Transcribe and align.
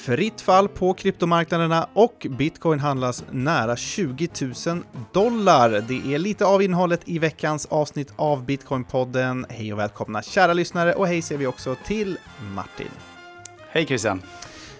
fritt 0.00 0.40
fall 0.40 0.68
på 0.68 0.94
kryptomarknaderna 0.94 1.88
och 1.92 2.26
bitcoin 2.30 2.80
handlas 2.80 3.24
nära 3.30 3.76
20 3.76 4.28
000 4.66 4.82
dollar. 5.12 5.70
Det 5.88 6.14
är 6.14 6.18
lite 6.18 6.46
av 6.46 6.62
innehållet 6.62 7.00
i 7.04 7.18
veckans 7.18 7.66
avsnitt 7.66 8.12
av 8.16 8.44
Bitcoinpodden. 8.44 9.46
Hej 9.48 9.72
och 9.72 9.78
välkomna 9.78 10.22
kära 10.22 10.52
lyssnare 10.52 10.92
och 10.92 11.06
hej 11.06 11.22
säger 11.22 11.38
vi 11.38 11.46
också 11.46 11.76
till 11.86 12.18
Martin. 12.54 12.90
Hej 13.70 13.86
Christian! 13.86 14.22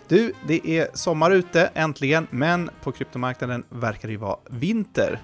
Du, 0.08 0.32
det 0.46 0.68
är 0.68 0.88
sommar 0.94 1.30
ute 1.30 1.70
äntligen, 1.74 2.26
men 2.30 2.70
på 2.82 2.92
kryptomarknaden 2.92 3.64
verkar 3.68 4.08
det 4.08 4.12
ju 4.12 4.18
vara 4.18 4.38
vinter. 4.50 5.20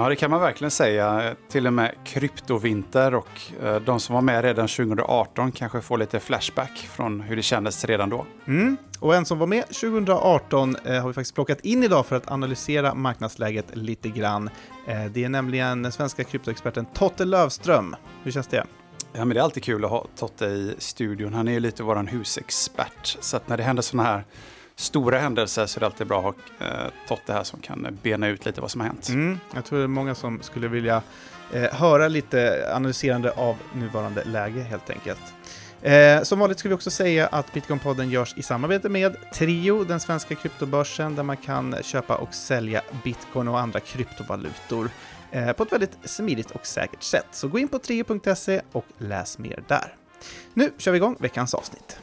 Ja, 0.00 0.08
det 0.08 0.16
kan 0.16 0.30
man 0.30 0.40
verkligen 0.40 0.70
säga. 0.70 1.34
Till 1.48 1.66
och 1.66 1.72
med 1.72 1.94
kryptovinter 2.04 3.14
och 3.14 3.28
eh, 3.62 3.80
de 3.80 4.00
som 4.00 4.14
var 4.14 4.22
med 4.22 4.44
redan 4.44 4.68
2018 4.68 5.52
kanske 5.52 5.80
får 5.80 5.98
lite 5.98 6.20
flashback 6.20 6.88
från 6.92 7.20
hur 7.20 7.36
det 7.36 7.42
kändes 7.42 7.84
redan 7.84 8.10
då. 8.10 8.26
Mm. 8.46 8.76
Och 9.00 9.14
en 9.14 9.24
som 9.24 9.38
var 9.38 9.46
med 9.46 9.66
2018 9.66 10.76
eh, 10.84 11.00
har 11.00 11.08
vi 11.08 11.14
faktiskt 11.14 11.34
plockat 11.34 11.60
in 11.60 11.84
idag 11.84 12.06
för 12.06 12.16
att 12.16 12.30
analysera 12.30 12.94
marknadsläget 12.94 13.66
lite 13.72 14.08
grann. 14.08 14.50
Eh, 14.86 15.04
det 15.04 15.24
är 15.24 15.28
nämligen 15.28 15.82
den 15.82 15.92
svenska 15.92 16.24
kryptoexperten 16.24 16.86
Totte 16.94 17.24
Lövström. 17.24 17.96
Hur 18.22 18.32
känns 18.32 18.46
det? 18.46 18.66
Ja, 19.12 19.24
men 19.24 19.28
det 19.28 19.38
är 19.38 19.44
alltid 19.44 19.62
kul 19.62 19.84
att 19.84 19.90
ha 19.90 20.06
Totte 20.16 20.44
i 20.44 20.74
studion. 20.78 21.34
Han 21.34 21.48
är 21.48 21.52
ju 21.52 21.60
lite 21.60 21.82
vår 21.82 21.96
husexpert. 21.96 23.16
Så 23.20 23.36
att 23.36 23.48
när 23.48 23.56
det 23.56 23.62
händer 23.62 23.82
sådana 23.82 24.08
här 24.08 24.24
stora 24.80 25.18
händelser 25.18 25.66
så 25.66 25.78
är 25.78 25.80
det 25.80 25.86
alltid 25.86 26.06
bra 26.06 26.18
att 26.18 26.24
ha 26.60 26.66
eh, 26.66 26.90
Totte 27.08 27.32
här 27.32 27.44
som 27.44 27.60
kan 27.60 27.86
eh, 27.86 27.92
bena 28.02 28.28
ut 28.28 28.46
lite 28.46 28.60
vad 28.60 28.70
som 28.70 28.80
har 28.80 28.88
hänt. 28.88 29.08
Mm, 29.08 29.38
jag 29.54 29.64
tror 29.64 29.78
det 29.78 29.84
är 29.84 29.88
många 29.88 30.14
som 30.14 30.42
skulle 30.42 30.68
vilja 30.68 31.02
eh, 31.52 31.62
höra 31.62 32.08
lite 32.08 32.70
analyserande 32.74 33.30
av 33.30 33.56
nuvarande 33.74 34.24
läge 34.24 34.60
helt 34.60 34.90
enkelt. 34.90 35.20
Eh, 35.82 36.22
som 36.22 36.38
vanligt 36.38 36.58
ska 36.58 36.68
vi 36.68 36.74
också 36.74 36.90
säga 36.90 37.26
att 37.26 37.52
Bitcoinpodden 37.52 38.10
görs 38.10 38.34
i 38.36 38.42
samarbete 38.42 38.88
med 38.88 39.16
Trio, 39.34 39.84
den 39.84 40.00
svenska 40.00 40.34
kryptobörsen 40.34 41.14
där 41.14 41.22
man 41.22 41.36
kan 41.36 41.76
köpa 41.82 42.16
och 42.16 42.34
sälja 42.34 42.82
bitcoin 43.04 43.48
och 43.48 43.60
andra 43.60 43.80
kryptovalutor 43.80 44.90
eh, 45.30 45.52
på 45.52 45.62
ett 45.62 45.72
väldigt 45.72 45.98
smidigt 46.04 46.50
och 46.50 46.66
säkert 46.66 47.02
sätt. 47.02 47.26
Så 47.30 47.48
gå 47.48 47.58
in 47.58 47.68
på 47.68 47.78
trio.se 47.78 48.60
och 48.72 48.84
läs 48.98 49.38
mer 49.38 49.62
där. 49.66 49.94
Nu 50.54 50.72
kör 50.78 50.92
vi 50.92 50.96
igång 50.96 51.16
veckans 51.18 51.54
avsnitt. 51.54 51.98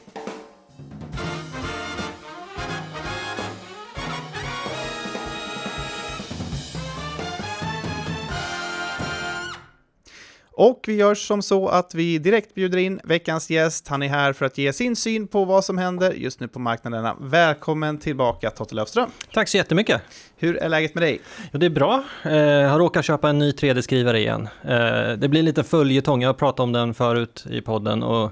Och 10.57 10.83
vi 10.87 10.95
gör 10.95 11.15
som 11.15 11.41
så 11.41 11.67
att 11.67 11.95
vi 11.95 12.17
direkt 12.17 12.55
bjuder 12.55 12.77
in 12.77 12.99
veckans 13.03 13.49
gäst. 13.49 13.87
Han 13.87 14.03
är 14.03 14.07
här 14.07 14.33
för 14.33 14.45
att 14.45 14.57
ge 14.57 14.73
sin 14.73 14.95
syn 14.95 15.27
på 15.27 15.45
vad 15.45 15.65
som 15.65 15.77
händer 15.77 16.11
just 16.11 16.39
nu 16.39 16.47
på 16.47 16.59
marknaderna. 16.59 17.15
Välkommen 17.19 17.97
tillbaka 17.97 18.49
Totte 18.49 18.75
Löfström. 18.75 19.09
Tack 19.33 19.47
så 19.47 19.57
jättemycket. 19.57 20.01
Hur 20.37 20.57
är 20.57 20.69
läget 20.69 20.95
med 20.95 21.03
dig? 21.03 21.21
Jo, 21.51 21.59
det 21.59 21.65
är 21.65 21.69
bra. 21.69 22.03
Jag 22.23 22.63
eh, 22.63 22.69
har 22.69 22.79
råkat 22.79 23.05
köpa 23.05 23.29
en 23.29 23.39
ny 23.39 23.51
3D-skrivare 23.51 24.19
igen. 24.19 24.49
Eh, 24.63 25.11
det 25.17 25.27
blir 25.29 25.43
lite 25.43 25.63
följetong, 25.63 26.21
jag 26.21 26.29
har 26.29 26.33
pratat 26.33 26.59
om 26.59 26.71
den 26.71 26.93
förut 26.93 27.45
i 27.49 27.61
podden 27.61 28.03
och 28.03 28.31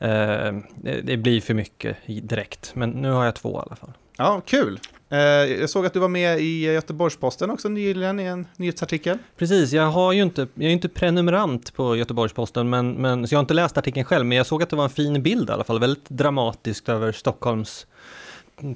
eh, 0.00 0.54
det 1.02 1.16
blir 1.16 1.40
för 1.40 1.54
mycket 1.54 1.96
direkt. 2.06 2.70
Men 2.74 2.90
nu 2.90 3.10
har 3.10 3.24
jag 3.24 3.34
två 3.34 3.58
i 3.58 3.62
alla 3.66 3.76
fall. 3.76 3.92
Ja, 4.16 4.42
kul. 4.46 4.80
Eh, 5.08 5.18
jag 5.60 5.70
såg 5.70 5.86
att 5.86 5.92
du 5.92 5.98
var 5.98 6.08
med 6.08 6.40
i 6.40 6.64
Göteborgs-Posten 6.64 7.50
också 7.50 7.68
nyligen 7.68 8.20
i 8.20 8.24
en 8.24 8.46
nyhetsartikel. 8.56 9.18
Precis, 9.36 9.72
jag 9.72 9.86
har 9.86 10.12
ju 10.12 10.22
inte, 10.22 10.46
jag 10.54 10.64
är 10.64 10.70
inte 10.70 10.88
prenumerant 10.88 11.74
på 11.74 11.96
Göteborgs-Posten, 11.96 12.70
men, 12.70 12.92
men, 12.92 13.28
så 13.28 13.34
jag 13.34 13.38
har 13.38 13.42
inte 13.42 13.54
läst 13.54 13.78
artikeln 13.78 14.04
själv, 14.04 14.26
men 14.26 14.38
jag 14.38 14.46
såg 14.46 14.62
att 14.62 14.70
det 14.70 14.76
var 14.76 14.84
en 14.84 14.90
fin 14.90 15.22
bild 15.22 15.50
i 15.50 15.52
alla 15.52 15.64
fall, 15.64 15.80
väldigt 15.80 16.08
dramatiskt 16.08 16.88
över 16.88 17.12
Stockholms 17.12 17.86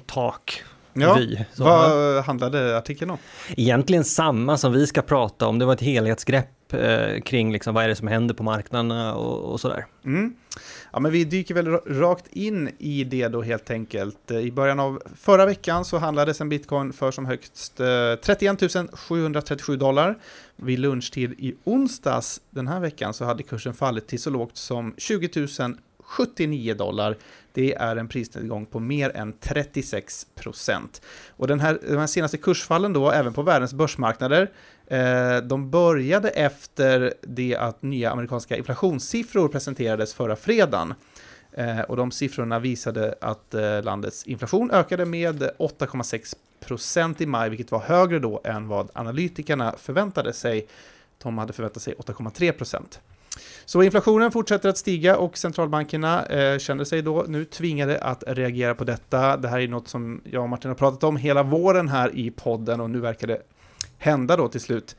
tak. 0.05 0.63
Ja. 0.93 1.19
Så, 1.53 1.63
vad 1.63 2.23
handlade 2.23 2.77
artikeln 2.77 3.11
om? 3.11 3.17
Egentligen 3.49 4.03
samma 4.03 4.57
som 4.57 4.73
vi 4.73 4.87
ska 4.87 5.01
prata 5.01 5.47
om, 5.47 5.59
det 5.59 5.65
var 5.65 5.73
ett 5.73 5.81
helhetsgrepp 5.81 6.47
eh, 6.73 7.21
kring 7.21 7.51
liksom 7.51 7.73
vad 7.73 7.83
är 7.83 7.87
det 7.87 7.95
som 7.95 8.07
händer 8.07 8.35
på 8.35 8.43
marknaderna 8.43 9.15
och, 9.15 9.51
och 9.51 9.59
sådär. 9.59 9.85
Mm. 10.05 10.35
Ja, 10.93 10.99
men 10.99 11.11
vi 11.11 11.23
dyker 11.23 11.55
väl 11.55 11.67
rakt 11.67 12.27
in 12.27 12.69
i 12.77 13.03
det 13.03 13.27
då 13.27 13.41
helt 13.41 13.71
enkelt. 13.71 14.31
Eh, 14.31 14.37
I 14.37 14.51
början 14.51 14.79
av 14.79 15.01
förra 15.15 15.45
veckan 15.45 15.85
så 15.85 15.97
handlades 15.97 16.41
en 16.41 16.49
bitcoin 16.49 16.93
för 16.93 17.11
som 17.11 17.25
högst 17.25 17.79
eh, 17.79 18.15
31 18.23 18.59
737 18.93 19.77
dollar. 19.77 20.17
Vid 20.55 20.79
lunchtid 20.79 21.31
i 21.37 21.55
onsdags 21.63 22.41
den 22.49 22.67
här 22.67 22.79
veckan 22.79 23.13
så 23.13 23.25
hade 23.25 23.43
kursen 23.43 23.73
fallit 23.73 24.07
till 24.07 24.21
så 24.21 24.29
lågt 24.29 24.57
som 24.57 24.93
20 24.97 25.29
79 26.11 26.73
dollar. 26.73 27.17
Det 27.53 27.73
är 27.73 27.95
en 27.95 28.07
prisnedgång 28.07 28.65
på 28.65 28.79
mer 28.79 29.15
än 29.15 29.33
36 29.33 30.27
procent. 30.35 31.01
Och 31.29 31.47
den 31.47 31.59
här, 31.59 31.79
de 31.87 31.97
här 31.97 32.07
senaste 32.07 32.37
kursfallen 32.37 32.93
då, 32.93 33.11
även 33.11 33.33
på 33.33 33.41
världens 33.41 33.73
börsmarknader, 33.73 34.51
Eh, 34.91 35.37
de 35.37 35.69
började 35.69 36.29
efter 36.29 37.13
det 37.21 37.55
att 37.55 37.81
nya 37.81 38.11
amerikanska 38.11 38.57
inflationssiffror 38.57 39.47
presenterades 39.47 40.13
förra 40.13 40.35
fredagen. 40.35 40.93
Eh, 41.51 41.79
och 41.79 41.97
de 41.97 42.11
siffrorna 42.11 42.59
visade 42.59 43.15
att 43.21 43.53
eh, 43.53 43.83
landets 43.83 44.23
inflation 44.23 44.71
ökade 44.71 45.05
med 45.05 45.41
8,6 45.41 46.35
procent 46.59 47.21
i 47.21 47.25
maj, 47.25 47.49
vilket 47.49 47.71
var 47.71 47.79
högre 47.79 48.19
då 48.19 48.41
än 48.43 48.67
vad 48.67 48.89
analytikerna 48.93 49.75
förväntade 49.77 50.33
sig. 50.33 50.67
De 51.17 51.37
hade 51.37 51.53
förväntat 51.53 51.83
sig 51.83 51.93
8,3 51.93 52.51
procent. 52.51 52.99
Så 53.65 53.83
inflationen 53.83 54.31
fortsätter 54.31 54.69
att 54.69 54.77
stiga 54.77 55.17
och 55.17 55.37
centralbankerna 55.37 56.25
eh, 56.25 56.57
känner 56.57 56.83
sig 56.83 57.01
då 57.01 57.25
nu 57.27 57.45
tvingade 57.45 57.99
att 57.99 58.23
reagera 58.27 58.75
på 58.75 58.83
detta. 58.83 59.37
Det 59.37 59.47
här 59.47 59.59
är 59.59 59.67
något 59.67 59.87
som 59.87 60.21
jag 60.23 60.43
och 60.43 60.49
Martin 60.49 60.69
har 60.69 60.75
pratat 60.75 61.03
om 61.03 61.17
hela 61.17 61.43
våren 61.43 61.87
här 61.87 62.15
i 62.15 62.31
podden 62.31 62.81
och 62.81 62.89
nu 62.89 62.99
verkar 62.99 63.27
det 63.27 63.41
hända 63.97 64.37
då 64.37 64.47
till 64.47 64.61
slut. 64.61 64.95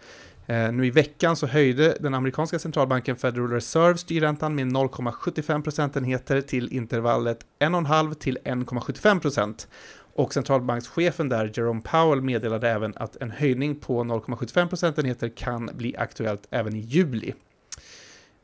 Eh, 0.47 0.73
nu 0.73 0.87
i 0.87 0.91
veckan 0.91 1.37
så 1.37 1.47
höjde 1.47 1.97
den 2.01 2.15
amerikanska 2.15 2.59
centralbanken 2.59 3.17
Federal 3.17 3.51
Reserve 3.51 3.99
styrräntan 3.99 4.55
med 4.55 4.67
0,75 4.67 5.63
procentenheter 5.63 6.41
till 6.41 6.73
intervallet 6.73 7.39
1,5 7.59 8.15
till 8.15 8.39
1,75 8.45 9.21
procent. 9.21 9.69
Och 10.15 10.35
centralbankschefen 10.35 11.29
där, 11.29 11.51
Jerome 11.55 11.81
Powell, 11.81 12.23
meddelade 12.23 12.71
även 12.71 12.93
att 12.97 13.17
en 13.17 13.31
höjning 13.31 13.75
på 13.75 14.05
0,75 14.05 14.69
procentenheter 14.69 15.29
kan 15.29 15.71
bli 15.75 15.97
aktuellt 15.97 16.47
även 16.51 16.77
i 16.77 16.81
juli. 16.81 17.33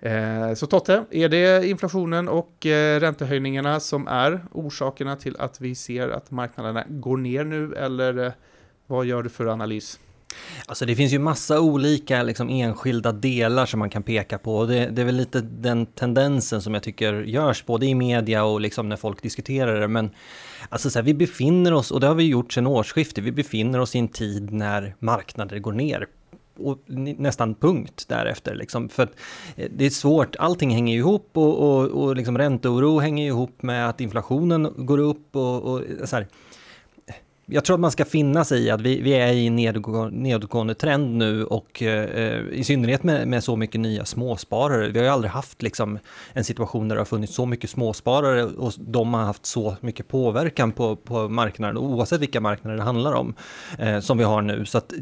Eh, 0.00 0.54
så 0.54 0.66
Totte, 0.66 1.04
är 1.10 1.28
det 1.28 1.68
inflationen 1.68 2.28
och 2.28 2.66
eh, 2.66 3.00
räntehöjningarna 3.00 3.80
som 3.80 4.08
är 4.08 4.44
orsakerna 4.52 5.16
till 5.16 5.36
att 5.36 5.60
vi 5.60 5.74
ser 5.74 6.08
att 6.08 6.30
marknaderna 6.30 6.84
går 6.88 7.16
ner 7.16 7.44
nu, 7.44 7.74
eller 7.74 8.26
eh, 8.26 8.32
vad 8.86 9.06
gör 9.06 9.22
du 9.22 9.28
för 9.28 9.46
analys? 9.46 9.98
Alltså 10.66 10.86
det 10.86 10.96
finns 10.96 11.12
ju 11.12 11.18
massa 11.18 11.60
olika 11.60 12.22
liksom, 12.22 12.48
enskilda 12.48 13.12
delar 13.12 13.66
som 13.66 13.78
man 13.78 13.90
kan 13.90 14.02
peka 14.02 14.38
på. 14.38 14.66
Det, 14.66 14.86
det 14.86 15.02
är 15.02 15.06
väl 15.06 15.16
lite 15.16 15.40
den 15.40 15.86
tendensen 15.86 16.62
som 16.62 16.74
jag 16.74 16.82
tycker 16.82 17.14
görs 17.14 17.66
både 17.66 17.86
i 17.86 17.94
media 17.94 18.44
och 18.44 18.60
liksom 18.60 18.88
när 18.88 18.96
folk 18.96 19.22
diskuterar 19.22 19.80
det. 19.80 19.88
Men 19.88 20.10
alltså 20.68 20.90
så 20.90 20.98
här, 20.98 21.04
vi 21.04 21.14
befinner 21.14 21.72
oss, 21.72 21.90
och 21.90 22.00
det 22.00 22.06
har 22.06 22.14
vi 22.14 22.24
gjort 22.24 22.52
sedan 22.52 22.66
årsskiftet, 22.66 23.24
vi 23.24 23.32
befinner 23.32 23.80
oss 23.80 23.94
i 23.94 23.98
en 23.98 24.08
tid 24.08 24.52
när 24.52 24.94
marknader 24.98 25.58
går 25.58 25.72
ner 25.72 26.06
och 26.58 26.78
nästan 27.18 27.54
punkt 27.54 28.04
därefter. 28.08 28.54
Liksom. 28.54 28.88
För 28.88 29.08
eh, 29.56 29.68
det 29.70 29.86
är 29.86 29.90
svårt, 29.90 30.36
allting 30.36 30.70
hänger 30.70 30.96
ihop 30.96 31.30
och, 31.32 31.58
och, 31.58 31.84
och 31.84 32.16
liksom 32.16 32.38
ränteoro 32.38 32.98
hänger 32.98 33.26
ihop 33.26 33.62
med 33.62 33.88
att 33.88 34.00
inflationen 34.00 34.72
går 34.76 34.98
upp 34.98 35.36
och, 35.36 35.62
och 35.62 35.82
så 36.04 36.16
här 36.16 36.26
jag 37.50 37.64
tror 37.64 37.74
att 37.74 37.80
man 37.80 37.90
ska 37.90 38.04
finna 38.04 38.44
sig 38.44 38.62
i 38.62 38.70
att 38.70 38.80
vi, 38.80 39.00
vi 39.00 39.12
är 39.12 39.32
i 39.32 39.46
en 39.46 39.56
nedåtgående 40.22 40.74
trend 40.74 41.16
nu 41.16 41.44
och 41.44 41.82
eh, 41.82 42.38
i 42.52 42.64
synnerhet 42.64 43.02
med, 43.02 43.28
med, 43.28 43.44
så 43.44 43.56
mycket 43.56 43.80
nya 43.80 44.04
småsparare. 44.04 44.88
Vi 44.88 44.98
har 44.98 45.06
ju 45.06 45.12
aldrig 45.12 45.30
haft 45.30 45.62
liksom, 45.62 45.98
en 46.32 46.44
situation 46.44 46.88
där 46.88 46.96
det 46.96 47.00
har 47.00 47.06
funnits 47.06 47.34
så 47.34 47.46
mycket 47.46 47.70
småsparare 47.70 48.44
och 48.44 48.72
de 48.78 49.14
har 49.14 49.22
haft 49.22 49.46
så 49.46 49.76
mycket 49.80 50.08
påverkan 50.08 50.72
på, 50.72 50.96
på 50.96 51.28
marknaden, 51.28 51.76
oavsett 51.76 52.20
vilka 52.20 52.40
marknader 52.40 52.76
det 52.76 52.82
handlar 52.82 53.12
om, 53.12 53.34
eh, 53.78 54.00
som 54.00 54.18
vi 54.18 54.24
har 54.24 54.42
nu. 54.42 54.64
Så 54.64 54.78
att 54.78 54.92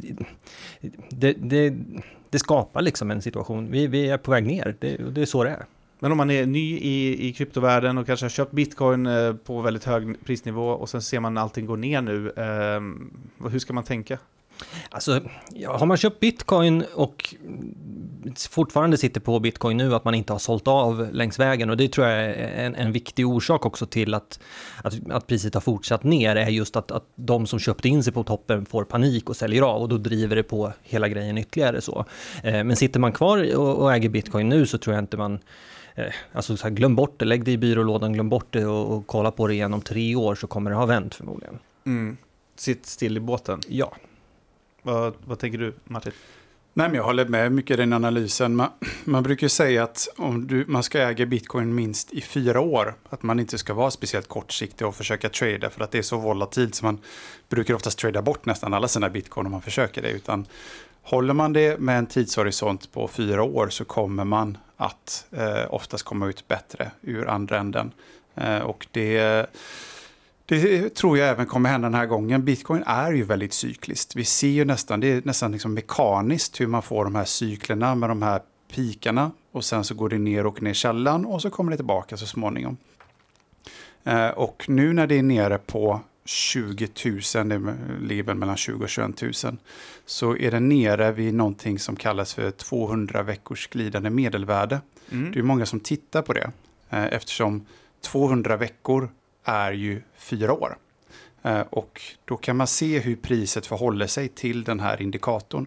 det, 1.10 1.32
det, 1.32 1.74
det 2.30 2.38
skapar 2.38 2.82
liksom 2.82 3.10
en 3.10 3.22
situation, 3.22 3.70
vi, 3.70 3.86
vi 3.86 4.08
är 4.08 4.18
på 4.18 4.30
väg 4.30 4.46
ner, 4.46 4.76
det, 4.80 4.96
det 4.96 5.22
är 5.22 5.26
så 5.26 5.44
det 5.44 5.50
är. 5.50 5.66
Men 5.98 6.12
om 6.12 6.18
man 6.18 6.30
är 6.30 6.46
ny 6.46 6.78
i, 6.78 7.28
i 7.28 7.32
kryptovärlden 7.32 7.98
och 7.98 8.06
kanske 8.06 8.24
har 8.24 8.30
köpt 8.30 8.52
bitcoin 8.52 9.06
eh, 9.06 9.32
på 9.34 9.60
väldigt 9.60 9.84
hög 9.84 10.24
prisnivå 10.24 10.68
och 10.68 10.88
sen 10.88 11.02
ser 11.02 11.20
man 11.20 11.38
allting 11.38 11.66
gå 11.66 11.76
ner 11.76 12.00
nu, 12.00 12.30
eh, 12.30 13.48
hur 13.50 13.58
ska 13.58 13.72
man 13.72 13.84
tänka? 13.84 14.18
Alltså, 14.90 15.20
ja, 15.52 15.76
har 15.76 15.86
man 15.86 15.96
köpt 15.96 16.20
bitcoin 16.20 16.84
och 16.94 17.34
fortfarande 18.50 18.96
sitter 18.96 19.20
på 19.20 19.40
bitcoin 19.40 19.76
nu, 19.76 19.94
att 19.94 20.04
man 20.04 20.14
inte 20.14 20.32
har 20.32 20.38
sålt 20.38 20.68
av 20.68 21.08
längs 21.12 21.38
vägen. 21.38 21.70
Och 21.70 21.76
det 21.76 21.88
tror 21.88 22.06
jag 22.06 22.24
är 22.24 22.64
en, 22.64 22.74
en 22.74 22.92
viktig 22.92 23.28
orsak 23.28 23.66
också 23.66 23.86
till 23.86 24.14
att, 24.14 24.40
att, 24.82 25.10
att, 25.10 25.26
priset 25.26 25.54
har 25.54 25.60
fortsatt 25.60 26.04
ner, 26.04 26.36
är 26.36 26.48
just 26.48 26.76
att, 26.76 26.90
att 26.90 27.04
de 27.14 27.46
som 27.46 27.58
köpte 27.58 27.88
in 27.88 28.04
sig 28.04 28.12
på 28.12 28.24
toppen 28.24 28.66
får 28.66 28.84
panik 28.84 29.30
och 29.30 29.36
säljer 29.36 29.62
av 29.62 29.82
och 29.82 29.88
då 29.88 29.98
driver 29.98 30.36
det 30.36 30.42
på 30.42 30.72
hela 30.82 31.08
grejen 31.08 31.38
ytterligare 31.38 31.80
så. 31.80 32.04
Eh, 32.42 32.64
men 32.64 32.76
sitter 32.76 33.00
man 33.00 33.12
kvar 33.12 33.56
och, 33.56 33.76
och 33.76 33.94
äger 33.94 34.08
bitcoin 34.08 34.48
nu 34.48 34.66
så 34.66 34.78
tror 34.78 34.94
jag 34.94 35.02
inte 35.02 35.16
man 35.16 35.38
Alltså 36.32 36.56
så 36.56 36.62
här, 36.62 36.70
glöm 36.74 36.96
bort 36.96 37.18
det, 37.18 37.24
lägg 37.24 37.44
det 37.44 37.52
i 37.52 37.58
byrålådan, 37.58 38.12
glöm 38.12 38.28
bort 38.28 38.46
det 38.50 38.66
och, 38.66 38.96
och 38.96 39.06
kolla 39.06 39.30
på 39.30 39.46
det 39.46 39.54
igen 39.54 39.74
om 39.74 39.80
tre 39.80 40.16
år 40.16 40.34
så 40.34 40.46
kommer 40.46 40.70
det 40.70 40.76
ha 40.76 40.86
vänt 40.86 41.14
förmodligen. 41.14 41.58
Mm. 41.86 42.16
Sitt 42.56 42.86
still 42.86 43.16
i 43.16 43.20
båten. 43.20 43.60
Ja. 43.68 43.96
Vad, 44.82 45.14
vad 45.24 45.38
tänker 45.38 45.58
du 45.58 45.74
Martin? 45.84 46.12
Nej, 46.78 46.88
men 46.88 46.94
jag 46.96 47.04
håller 47.04 47.24
med 47.24 47.52
mycket 47.52 47.74
i 47.74 47.76
den 47.76 47.92
analysen. 47.92 48.56
Man, 48.56 48.68
man 49.04 49.22
brukar 49.22 49.48
säga 49.48 49.82
att 49.82 50.08
om 50.16 50.46
du, 50.46 50.64
man 50.68 50.82
ska 50.82 50.98
äga 50.98 51.26
bitcoin 51.26 51.74
minst 51.74 52.12
i 52.12 52.20
fyra 52.20 52.60
år, 52.60 52.94
att 53.08 53.22
man 53.22 53.40
inte 53.40 53.58
ska 53.58 53.74
vara 53.74 53.90
speciellt 53.90 54.28
kortsiktig 54.28 54.86
och 54.86 54.94
försöka 54.94 55.28
trada 55.28 55.70
för 55.70 55.84
att 55.84 55.90
det 55.90 55.98
är 55.98 56.02
så 56.02 56.18
volatilt 56.18 56.74
så 56.74 56.84
man 56.84 56.98
brukar 57.48 57.74
oftast 57.74 57.98
trada 57.98 58.22
bort 58.22 58.46
nästan 58.46 58.74
alla 58.74 58.88
sina 58.88 59.10
bitcoin 59.10 59.46
om 59.46 59.52
man 59.52 59.62
försöker 59.62 60.02
det. 60.02 60.10
Utan 60.10 60.46
håller 61.02 61.34
man 61.34 61.52
det 61.52 61.80
med 61.80 61.98
en 61.98 62.06
tidshorisont 62.06 62.92
på 62.92 63.08
fyra 63.08 63.42
år 63.42 63.68
så 63.68 63.84
kommer 63.84 64.24
man 64.24 64.58
att 64.76 65.26
eh, 65.30 65.74
oftast 65.74 66.04
komma 66.04 66.26
ut 66.26 66.48
bättre 66.48 66.90
ur 67.02 67.28
andra 67.28 67.58
änden. 67.58 67.92
Eh, 68.34 68.58
och 68.58 68.86
det 68.90 69.46
det 70.48 70.94
tror 70.94 71.18
jag 71.18 71.28
även 71.28 71.46
kommer 71.46 71.70
hända 71.70 71.88
den 71.88 71.94
här 71.94 72.06
gången. 72.06 72.44
Bitcoin 72.44 72.82
är 72.86 73.12
ju 73.12 73.22
väldigt 73.22 73.52
cykliskt. 73.52 74.16
Vi 74.16 74.24
ser 74.24 74.48
ju 74.48 74.64
nästan, 74.64 75.00
det 75.00 75.06
är 75.06 75.22
nästan 75.24 75.52
liksom 75.52 75.74
mekaniskt 75.74 76.60
hur 76.60 76.66
man 76.66 76.82
får 76.82 77.04
de 77.04 77.14
här 77.14 77.24
cyklerna 77.24 77.94
med 77.94 78.10
de 78.10 78.22
här 78.22 78.40
pikarna. 78.74 79.30
Och 79.52 79.64
sen 79.64 79.84
så 79.84 79.94
går 79.94 80.08
det 80.08 80.18
ner 80.18 80.46
och 80.46 80.62
ner 80.62 80.72
källan 80.72 81.26
och 81.26 81.42
så 81.42 81.50
kommer 81.50 81.70
det 81.70 81.76
tillbaka 81.76 82.16
så 82.16 82.26
småningom. 82.26 82.76
Eh, 84.04 84.28
och 84.28 84.64
nu 84.68 84.92
när 84.92 85.06
det 85.06 85.18
är 85.18 85.22
nere 85.22 85.58
på 85.58 86.00
20 86.26 86.88
000, 87.04 87.48
det 87.48 87.76
ligger 88.00 88.34
mellan 88.34 88.56
20 88.56 88.84
och 88.84 88.88
21 88.88 89.22
000, 89.22 89.32
så 90.06 90.36
är 90.36 90.50
det 90.50 90.60
nere 90.60 91.12
vid 91.12 91.34
någonting 91.34 91.78
som 91.78 91.96
kallas 91.96 92.34
för 92.34 92.50
200 92.50 93.22
veckors 93.22 93.68
glidande 93.68 94.10
medelvärde. 94.10 94.80
Mm. 95.10 95.32
Det 95.32 95.38
är 95.38 95.42
många 95.42 95.66
som 95.66 95.80
tittar 95.80 96.22
på 96.22 96.32
det 96.32 96.50
eh, 96.90 97.04
eftersom 97.04 97.66
200 98.00 98.56
veckor 98.56 99.10
är 99.44 99.72
ju 99.72 100.02
fyra 100.16 100.52
år. 100.52 100.76
Eh, 101.42 101.60
och 101.60 102.02
då 102.24 102.36
kan 102.36 102.56
man 102.56 102.66
se 102.66 102.98
hur 102.98 103.16
priset 103.16 103.66
förhåller 103.66 104.06
sig 104.06 104.28
till 104.28 104.64
den 104.64 104.80
här 104.80 105.02
indikatorn. 105.02 105.66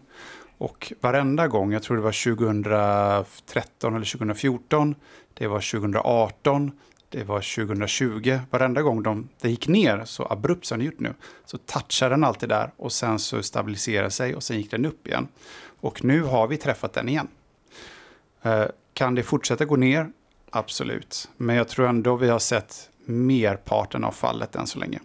Och 0.58 0.94
varenda 1.02 1.48
gång, 1.48 1.74
jag 1.74 1.84
tror 1.84 1.98
det 1.98 2.04
var 2.04 2.36
2013 2.36 3.96
eller 3.96 4.06
2014, 4.06 4.96
det 5.34 5.48
var 5.48 5.72
2018, 5.72 6.72
det 7.10 7.24
var 7.24 7.66
2020. 7.66 8.40
Varenda 8.50 8.82
gång 8.82 9.04
de, 9.04 9.30
det 9.42 9.50
gick 9.50 9.68
ner 9.68 10.06
så 10.06 10.28
abrupt 10.30 10.66
som 10.66 10.78
den 10.78 10.86
gjort 10.86 11.00
nu, 11.00 11.14
så 11.46 11.58
touchade 11.58 12.14
den 12.14 12.24
alltid 12.24 12.50
där 12.50 12.72
och 12.78 12.92
sen 12.92 13.20
så 13.20 13.44
stabiliserade 13.44 14.12
sig 14.12 14.36
och 14.36 14.44
sen 14.44 14.58
gick 14.58 14.72
den 14.72 14.86
upp 14.86 15.08
igen. 15.08 15.28
Och 15.82 16.04
nu 16.04 16.24
har 16.24 16.48
vi 16.48 16.58
träffat 16.58 16.94
den 16.94 17.10
igen. 17.10 17.28
Eh, 18.42 18.66
kan 18.94 19.16
det 19.16 19.24
fortsätta 19.24 19.66
gå 19.66 19.76
ner? 19.76 20.12
Absolut. 20.50 21.30
Men 21.38 21.56
jag 21.56 21.68
tror 21.68 21.88
ändå 21.88 22.16
vi 22.16 22.30
har 22.30 22.40
sett 22.40 22.90
merparten 23.06 24.04
av 24.04 24.12
fallet 24.12 24.56
än 24.56 24.68
så 24.68 24.80
länge. 24.80 25.00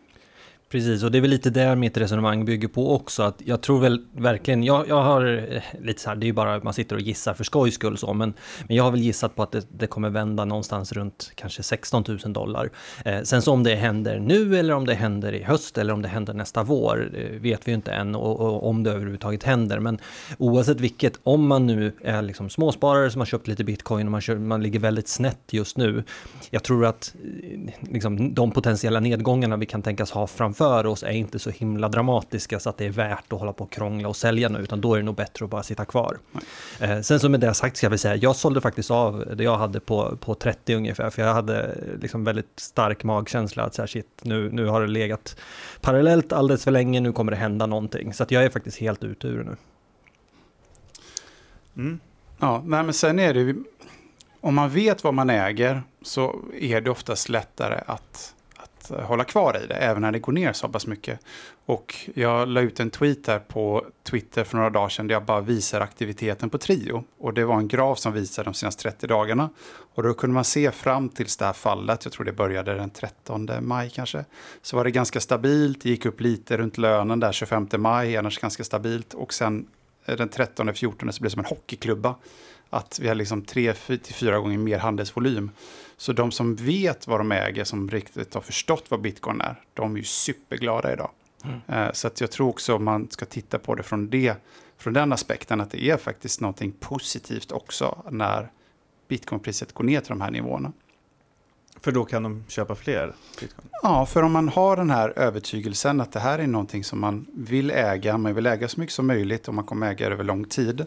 Precis, 0.75 1.03
och 1.03 1.11
det 1.11 1.19
är 1.19 1.21
väl 1.23 1.31
lite 1.31 1.51
där 1.51 1.77
mitt 1.77 1.97
resonemang 1.97 2.45
bygger 2.45 2.69
på 2.69 2.95
också. 2.95 3.23
Att 3.23 3.43
jag 3.45 3.61
tror 3.61 3.81
väl 3.81 4.07
verkligen, 4.13 4.63
jag, 4.63 4.89
jag 4.89 5.03
har 5.03 5.49
eh, 5.53 5.83
lite 5.83 6.01
så 6.01 6.09
här, 6.09 6.17
det 6.17 6.25
är 6.25 6.27
ju 6.27 6.33
bara 6.33 6.55
att 6.55 6.63
man 6.63 6.75
sitter 6.75 6.97
och 6.97 7.03
gissar 7.03 7.35
för 7.35 7.45
skojs 7.45 7.75
skull 7.75 7.99
så, 7.99 8.15
men, 8.15 8.35
men 8.69 8.77
jag 8.77 8.85
har 8.85 8.91
väl 8.91 9.01
gissat 9.01 9.37
på 9.37 9.43
att 9.43 9.53
det, 9.53 9.67
det 9.79 9.87
kommer 9.87 10.11
vända 10.11 10.45
någonstans 10.45 10.93
runt 10.93 11.33
kanske 11.35 11.63
16 11.63 12.05
000 12.09 12.33
dollar. 12.33 12.71
Eh, 13.05 13.23
sen 13.23 13.43
så 13.43 13.53
om 13.53 13.63
det 13.63 13.75
händer 13.75 14.19
nu 14.19 14.59
eller 14.59 14.75
om 14.75 14.87
det 14.87 14.95
händer 14.95 15.33
i 15.33 15.43
höst 15.43 15.79
eller 15.79 15.93
om 15.93 16.03
det 16.03 16.09
händer 16.09 16.35
nästa 16.35 16.63
vår 16.63 17.11
eh, 17.15 17.41
vet 17.41 17.69
vi 17.69 17.71
ju 17.71 17.75
inte 17.75 17.93
än 17.93 18.15
och, 18.15 18.41
och, 18.41 18.69
om 18.69 18.83
det 18.83 18.91
överhuvudtaget 18.91 19.43
händer. 19.43 19.79
Men 19.79 19.99
oavsett 20.39 20.81
vilket, 20.81 21.19
om 21.23 21.47
man 21.47 21.67
nu 21.67 21.93
är 22.05 22.23
liksom 22.23 22.51
småsparare 22.51 23.11
som 23.11 23.21
har 23.21 23.27
köpt 23.27 23.49
lite 23.49 23.65
bitcoin 23.65 24.07
och 24.07 24.13
man, 24.13 24.21
kör, 24.21 24.37
man 24.37 24.63
ligger 24.63 24.81
väldigt 24.81 25.09
snett 25.09 25.41
just 25.51 25.77
nu. 25.77 26.05
Jag 26.51 26.63
tror 26.63 26.87
att 26.87 27.15
eh, 27.25 27.91
liksom, 27.93 28.35
de 28.35 28.51
potentiella 28.51 29.01
nedgångarna 29.01 29.57
vi 29.57 29.67
kan 29.67 29.83
tänkas 29.83 30.11
ha 30.11 30.27
framför 30.27 30.64
för 30.65 30.87
oss 30.87 31.03
är 31.03 31.11
inte 31.11 31.39
så 31.39 31.51
himla 31.51 31.89
dramatiska 31.89 32.61
så 32.61 32.71
att 32.71 32.79
det 32.79 32.85
är 32.85 32.91
värt 32.91 33.33
att 33.33 33.39
hålla 33.39 33.53
på 33.53 33.65
och 33.65 33.73
krångla 33.73 34.09
och 34.09 34.17
sälja 34.17 34.49
nu, 34.49 34.59
utan 34.59 34.81
då 34.81 34.95
är 34.95 34.99
det 34.99 35.05
nog 35.05 35.15
bättre 35.15 35.45
att 35.45 35.51
bara 35.51 35.63
sitta 35.63 35.85
kvar. 35.85 36.19
Eh, 36.81 37.01
sen 37.01 37.21
så 37.21 37.29
med 37.29 37.41
det 37.41 37.55
sagt 37.55 37.77
ska 37.77 37.85
jag 37.85 37.91
väl 37.91 37.99
säga, 37.99 38.17
jag 38.17 38.37
sålde 38.37 38.61
faktiskt 38.61 38.91
av 38.91 39.25
det 39.37 39.45
jag 39.45 39.57
hade 39.57 39.81
på, 39.81 40.17
på 40.17 40.35
30 40.35 40.75
ungefär, 40.75 41.11
för 41.11 41.23
jag 41.23 41.35
hade 41.35 41.79
liksom 42.01 42.25
väldigt 42.25 42.61
stark 42.61 43.05
magkänsla 43.05 43.63
att 43.63 43.75
så 43.75 43.83
här, 43.83 43.87
shit, 43.87 44.21
nu, 44.23 44.51
nu 44.53 44.67
har 44.67 44.81
det 44.81 44.87
legat 44.87 45.37
parallellt 45.81 46.33
alldeles 46.33 46.65
för 46.65 46.71
länge, 46.71 47.01
nu 47.01 47.13
kommer 47.13 47.33
det 47.33 47.39
hända 47.39 47.67
någonting. 47.67 48.15
Så 48.15 48.23
att 48.23 48.31
jag 48.31 48.45
är 48.45 48.51
faktiskt 48.51 48.79
helt 48.79 49.05
ute 49.05 49.27
ur 49.27 49.39
det 49.39 49.45
nu. 49.45 49.57
Mm. 51.77 52.01
Ja, 52.39 52.63
men 52.65 52.93
sen 52.93 53.19
är 53.19 53.35
det 53.35 53.55
om 54.41 54.55
man 54.55 54.71
vet 54.71 55.05
vad 55.05 55.15
man 55.15 55.31
äger 55.31 55.83
så 56.03 56.41
är 56.61 56.81
det 56.81 56.91
oftast 56.91 57.29
lättare 57.29 57.81
att 57.87 58.34
hålla 58.91 59.25
kvar 59.25 59.61
i 59.65 59.67
det, 59.67 59.75
även 59.75 60.03
när 60.03 60.13
det 60.13 60.19
går 60.19 60.33
ner 60.33 60.53
så 60.53 60.69
pass 60.69 60.87
mycket. 60.87 61.21
Och 61.67 61.95
jag 62.15 62.49
la 62.49 62.61
ut 62.61 62.81
en 62.81 62.91
tweet 62.91 63.27
här 63.27 63.39
på 63.39 63.87
Twitter 64.03 64.45
för 64.45 64.57
några 64.57 64.71
dagar 64.71 64.89
sedan 64.89 65.07
där 65.07 65.15
jag 65.15 65.25
bara 65.25 65.41
visar 65.41 65.81
aktiviteten 65.81 66.51
på 66.51 66.59
Trio. 66.59 67.05
Och 67.19 67.35
det 67.35 67.45
var 67.45 67.57
en 67.57 67.69
graf 67.69 67.99
som 67.99 68.13
visade 68.13 68.45
de 68.45 68.55
senaste 68.55 68.83
30 68.83 69.07
dagarna. 69.07 69.51
Och 69.95 70.03
då 70.03 70.15
kunde 70.15 70.35
man 70.35 70.45
se 70.45 70.71
fram 70.71 71.09
till 71.09 71.27
det 71.39 71.45
här 71.45 71.53
fallet, 71.53 72.05
jag 72.05 72.13
tror 72.13 72.25
det 72.25 72.33
började 72.33 72.75
den 72.75 72.91
13 72.91 73.49
maj 73.61 73.91
kanske, 73.91 74.25
så 74.63 74.77
var 74.77 74.85
det 74.85 74.91
ganska 74.91 75.21
stabilt, 75.21 75.85
gick 75.85 76.07
upp 76.07 76.21
lite 76.21 76.57
runt 76.57 76.79
lönen 76.79 77.21
där 77.21 77.33
25 77.33 77.69
maj, 77.79 78.17
annars 78.17 78.39
ganska 78.39 78.65
stabilt. 78.65 79.15
Och 79.15 79.35
sen 79.35 79.67
eh, 80.05 80.17
den 80.17 80.29
13-14 80.29 80.73
så 80.75 80.97
blev 80.97 81.13
det 81.21 81.31
som 81.31 81.41
en 81.41 81.45
hockeyklubba. 81.45 82.15
Att 82.71 82.99
vi 83.03 83.09
har 83.09 83.15
liksom 83.15 83.43
3-4 83.43 84.39
gånger 84.39 84.59
mer 84.59 84.79
handelsvolym. 84.79 85.51
Så 85.97 86.13
de 86.13 86.33
som 86.33 86.55
vet 86.55 87.07
vad 87.07 87.21
de 87.21 87.33
äger, 87.33 87.65
som 87.65 87.91
riktigt 87.91 88.35
har 88.35 88.41
förstått 88.41 88.85
vad 88.89 89.01
bitcoin 89.01 89.41
är, 89.41 89.61
de 89.75 89.95
är 89.95 89.99
ju 89.99 90.05
superglada 90.05 90.93
idag. 90.93 91.11
Mm. 91.45 91.61
Eh, 91.69 91.93
så 91.93 92.07
att 92.07 92.21
jag 92.21 92.31
tror 92.31 92.49
också 92.49 92.79
man 92.79 93.11
ska 93.11 93.27
titta 93.27 93.59
på 93.59 93.75
det 93.75 93.83
från, 93.83 94.11
det 94.11 94.37
från 94.79 94.93
den 94.93 95.13
aspekten, 95.13 95.61
att 95.61 95.71
det 95.71 95.85
är 95.85 95.97
faktiskt 95.97 96.41
någonting 96.41 96.73
positivt 96.73 97.53
också 97.53 98.03
när 98.11 98.51
bitcoinpriset 99.09 99.73
går 99.73 99.85
ner 99.85 100.01
till 100.01 100.09
de 100.09 100.21
här 100.21 100.31
nivåerna. 100.31 100.73
För 101.81 101.93
då 101.93 102.05
kan 102.05 102.23
de 102.23 102.45
köpa 102.49 102.75
fler 102.75 103.13
bitcoin? 103.41 103.69
Ja, 103.83 104.07
för 104.07 104.23
om 104.23 104.33
man 104.33 104.49
har 104.49 104.77
den 104.77 104.91
här 104.91 105.19
övertygelsen 105.19 106.01
att 106.01 106.13
det 106.13 106.21
här 106.21 106.39
är 106.39 106.47
någonting 106.47 106.85
som 106.85 107.01
man 107.01 107.27
vill 107.35 107.71
äga, 107.71 108.19
man 108.19 108.35
vill 108.35 108.47
äga 108.47 108.69
så 108.69 108.81
mycket 108.81 108.95
som 108.95 109.07
möjligt 109.07 109.49
och 109.49 109.55
man 109.55 109.65
kommer 109.65 109.91
äga 109.91 110.09
det 110.09 110.15
över 110.15 110.25
lång 110.25 110.45
tid 110.45 110.87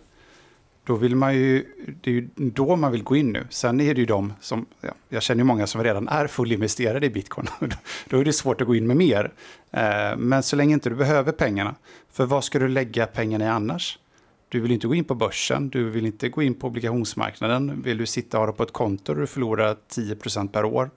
då 0.88 0.96
vill 0.96 1.16
man 1.16 1.36
ju, 1.36 1.66
det 2.02 2.10
är 2.10 2.14
ju 2.14 2.30
då 2.36 2.76
man 2.76 2.92
vill 2.92 3.04
gå 3.04 3.16
in 3.16 3.32
nu. 3.32 3.48
Sen 3.50 3.82
är 3.82 3.94
det 3.94 4.00
ju 4.00 4.06
de 4.06 4.34
som, 4.42 4.66
ja, 4.82 4.90
jag 5.10 5.24
känner 5.24 5.40
ju 5.40 5.44
många 5.44 5.68
som 5.68 5.84
redan 5.84 6.08
är 6.08 6.28
fullinvesterade 6.28 7.06
i 7.06 7.10
bitcoin. 7.10 7.48
då 8.10 8.20
är 8.20 8.26
det 8.26 8.34
svårt 8.34 8.62
att 8.62 8.68
gå 8.68 8.76
in 8.76 8.88
med 8.88 8.98
mer. 8.98 9.32
Eh, 9.72 10.18
men 10.18 10.44
så 10.44 10.56
länge 10.56 10.74
inte 10.74 10.90
du 10.90 10.96
behöver 10.96 11.32
pengarna, 11.32 11.76
för 12.12 12.26
vad 12.26 12.44
ska 12.44 12.60
du 12.60 12.68
lägga 12.68 13.06
pengarna 13.06 13.46
i 13.46 13.48
annars? 13.48 14.00
Du 14.50 14.60
vill 14.60 14.72
inte 14.72 14.88
gå 14.88 14.96
in 14.96 15.04
på 15.04 15.16
börsen, 15.16 15.70
du 15.70 15.90
vill 15.90 16.06
inte 16.06 16.30
gå 16.30 16.42
in 16.42 16.54
på 16.54 16.68
obligationsmarknaden. 16.68 17.82
Vill 17.82 17.98
du 17.98 18.06
sitta 18.06 18.38
och 18.38 18.42
ha 18.46 18.52
det 18.52 18.58
på 18.58 18.64
ett 18.64 18.74
konto 18.74 19.12
och 19.12 19.18
du 19.18 19.28
förlorar 19.28 19.78
10% 19.90 20.48
per 20.48 20.66
år? 20.66 20.90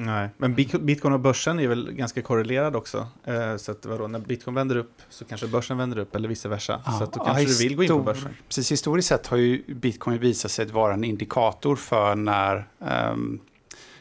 Nej, 0.00 0.28
men 0.36 0.54
bitcoin 0.54 1.14
och 1.14 1.20
börsen 1.20 1.60
är 1.60 1.68
väl 1.68 1.92
ganska 1.92 2.22
korrelerad 2.22 2.76
också. 2.76 3.06
Eh, 3.24 3.56
så 3.56 3.72
att 3.72 3.86
vadå, 3.86 4.06
när 4.06 4.18
bitcoin 4.18 4.54
vänder 4.54 4.76
upp 4.76 4.92
så 5.08 5.24
kanske 5.24 5.46
börsen 5.46 5.78
vänder 5.78 5.98
upp 5.98 6.14
eller 6.14 6.28
vice 6.28 6.48
versa. 6.48 6.82
Ja, 6.86 6.92
så 6.92 7.04
att 7.04 7.12
då 7.12 7.24
kanske 7.24 7.42
ja, 7.42 7.48
du 7.48 7.58
vill 7.58 7.76
gå 7.76 7.82
in 7.82 7.88
på 7.88 7.98
börsen. 7.98 8.36
Precis, 8.48 8.72
historiskt 8.72 9.08
sett 9.08 9.26
har 9.26 9.36
ju 9.36 9.62
bitcoin 9.66 10.18
visat 10.18 10.50
sig 10.50 10.66
vara 10.66 10.94
en 10.94 11.04
indikator 11.04 11.76
för 11.76 12.14
när 12.14 12.68
um, 13.12 13.40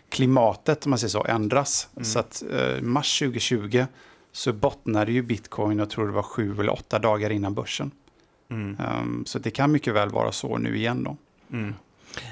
klimatet, 0.09 0.85
om 0.85 0.89
man 0.89 0.99
säger 0.99 1.09
så, 1.09 1.25
ändras. 1.25 1.89
Mm. 1.95 2.05
Så 2.05 2.19
att 2.19 2.43
uh, 2.53 2.81
mars 2.81 3.19
2020 3.19 3.85
så 4.31 4.53
bottnade 4.53 5.11
ju 5.11 5.21
bitcoin, 5.21 5.79
jag 5.79 5.89
tror 5.89 6.07
det 6.07 6.13
var 6.13 6.23
sju 6.23 6.59
eller 6.59 6.73
åtta 6.73 6.99
dagar 6.99 7.29
innan 7.29 7.53
börsen. 7.53 7.91
Mm. 8.49 8.77
Um, 9.01 9.25
så 9.25 9.39
det 9.39 9.51
kan 9.51 9.71
mycket 9.71 9.93
väl 9.93 10.09
vara 10.09 10.31
så 10.31 10.57
nu 10.57 10.77
igen 10.77 11.03
då. 11.03 11.17
Mm. 11.51 11.73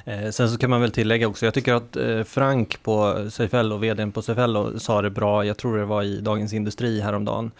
Eh, 0.05 0.29
sen 0.29 0.49
så 0.49 0.57
kan 0.57 0.69
man 0.69 0.81
väl 0.81 0.91
tillägga 0.91 1.27
också, 1.27 1.45
jag 1.45 1.53
tycker 1.53 1.73
att 1.73 1.95
eh, 1.95 2.23
Frank 2.23 2.83
på 2.83 3.25
Seifello, 3.31 3.77
vdn 3.77 4.11
på 4.11 4.21
Seifello, 4.21 4.79
sa 4.79 5.01
det 5.01 5.09
bra, 5.09 5.45
jag 5.45 5.57
tror 5.57 5.77
det 5.77 5.85
var 5.85 6.03
i 6.03 6.21
Dagens 6.21 6.53
Industri 6.53 6.99
häromdagen, 6.99 7.51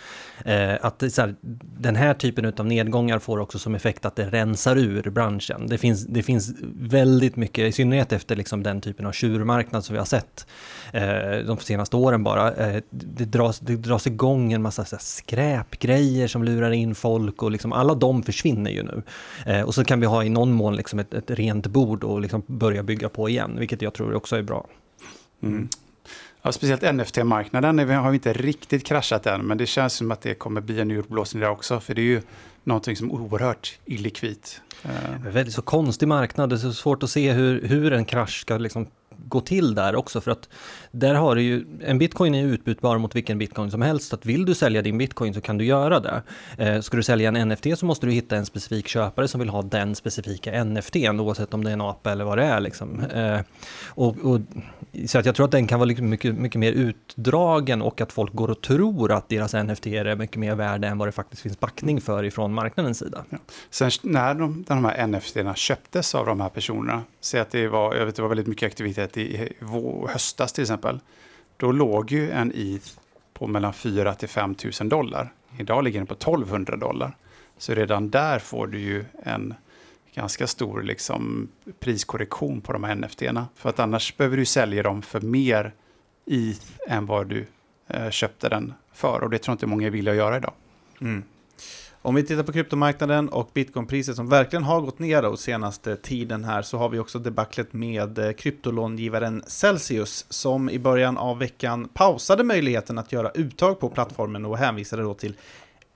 eh, 0.46 0.74
att 0.82 1.04
så 1.10 1.22
här, 1.22 1.36
den 1.80 1.96
här 1.96 2.14
typen 2.14 2.54
av 2.58 2.66
nedgångar 2.66 3.20
får 3.20 3.40
också 3.40 3.60
som 3.60 3.76
effekt 3.76 4.06
att 4.06 4.16
det 4.16 4.30
rensar 4.30 4.76
ur 4.76 5.10
branschen. 5.10 5.68
Det 5.68 5.78
finns, 5.78 6.06
det 6.06 6.24
finns 6.24 6.54
väldigt 6.80 7.36
mycket, 7.36 7.68
i 7.68 7.72
synnerhet 7.72 8.14
efter 8.14 8.36
liksom 8.36 8.64
den 8.64 8.82
typen 8.82 9.06
av 9.06 9.12
tjurmarknad 9.12 9.86
som 9.86 9.94
vi 9.94 10.00
har 10.00 10.06
sett 10.06 10.48
de 11.46 11.58
senaste 11.58 11.96
åren 11.96 12.24
bara, 12.24 12.52
det 12.90 13.26
dras, 13.26 13.60
det 13.60 13.76
dras 13.76 14.08
igång 14.08 14.54
en 14.54 14.62
massa 14.62 14.86
så 14.86 14.98
skräpgrejer 15.00 16.28
som 16.28 16.44
lurar 16.44 16.72
in 16.72 16.96
folk 16.96 17.44
och 17.44 17.52
liksom 17.52 17.74
alla 17.74 17.96
de 17.96 18.24
försvinner 18.24 18.72
ju 18.72 18.84
nu. 18.84 19.04
Och 19.64 19.76
så 19.76 19.84
kan 19.84 20.00
vi 20.00 20.06
ha 20.06 20.24
i 20.24 20.30
någon 20.30 20.52
mån 20.52 20.76
liksom 20.76 21.00
ett, 21.00 21.14
ett 21.14 21.32
rent 21.32 21.68
bord 21.68 22.04
och 22.04 22.22
liksom 22.22 22.44
börja 22.48 22.84
bygga 22.84 23.10
på 23.10 23.30
igen, 23.30 23.56
vilket 23.60 23.82
jag 23.82 23.94
tror 23.94 24.16
också 24.16 24.36
är 24.36 24.42
bra. 24.42 24.68
Mm. 25.44 25.70
Ja, 26.42 26.52
speciellt 26.52 26.82
NFT-marknaden 26.82 27.90
har 27.90 28.14
inte 28.14 28.34
riktigt 28.34 28.86
kraschat 28.86 29.26
än, 29.26 29.42
men 29.42 29.58
det 29.58 29.66
känns 29.66 29.94
som 29.94 30.12
att 30.12 30.22
det 30.22 30.34
kommer 30.34 30.62
bli 30.62 30.80
en 30.80 30.92
urblåsning 30.92 31.42
där 31.42 31.50
också, 31.50 31.80
för 31.80 31.94
det 31.94 32.02
är 32.02 32.04
ju 32.04 32.22
någonting 32.64 32.96
som 32.96 33.10
är 33.10 33.14
oerhört 33.14 33.80
illikvitt. 33.86 34.62
Det 35.24 35.28
är 35.28 35.32
väldigt 35.32 35.54
så 35.54 35.62
konstig 35.62 36.08
marknad, 36.08 36.50
det 36.50 36.56
är 36.56 36.58
så 36.58 36.74
svårt 36.74 37.04
att 37.04 37.10
se 37.10 37.32
hur, 37.32 37.68
hur 37.68 37.94
en 37.94 38.06
krasch 38.06 38.42
ska 38.42 38.58
liksom 38.58 38.88
gå 39.18 39.42
till 39.42 39.76
där 39.76 39.96
också 39.96 40.22
för 40.22 40.32
att 40.32 40.50
där 40.92 41.16
har 41.16 41.36
du 41.36 41.42
ju, 41.42 41.66
en 41.82 41.98
bitcoin 41.98 42.36
är 42.36 42.46
utbytbar 42.46 42.98
mot 42.98 43.16
vilken 43.16 43.38
bitcoin 43.38 43.72
som 43.72 43.82
helst. 43.82 44.10
Så 44.10 44.16
att 44.16 44.26
vill 44.26 44.46
du 44.46 44.56
sälja 44.56 44.82
din 44.82 44.98
bitcoin 44.98 45.34
så 45.34 45.42
kan 45.42 45.58
du 45.58 45.66
göra 45.66 46.00
det. 46.00 46.22
Eh, 46.58 46.82
ska 46.82 46.98
du 46.98 47.04
sälja 47.04 47.30
en 47.30 47.50
NFT 47.50 47.66
så 47.78 47.86
måste 47.86 48.06
du 48.06 48.12
hitta 48.12 48.36
en 48.36 48.46
specifik 48.46 48.88
köpare 48.88 49.28
som 49.28 49.40
vill 49.40 49.50
ha 49.50 49.62
den 49.62 49.96
specifika 49.96 50.64
NFT, 50.64 50.96
oavsett 50.96 51.54
om 51.54 51.64
det 51.64 51.70
är 51.70 51.74
en 51.74 51.82
apa 51.82 52.12
eller 52.12 52.26
vad 52.26 52.38
det 52.38 52.44
är. 52.44 52.60
Liksom. 52.60 53.00
Eh, 53.00 53.40
och, 53.88 54.18
och, 54.18 54.40
så 55.06 55.20
att 55.20 55.26
jag 55.26 55.36
tror 55.36 55.46
att 55.46 55.52
den 55.52 55.68
kan 55.68 55.80
vara 55.80 55.88
liksom 55.88 56.10
mycket, 56.10 56.36
mycket 56.36 56.60
mer 56.60 56.72
utdragen 56.72 57.82
och 57.82 58.02
att 58.02 58.12
folk 58.12 58.34
går 58.34 58.52
och 58.52 58.62
tror 58.62 59.12
att 59.12 59.30
deras 59.30 59.54
NFT 59.54 59.88
är 59.88 60.16
mycket 60.16 60.38
mer 60.38 60.56
värde 60.56 60.88
än 60.88 60.98
vad 60.98 61.08
det 61.08 61.12
faktiskt 61.12 61.42
finns 61.42 61.60
backning 61.60 62.02
för 62.02 62.24
ifrån 62.24 62.54
marknadens 62.54 63.00
sida. 63.00 63.26
Ja. 63.30 63.38
Sen 63.70 63.92
när 64.02 64.34
de, 64.34 64.64
de 64.68 64.86
här 64.86 65.08
NFT 65.08 65.38
köptes 65.56 66.16
av 66.16 66.26
de 66.26 66.42
här 66.42 66.50
personerna, 66.50 67.04
Säg 67.26 67.40
att 67.40 67.52
det 67.52 67.68
var, 67.68 67.96
jag 67.96 68.06
vet, 68.06 68.16
det 68.16 68.22
var 68.22 68.30
väldigt 68.30 68.48
mycket 68.48 68.68
aktivitet 68.68 69.18
i, 69.18 69.22
i 69.22 69.50
höstas 70.08 70.54
till 70.54 70.62
exempel, 70.62 71.00
då 71.58 71.72
låg 71.72 72.12
ju 72.12 72.32
en 72.32 72.52
ETH 72.56 73.00
på 73.34 73.48
mellan 73.48 73.74
4 73.74 74.14
till 74.14 74.30
5 74.30 74.56
000 74.80 74.90
dollar. 74.90 75.34
Idag 75.60 75.84
ligger 75.84 76.00
den 76.00 76.08
på 76.08 76.14
1200 76.14 76.76
dollar. 76.76 77.18
Så 77.58 77.74
redan 77.74 78.10
där 78.10 78.40
får 78.40 78.68
du 78.68 78.80
ju 78.80 79.06
en 79.24 79.54
ganska 80.14 80.48
stor 80.48 80.82
liksom, 80.82 81.48
priskorrektion 81.80 82.62
på 82.62 82.74
de 82.74 82.84
här 82.84 82.96
NFT-erna. 82.96 83.48
För 83.56 83.70
att 83.70 83.80
annars 83.80 84.18
behöver 84.18 84.38
du 84.38 84.46
sälja 84.46 84.84
dem 84.84 85.02
för 85.02 85.22
mer 85.22 85.74
ETH 86.26 86.72
än 86.88 87.06
vad 87.06 87.28
du 87.28 87.46
eh, 87.88 88.10
köpte 88.10 88.50
den 88.50 88.74
för. 88.94 89.24
Och 89.24 89.30
det 89.30 89.38
tror 89.38 89.52
jag 89.52 89.56
inte 89.56 89.68
många 89.68 89.88
är 89.88 89.92
villiga 89.92 90.14
att 90.14 90.18
göra 90.18 90.38
idag. 90.38 90.54
Mm. 91.02 91.24
Om 92.06 92.16
vi 92.16 92.24
tittar 92.24 92.44
på 92.44 92.52
kryptomarknaden 92.52 93.30
och 93.30 93.50
bitcoinpriset 93.54 94.16
som 94.16 94.30
verkligen 94.30 94.64
har 94.64 94.82
gått 94.82 95.00
ner 95.00 95.22
då 95.22 95.38
senaste 95.38 95.96
tiden 95.96 96.44
här 96.44 96.62
så 96.62 96.78
har 96.78 96.90
vi 96.90 97.00
också 97.00 97.20
debaclet 97.20 97.74
med 97.74 98.20
eh, 98.20 98.32
kryptolångivaren 98.32 99.44
Celsius 99.48 100.26
som 100.30 100.70
i 100.70 100.80
början 100.80 101.18
av 101.18 101.40
veckan 101.40 101.90
pausade 101.94 102.44
möjligheten 102.44 102.98
att 102.98 103.12
göra 103.12 103.30
uttag 103.30 103.80
på 103.80 103.90
plattformen 103.90 104.46
och 104.46 104.58
hänvisade 104.58 105.04
då 105.04 105.14
till 105.14 105.34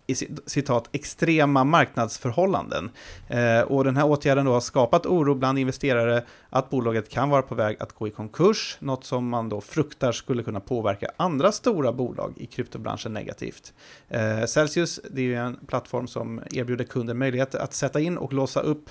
i 0.09 0.15
citat 0.45 0.89
extrema 0.91 1.63
marknadsförhållanden. 1.63 2.89
Eh, 3.27 3.61
och 3.61 3.83
den 3.83 3.97
här 3.97 4.05
åtgärden 4.05 4.45
då 4.45 4.53
har 4.53 4.59
skapat 4.59 5.05
oro 5.05 5.35
bland 5.35 5.59
investerare 5.59 6.23
att 6.49 6.69
bolaget 6.69 7.09
kan 7.09 7.29
vara 7.29 7.41
på 7.41 7.55
väg 7.55 7.77
att 7.79 7.93
gå 7.93 8.07
i 8.07 8.11
konkurs, 8.11 8.77
något 8.79 9.05
som 9.05 9.29
man 9.29 9.49
då 9.49 9.61
fruktar 9.61 10.11
skulle 10.11 10.43
kunna 10.43 10.59
påverka 10.59 11.11
andra 11.17 11.51
stora 11.51 11.93
bolag 11.93 12.33
i 12.37 12.45
kryptobranschen 12.45 13.13
negativt. 13.13 13.73
Eh, 14.07 14.45
Celsius, 14.45 14.99
det 15.11 15.21
är 15.21 15.25
ju 15.25 15.35
en 15.35 15.57
plattform 15.67 16.07
som 16.07 16.41
erbjuder 16.51 16.85
kunder 16.85 17.13
möjlighet 17.13 17.55
att 17.55 17.73
sätta 17.73 17.99
in 17.99 18.17
och 18.17 18.33
låsa 18.33 18.59
upp 18.59 18.89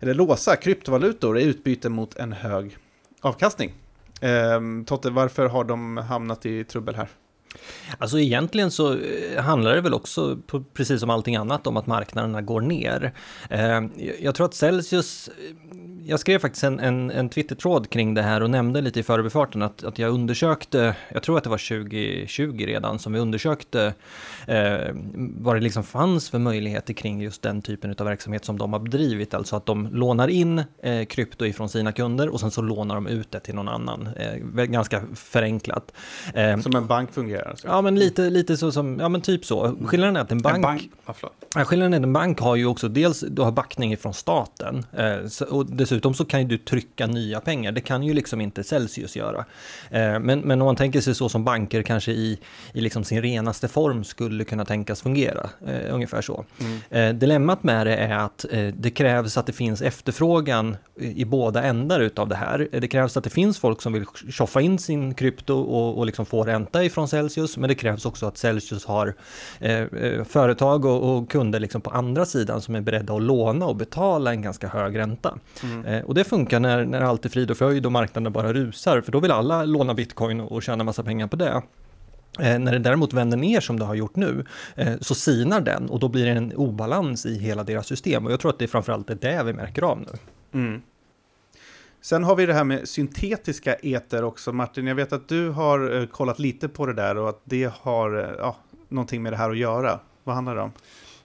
eller 0.00 0.14
låsa 0.14 0.56
kryptovalutor 0.56 1.38
i 1.38 1.42
utbyte 1.42 1.88
mot 1.88 2.16
en 2.16 2.32
hög 2.32 2.76
avkastning. 3.20 3.72
Eh, 4.20 4.60
Totte, 4.86 5.10
varför 5.10 5.46
har 5.46 5.64
de 5.64 5.96
hamnat 5.96 6.46
i 6.46 6.64
trubbel 6.64 6.94
här? 6.94 7.08
Alltså 7.98 8.20
egentligen 8.20 8.70
så 8.70 8.92
eh, 8.92 9.42
handlar 9.42 9.74
det 9.74 9.80
väl 9.80 9.94
också, 9.94 10.38
precis 10.74 11.00
som 11.00 11.10
allting 11.10 11.36
annat, 11.36 11.66
om 11.66 11.76
att 11.76 11.86
marknaderna 11.86 12.42
går 12.42 12.60
ner. 12.60 13.12
Eh, 13.50 13.80
jag 14.20 14.34
tror 14.34 14.46
att 14.46 14.54
Celsius 14.54 15.30
jag 16.08 16.20
skrev 16.20 16.38
faktiskt 16.38 16.64
en, 16.64 16.80
en, 16.80 17.10
en 17.10 17.28
Twitter-tråd 17.28 17.90
kring 17.90 18.14
det 18.14 18.22
här 18.22 18.42
och 18.42 18.50
nämnde 18.50 18.80
lite 18.80 19.00
i 19.00 19.02
förbifarten 19.02 19.62
att, 19.62 19.84
att 19.84 19.98
jag 19.98 20.10
undersökte, 20.10 20.96
jag 21.12 21.22
tror 21.22 21.38
att 21.38 21.44
det 21.44 21.50
var 21.50 21.84
2020 21.86 22.64
redan, 22.66 22.98
som 22.98 23.12
vi 23.12 23.18
undersökte 23.18 23.94
eh, 24.46 24.94
vad 25.38 25.56
det 25.56 25.60
liksom 25.60 25.84
fanns 25.84 26.30
för 26.30 26.38
möjligheter 26.38 26.94
kring 26.94 27.20
just 27.20 27.42
den 27.42 27.62
typen 27.62 27.94
av 27.98 28.06
verksamhet 28.06 28.44
som 28.44 28.58
de 28.58 28.72
har 28.72 28.80
bedrivit. 28.80 29.34
Alltså 29.34 29.56
att 29.56 29.66
de 29.66 29.88
lånar 29.92 30.28
in 30.28 30.64
eh, 30.82 31.04
krypto 31.04 31.46
ifrån 31.46 31.68
sina 31.68 31.92
kunder 31.92 32.28
och 32.28 32.40
sen 32.40 32.50
så 32.50 32.62
lånar 32.62 32.94
de 32.94 33.06
ut 33.06 33.30
det 33.30 33.40
till 33.40 33.54
någon 33.54 33.68
annan. 33.68 34.08
Eh, 34.16 34.64
ganska 34.64 35.02
förenklat. 35.14 35.92
Eh, 36.34 36.60
som 36.60 36.76
en 36.76 36.86
bank 36.86 37.12
fungerar? 37.12 37.54
Så. 37.56 37.66
Ja, 37.66 37.80
men 37.80 37.98
lite, 37.98 38.30
lite 38.30 38.56
så 38.56 38.72
som, 38.72 38.98
ja 39.00 39.08
men 39.08 39.20
typ 39.20 39.44
så. 39.44 39.76
Skillnaden 39.84 40.16
är 40.16 40.20
att 40.20 40.32
en 40.32 40.42
bank, 40.42 40.56
en 40.56 40.62
bank, 40.62 40.90
ja, 41.54 41.64
skillnaden 41.64 41.94
är 41.94 41.98
att 41.98 42.02
en 42.02 42.12
bank 42.12 42.40
har 42.40 42.56
ju 42.56 42.66
också 42.66 42.88
dels, 42.88 43.20
du 43.20 43.42
har 43.42 43.52
backning 43.52 43.92
ifrån 43.92 44.14
staten 44.14 44.86
eh, 44.92 45.44
och 45.48 45.66
dessutom 45.66 45.97
dessutom 45.98 46.14
så 46.14 46.24
kan 46.24 46.40
ju 46.40 46.46
du 46.46 46.58
trycka 46.58 47.06
nya 47.06 47.40
pengar. 47.40 47.72
Det 47.72 47.80
kan 47.80 48.02
ju 48.02 48.14
liksom 48.14 48.40
inte 48.40 48.64
Celsius 48.64 49.16
göra. 49.16 49.44
Eh, 49.90 50.18
men, 50.20 50.40
men 50.40 50.60
om 50.60 50.66
man 50.66 50.76
tänker 50.76 51.00
sig 51.00 51.14
så 51.14 51.28
som 51.28 51.44
banker 51.44 51.82
kanske 51.82 52.12
i, 52.12 52.38
i 52.72 52.80
liksom 52.80 53.04
sin 53.04 53.22
renaste 53.22 53.68
form 53.68 54.04
skulle 54.04 54.44
kunna 54.44 54.64
tänkas 54.64 55.02
fungera. 55.02 55.50
Eh, 55.66 55.94
ungefär 55.94 56.22
så. 56.22 56.44
Mm. 56.60 56.80
Eh, 56.90 57.18
dilemmat 57.18 57.62
med 57.62 57.86
det 57.86 57.96
är 57.96 58.16
att 58.16 58.44
det 58.74 58.90
krävs 58.90 59.36
att 59.36 59.46
det 59.46 59.52
finns 59.52 59.82
efterfrågan 59.82 60.76
i 61.00 61.24
båda 61.24 61.62
ändar 61.62 62.00
utav 62.00 62.28
det 62.28 62.36
här. 62.36 62.68
Det 62.72 62.88
krävs 62.88 63.16
att 63.16 63.24
det 63.24 63.30
finns 63.30 63.58
folk 63.58 63.82
som 63.82 63.92
vill 63.92 64.04
tjoffa 64.30 64.60
in 64.60 64.78
sin 64.78 65.14
krypto 65.14 65.54
och, 65.54 65.98
och 65.98 66.06
liksom 66.06 66.26
få 66.26 66.44
ränta 66.44 66.84
ifrån 66.84 67.08
Celsius. 67.08 67.56
Men 67.56 67.68
det 67.68 67.74
krävs 67.74 68.06
också 68.06 68.26
att 68.26 68.38
Celsius 68.38 68.84
har 68.84 69.14
eh, 69.60 69.86
företag 70.24 70.84
och, 70.84 71.16
och, 71.16 71.30
kunder 71.30 71.60
liksom 71.60 71.80
på 71.80 71.90
andra 71.90 72.26
sidan 72.26 72.60
som 72.60 72.74
är 72.74 72.80
beredda 72.80 73.14
att 73.14 73.22
låna 73.22 73.66
och 73.66 73.76
betala 73.76 74.30
en 74.30 74.42
ganska 74.42 74.68
hög 74.68 74.98
ränta. 74.98 75.38
Mm. 75.62 75.77
Eh, 75.84 76.04
och 76.04 76.14
det 76.14 76.24
funkar 76.24 76.60
när, 76.60 76.84
när 76.84 77.00
allt 77.00 77.24
är 77.24 77.28
frid 77.28 77.50
och 77.50 77.56
fröjd 77.56 77.86
och 77.86 77.92
marknaden 77.92 78.32
bara 78.32 78.52
rusar, 78.52 79.00
för 79.00 79.12
då 79.12 79.20
vill 79.20 79.30
alla 79.30 79.64
låna 79.64 79.94
bitcoin 79.94 80.40
och 80.40 80.62
tjäna 80.62 80.84
massa 80.84 81.02
pengar 81.02 81.26
på 81.26 81.36
det. 81.36 81.62
Eh, 82.40 82.58
när 82.58 82.72
det 82.72 82.78
däremot 82.78 83.12
vänder 83.12 83.36
ner 83.36 83.60
som 83.60 83.78
det 83.78 83.84
har 83.84 83.94
gjort 83.94 84.16
nu, 84.16 84.44
eh, 84.76 84.94
så 85.00 85.14
sinar 85.14 85.60
den 85.60 85.90
och 85.90 86.00
då 86.00 86.08
blir 86.08 86.24
det 86.24 86.30
en 86.30 86.52
obalans 86.52 87.26
i 87.26 87.38
hela 87.38 87.64
deras 87.64 87.86
system. 87.86 88.26
Och 88.26 88.32
jag 88.32 88.40
tror 88.40 88.50
att 88.50 88.58
det 88.58 88.64
är 88.64 88.66
framförallt 88.66 89.20
det 89.20 89.42
vi 89.44 89.52
märker 89.52 89.82
av 89.82 90.00
nu. 90.00 90.18
Mm. 90.60 90.82
Sen 92.00 92.24
har 92.24 92.36
vi 92.36 92.46
det 92.46 92.54
här 92.54 92.64
med 92.64 92.88
syntetiska 92.88 93.74
eter 93.74 94.24
också. 94.24 94.52
Martin, 94.52 94.86
jag 94.86 94.94
vet 94.94 95.12
att 95.12 95.28
du 95.28 95.50
har 95.50 96.06
kollat 96.06 96.38
lite 96.38 96.68
på 96.68 96.86
det 96.86 96.94
där 96.94 97.16
och 97.18 97.28
att 97.28 97.40
det 97.44 97.72
har 97.80 98.36
ja, 98.38 98.56
någonting 98.88 99.22
med 99.22 99.32
det 99.32 99.36
här 99.36 99.50
att 99.50 99.58
göra. 99.58 100.00
Vad 100.24 100.34
handlar 100.34 100.54
det 100.54 100.62
om? 100.62 100.72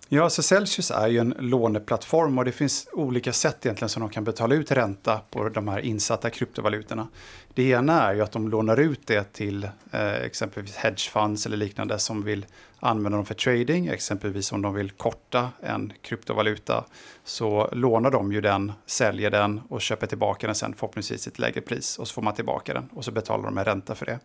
Ja, 0.10 0.30
så 0.30 0.44
Celsius 0.44 0.92
är 0.92 1.08
ju 1.08 1.20
en 1.20 1.36
låneplattform 1.40 2.38
och 2.38 2.46
det 2.46 2.52
finns 2.52 2.88
olika 2.94 3.34
sätt 3.34 3.66
egentligen 3.66 3.90
som 3.90 4.02
de 4.02 4.10
kan 4.10 4.24
betala 4.24 4.56
ut 4.56 4.72
ränta 4.72 5.22
på 5.30 5.50
de 5.50 5.68
här 5.68 5.80
insatta 5.80 6.30
kryptovalutorna. 6.30 7.08
Det 7.56 7.70
ena 7.70 8.02
är 8.02 8.14
ju 8.14 8.22
att 8.22 8.32
de 8.32 8.50
lånar 8.50 8.80
ut 8.80 9.08
det 9.08 9.34
till 9.34 9.64
eh, 9.92 10.14
exempelvis 10.14 10.76
hedgefunds 10.76 11.46
eller 11.46 11.58
liknande 11.58 12.00
som 12.00 12.24
vill 12.24 12.46
använda 12.80 13.18
dem 13.18 13.26
för 13.26 13.34
trading. 13.34 13.88
Exempelvis 13.88 14.52
om 14.52 14.62
de 14.62 14.74
vill 14.74 14.92
korta 14.92 15.50
en 15.62 15.94
kryptovaluta 16.02 16.86
så 17.24 17.70
lånar 17.72 18.12
de 18.12 18.34
ju 18.34 18.42
den, 18.42 18.72
säljer 18.86 19.32
den 19.32 19.62
och 19.70 19.82
köper 19.82 20.08
tillbaka 20.08 20.48
den 20.48 20.56
sen 20.56 20.74
förhoppningsvis 20.74 21.24
till 21.24 21.32
ett 21.32 21.40
lägre 21.40 21.62
pris 21.62 21.98
och 22.00 22.08
så 22.08 22.14
får 22.14 22.22
man 22.22 22.34
tillbaka 22.34 22.74
den 22.74 22.90
och 22.94 23.06
så 23.06 23.12
betalar 23.12 23.44
de 23.44 23.58
en 23.58 23.66
ränta 23.66 23.96
för 23.96 24.06
det. 24.06 24.20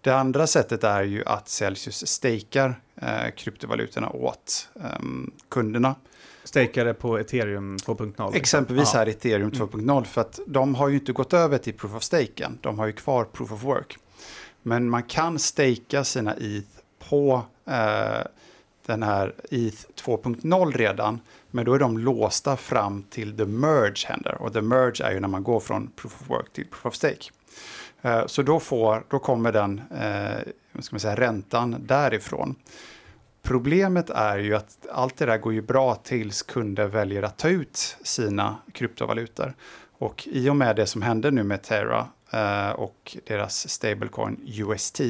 Det 0.00 0.10
andra 0.10 0.46
sättet 0.46 0.84
är 0.84 1.02
ju 1.02 1.24
att 1.24 1.48
Celsius 1.48 2.06
stakar 2.06 2.80
eh, 2.96 3.30
kryptovalutorna 3.36 4.10
åt 4.10 4.68
eh, 4.74 5.06
kunderna. 5.48 5.94
Stakar 6.44 6.92
på 6.92 7.18
ethereum 7.18 7.76
2.0? 7.76 8.06
Liksom. 8.06 8.34
Exempelvis 8.34 8.92
här 8.92 9.06
ethereum 9.06 9.50
2.0 9.50 9.90
mm. 9.90 10.04
för 10.04 10.20
att 10.20 10.40
de 10.46 10.74
har 10.74 10.88
ju 10.88 10.94
inte 10.94 11.12
gått 11.12 11.32
över 11.32 11.58
till 11.58 11.74
proof 11.74 11.94
of 11.94 12.02
stake 12.02 12.44
än. 12.44 12.58
De 12.60 12.78
har 12.78 12.86
ju 12.86 12.92
kvar 12.92 13.24
proof 13.24 13.52
of 13.52 13.64
work. 13.64 13.98
Men 14.62 14.90
man 14.90 15.02
kan 15.02 15.38
staka 15.38 16.04
sina 16.04 16.34
ETH 16.34 16.82
på 17.08 17.42
eh, 17.66 18.26
den 18.86 19.02
här 19.02 19.34
ETH 19.50 19.86
2.0 20.04 20.72
redan. 20.72 21.20
Men 21.50 21.64
då 21.64 21.74
är 21.74 21.78
de 21.78 21.98
låsta 21.98 22.56
fram 22.56 23.02
till 23.02 23.36
the 23.36 23.44
merge 23.44 24.06
händer. 24.06 24.42
Och 24.42 24.52
the 24.52 24.62
merge 24.62 25.04
är 25.04 25.12
ju 25.12 25.20
när 25.20 25.28
man 25.28 25.42
går 25.42 25.60
från 25.60 25.90
proof 25.96 26.20
of 26.20 26.30
work 26.30 26.52
till 26.52 26.66
proof 26.66 26.86
of 26.86 26.94
stake. 26.94 27.30
Eh, 28.02 28.26
så 28.26 28.42
då, 28.42 28.60
får, 28.60 29.04
då 29.08 29.18
kommer 29.18 29.52
den 29.52 29.82
eh, 29.90 30.80
ska 30.80 30.94
man 30.94 31.00
säga, 31.00 31.16
räntan 31.16 31.76
därifrån. 31.80 32.54
Problemet 33.42 34.10
är 34.10 34.38
ju 34.38 34.54
att 34.54 34.86
allt 34.92 35.16
det 35.16 35.26
där 35.26 35.38
går 35.38 35.52
ju 35.52 35.62
bra 35.62 35.94
tills 35.94 36.42
kunder 36.42 36.86
väljer 36.86 37.22
att 37.22 37.38
ta 37.38 37.48
ut 37.48 37.96
sina 38.02 38.56
kryptovalutor. 38.72 39.54
Och 39.98 40.28
i 40.32 40.48
och 40.48 40.56
med 40.56 40.76
det 40.76 40.86
som 40.86 41.02
hände 41.02 41.30
nu 41.30 41.42
med 41.42 41.62
Terra 41.62 42.08
eh, 42.30 42.70
och 42.70 43.16
deras 43.24 43.68
stablecoin 43.68 44.40
UST 44.46 45.00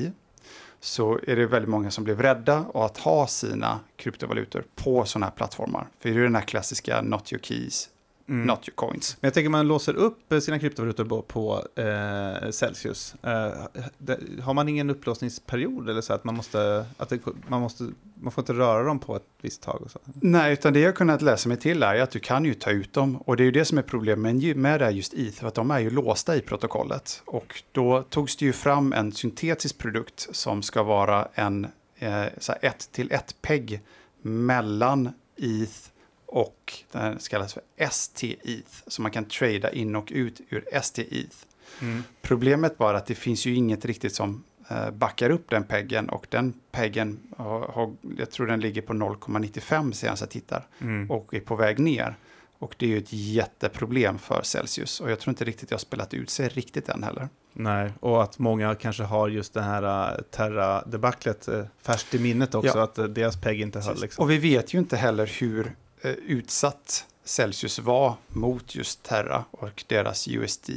så 0.80 1.18
är 1.26 1.36
det 1.36 1.46
väldigt 1.46 1.68
många 1.68 1.90
som 1.90 2.04
blev 2.04 2.22
rädda 2.22 2.64
av 2.74 2.82
att 2.82 2.98
ha 2.98 3.26
sina 3.26 3.80
kryptovalutor 3.96 4.64
på 4.74 5.04
sådana 5.04 5.26
här 5.26 5.32
plattformar. 5.32 5.88
För 5.98 6.08
det 6.08 6.16
är 6.16 6.22
den 6.22 6.34
här 6.34 6.42
klassiska 6.42 7.02
not 7.02 7.32
your 7.32 7.42
keys, 7.42 7.88
Mm. 8.32 8.46
not 8.46 8.68
your 8.68 8.74
coins. 8.74 9.16
Men 9.20 9.26
jag 9.26 9.34
tänker 9.34 9.50
man 9.50 9.68
låser 9.68 9.94
upp 9.94 10.42
sina 10.42 10.58
kryptovalutor 10.58 11.04
på, 11.04 11.22
på 11.22 11.64
eh, 11.80 12.50
Celsius. 12.50 13.14
Eh, 13.22 13.52
det, 13.98 14.18
har 14.42 14.54
man 14.54 14.68
ingen 14.68 14.90
upplåsningsperiod 14.90 15.90
eller 15.90 16.00
så 16.00 16.12
att 16.12 16.24
man 16.24 16.34
måste, 16.34 16.86
att 16.96 17.08
det, 17.08 17.18
man 17.48 17.60
måste, 17.60 17.88
man 18.14 18.32
får 18.32 18.42
inte 18.42 18.52
röra 18.52 18.82
dem 18.82 18.98
på 18.98 19.16
ett 19.16 19.26
visst 19.40 19.62
tag 19.62 19.82
och 19.82 19.90
så? 19.90 19.98
Nej, 20.04 20.52
utan 20.52 20.72
det 20.72 20.80
jag 20.80 20.94
kunnat 20.94 21.22
läsa 21.22 21.48
mig 21.48 21.58
till 21.58 21.82
är 21.82 22.00
att 22.00 22.10
du 22.10 22.18
kan 22.18 22.44
ju 22.44 22.54
ta 22.54 22.70
ut 22.70 22.92
dem. 22.92 23.16
Och 23.16 23.36
det 23.36 23.42
är 23.42 23.44
ju 23.44 23.50
det 23.50 23.64
som 23.64 23.78
är 23.78 23.82
problemet 23.82 24.56
med, 24.56 24.80
det 24.80 24.84
här 24.84 24.92
just 24.92 25.14
ETH, 25.14 25.38
för 25.38 25.48
att 25.48 25.54
de 25.54 25.70
är 25.70 25.78
ju 25.78 25.90
låsta 25.90 26.36
i 26.36 26.40
protokollet. 26.40 27.22
Och 27.26 27.62
då 27.72 28.02
togs 28.02 28.36
det 28.36 28.44
ju 28.44 28.52
fram 28.52 28.92
en 28.92 29.12
syntetisk 29.12 29.78
produkt 29.78 30.28
som 30.32 30.62
ska 30.62 30.82
vara 30.82 31.28
en 31.34 31.66
eh, 31.98 32.24
så 32.38 32.52
här 32.52 32.58
ett 32.62 32.92
till 32.92 33.12
ett 33.12 33.36
peg 33.42 33.80
mellan 34.22 35.10
ETH 35.36 35.91
och 36.32 36.72
den 36.92 37.02
här 37.02 37.18
kallas 37.30 37.54
för 37.54 37.62
ST-ETH. 37.76 38.82
Så 38.86 39.02
man 39.02 39.10
kan 39.10 39.24
trada 39.24 39.72
in 39.72 39.96
och 39.96 40.08
ut 40.14 40.40
ur 40.48 40.64
ST-ETH. 40.72 41.36
Mm. 41.80 42.02
Problemet 42.22 42.78
var 42.78 42.94
att 42.94 43.06
det 43.06 43.14
finns 43.14 43.46
ju 43.46 43.54
inget 43.54 43.84
riktigt 43.84 44.14
som 44.14 44.44
eh, 44.68 44.90
backar 44.90 45.30
upp 45.30 45.50
den 45.50 45.64
peggen 45.64 46.08
och 46.08 46.26
den 46.30 46.54
peggen, 46.70 47.18
har, 47.36 47.60
har, 47.60 47.94
jag 48.18 48.30
tror 48.30 48.46
den 48.46 48.60
ligger 48.60 48.82
på 48.82 48.92
0,95 48.92 49.92
senast 49.92 50.20
jag 50.22 50.30
tittar 50.30 50.66
Mm. 50.80 51.10
och 51.10 51.34
är 51.34 51.40
på 51.40 51.56
väg 51.56 51.78
ner. 51.78 52.16
Och 52.58 52.74
det 52.78 52.86
är 52.86 52.90
ju 52.90 52.98
ett 52.98 53.12
jätteproblem 53.12 54.18
för 54.18 54.42
Celsius 54.42 55.00
och 55.00 55.10
jag 55.10 55.18
tror 55.20 55.30
inte 55.32 55.44
riktigt 55.44 55.70
jag 55.70 55.78
har 55.78 55.80
spelat 55.80 56.14
ut 56.14 56.30
sig 56.30 56.48
riktigt 56.48 56.88
än 56.88 57.02
heller. 57.02 57.28
Nej, 57.52 57.92
och 58.00 58.22
att 58.22 58.38
många 58.38 58.74
kanske 58.74 59.02
har 59.02 59.28
just 59.28 59.54
det 59.54 59.62
här 59.62 60.12
uh, 60.12 60.22
Terra-debaclet 60.30 61.48
uh, 61.48 61.64
färskt 61.82 62.14
i 62.14 62.18
minnet 62.18 62.54
också, 62.54 62.78
Ja. 62.78 62.84
att 62.84 62.98
uh, 62.98 63.04
deras 63.04 63.40
PEG 63.40 63.60
inte 63.60 63.80
höll. 63.80 64.00
Liksom. 64.00 64.22
Och 64.24 64.30
vi 64.30 64.38
vet 64.38 64.74
ju 64.74 64.78
inte 64.78 64.96
heller 64.96 65.26
hur 65.40 65.66
eh, 65.66 65.72
utsatt 66.26 67.06
Celsius 67.24 67.78
var 67.78 68.14
mot 68.28 68.74
just 68.74 69.02
Terra 69.02 69.44
och 69.50 69.84
deras 69.86 70.28
USD. 70.28 70.70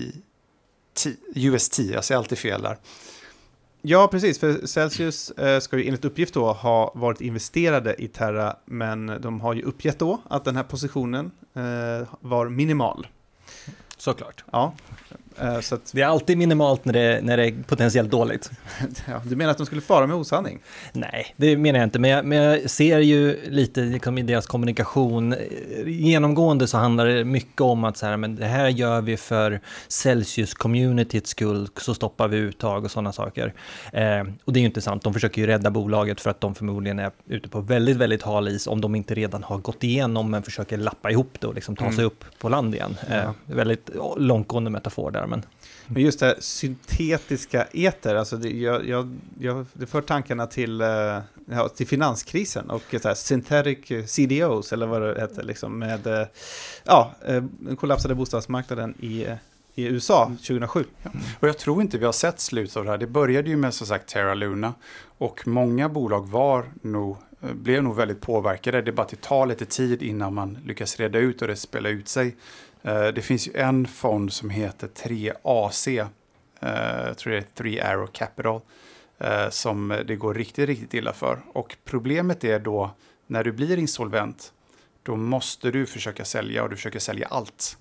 UST, 1.35 1.79
jag 1.79 2.05
säger 2.05 2.19
alltid 2.19 2.37
fel 2.37 2.61
där. 2.61 2.77
Ja, 3.81 4.07
precis, 4.07 4.39
för 4.39 4.65
Celsius 4.65 5.31
eh, 5.31 5.59
ska 5.59 5.77
ju 5.77 5.85
enligt 5.85 6.05
uppgift 6.05 6.33
då 6.33 6.53
ha 6.53 6.91
varit 6.95 7.21
investerade 7.21 7.95
i 8.03 8.07
Terra, 8.07 8.55
men 8.65 9.21
de 9.21 9.41
har 9.41 9.53
ju 9.53 9.61
uppgett 9.61 9.99
då 9.99 10.21
att 10.29 10.45
den 10.45 10.55
här 10.55 10.63
positionen 10.63 11.31
eh, 11.53 12.07
var 12.19 12.49
minimal. 12.49 13.07
Såklart. 13.97 14.43
Ja, 14.51 14.73
eh, 15.09 15.17
så 15.61 15.75
att, 15.75 15.91
Det 15.93 16.01
är 16.01 16.05
alltid 16.05 16.37
minimalt 16.37 16.85
när 16.85 16.93
det, 16.93 17.19
när 17.23 17.37
det 17.37 17.45
är 17.47 17.53
potentiellt 17.67 18.11
dåligt. 18.11 18.51
ja, 19.07 19.21
du 19.23 19.35
menar 19.35 19.51
att 19.51 19.57
de 19.57 19.65
skulle 19.65 19.81
fara 19.81 20.07
med 20.07 20.15
osanning? 20.15 20.59
Nej, 20.93 21.33
det 21.37 21.57
menar 21.57 21.79
jag 21.79 21.87
inte, 21.87 21.99
men 21.99 22.09
jag, 22.09 22.25
men 22.25 22.37
jag 22.37 22.69
ser 22.69 22.99
ju 22.99 23.39
lite 23.49 23.81
liksom, 23.81 24.17
i 24.17 24.21
deras 24.21 24.47
kommunikation, 24.47 25.33
eh, 25.33 25.39
genomgående 25.87 26.67
så 26.67 26.77
handlar 26.77 27.05
det 27.05 27.25
mycket 27.25 27.61
om 27.61 27.83
att 27.83 27.97
så 27.97 28.05
här, 28.05 28.17
men 28.17 28.35
det 28.35 28.45
här 28.45 28.67
gör 28.67 29.01
vi 29.01 29.17
för 29.17 29.59
Celsius-communityts 29.89 31.25
skull, 31.25 31.67
så 31.77 31.93
stoppar 31.93 32.27
vi 32.27 32.37
uttag 32.37 32.83
och 32.85 32.91
sådana 32.91 33.11
saker. 33.11 33.53
Eh, 33.93 34.21
och 34.45 34.53
det 34.53 34.59
är 34.59 34.61
ju 34.61 34.65
inte 34.67 34.81
sant, 34.81 35.03
de 35.03 35.13
försöker 35.13 35.41
ju 35.41 35.47
rädda 35.47 35.71
bolaget 35.71 36.21
för 36.21 36.29
att 36.29 36.41
de 36.41 36.55
förmodligen 36.55 36.99
är 36.99 37.11
ute 37.27 37.49
på 37.49 37.61
väldigt, 37.61 37.97
väldigt 37.97 38.21
hal 38.21 38.47
is 38.47 38.67
om 38.67 38.81
de 38.81 38.95
inte 38.95 39.15
redan 39.15 39.43
har 39.43 39.57
gått 39.57 39.83
igenom, 39.83 40.31
men 40.31 40.43
försöker 40.43 40.77
lappa 40.77 41.11
ihop 41.11 41.37
det 41.39 41.47
och 41.47 41.55
liksom 41.55 41.75
ta 41.75 41.85
Mm. 41.85 41.95
sig 41.95 42.05
upp 42.05 42.25
på 42.39 42.49
land 42.49 42.75
igen. 42.75 42.97
Eh, 43.11 43.31
väldigt 43.45 43.89
långtgående 44.17 44.69
metafor 44.69 45.11
där, 45.11 45.24
men 45.27 45.45
Men 45.87 46.01
just 46.01 46.19
det 46.19 46.25
här 46.25 46.35
syntetiska 46.39 47.67
eter, 47.71 48.15
alltså 48.15 48.37
det, 48.37 48.49
jag, 48.49 48.87
jag, 48.87 49.17
jag, 49.39 49.65
det 49.73 49.85
för 49.85 50.01
tankarna 50.01 50.47
till, 50.47 50.81
eh, 50.81 51.19
ja, 51.45 51.69
till 51.75 51.87
finanskrisen 51.87 52.69
och 52.69 52.81
så 53.01 53.07
här 53.07 53.15
synthetic 53.15 54.09
CDOs, 54.11 54.73
eller 54.73 54.85
vad 54.85 55.01
det 55.01 55.21
heter, 55.21 55.43
liksom, 55.43 55.79
med 55.79 56.07
eh, 56.07 56.27
ja, 56.83 57.11
eh, 57.25 57.43
den 57.59 57.75
kollapsade 57.75 58.15
bostadsmarknaden 58.15 58.95
i, 58.99 59.27
i 59.75 59.85
USA 59.85 60.25
2007. 60.25 60.85
Och 61.39 61.47
jag 61.47 61.57
tror 61.57 61.81
inte 61.81 61.97
vi 61.97 62.05
har 62.05 62.11
sett 62.11 62.39
slutet 62.39 62.77
av 62.77 62.85
det 62.85 62.91
här. 62.91 62.97
Det 62.97 63.07
började 63.07 63.49
ju 63.49 63.55
med 63.55 63.73
som 63.73 63.87
sagt 63.87 64.09
Terra 64.09 64.33
Luna 64.33 64.73
och 65.17 65.47
många 65.47 65.89
bolag 65.89 66.27
var 66.27 66.65
nog, 66.81 67.17
blev 67.39 67.83
nog 67.83 67.95
väldigt 67.95 68.21
påverkade. 68.21 68.81
Det 68.81 68.91
är 68.91 68.93
bara 68.93 69.01
att 69.01 69.09
det 69.09 69.21
tar 69.21 69.45
lite 69.45 69.65
tid 69.65 70.01
innan 70.01 70.33
man 70.33 70.57
lyckas 70.65 70.99
reda 70.99 71.19
ut 71.19 71.41
och 71.41 71.47
det 71.47 71.55
spelar 71.55 71.89
ut 71.89 72.07
sig. 72.07 72.35
Eh, 72.85 73.07
det 73.07 73.21
finns 73.21 73.47
ju 73.47 73.53
en 73.55 73.87
fond 73.87 74.33
som 74.33 74.49
heter 74.49 74.87
3AC, 74.87 75.87
eh, 76.59 77.07
jag 77.07 77.17
tror 77.17 77.33
det 77.33 77.37
är 77.37 77.45
3 77.55 77.81
Arrow 77.81 78.07
Capital, 78.07 78.61
eh, 79.17 79.49
som 79.49 80.03
det 80.07 80.15
går 80.15 80.33
riktigt, 80.33 80.67
riktigt 80.67 80.93
illa 80.93 81.13
för. 81.13 81.41
Och 81.53 81.77
problemet 81.85 82.43
är 82.43 82.59
då 82.59 82.95
när 83.27 83.43
du 83.43 83.51
blir 83.51 83.77
insolvent, 83.77 84.53
då 85.03 85.15
måste 85.15 85.71
du 85.71 85.85
försöka 85.85 86.25
sälja 86.25 86.63
och 86.63 86.69
du 86.69 86.75
försöker 86.75 86.99
sälja 86.99 87.27
allt. 87.27 87.77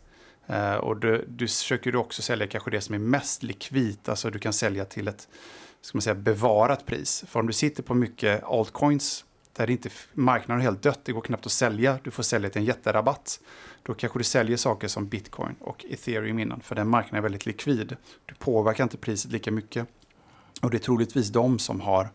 Och 0.81 0.97
du, 0.97 1.25
du 1.29 1.49
försöker 1.49 1.93
du 1.93 1.99
också 1.99 2.23
sälja 2.23 2.47
kanske 2.47 2.71
det 2.71 2.81
som 2.81 2.95
är 2.95 2.99
mest 2.99 3.43
likvidt, 3.43 4.09
alltså 4.09 4.31
du 4.31 4.39
kan 4.39 4.53
sälja 4.53 4.85
till 4.85 5.09
ett 5.09 5.29
ska 5.81 5.97
man 5.97 6.03
säga, 6.03 6.15
bevarat 6.15 6.87
pris. 6.87 7.25
För 7.29 7.41
om 7.41 7.47
du 7.47 7.53
sitter 7.53 7.83
på 7.83 7.95
mycket 7.95 8.45
altcoins 8.45 9.25
där 9.57 9.67
det 9.67 9.73
inte, 9.73 9.91
marknaden 10.13 10.61
är 10.61 10.65
helt 10.65 10.83
dött, 10.83 11.01
det 11.05 11.13
går 11.13 11.21
knappt 11.21 11.47
att 11.47 11.53
sälja, 11.53 11.99
du 12.05 12.11
får 12.11 12.23
sälja 12.23 12.51
till 12.51 12.61
en 12.61 12.67
jätterabatt. 12.67 13.41
Då 13.83 13.95
kanske 13.95 14.19
du 14.19 14.25
säljer 14.25 14.57
saker 14.57 14.89
som 14.89 15.09
bitcoin 15.09 15.55
och 15.61 15.85
ethereum 15.85 16.39
innan, 16.39 16.61
för 16.61 16.75
den 16.75 16.89
marknaden 16.89 17.19
är 17.19 17.23
väldigt 17.23 17.47
likvid. 17.47 17.97
Du 18.27 18.35
påverkar 18.35 18.85
inte 18.85 18.97
priset 18.97 19.33
lika 19.33 19.51
mycket. 19.51 19.87
Och 20.63 20.71
det 20.71 20.77
är 20.77 20.79
troligtvis 20.79 21.29
de 21.29 21.59
som 21.59 21.81
har 21.81 22.09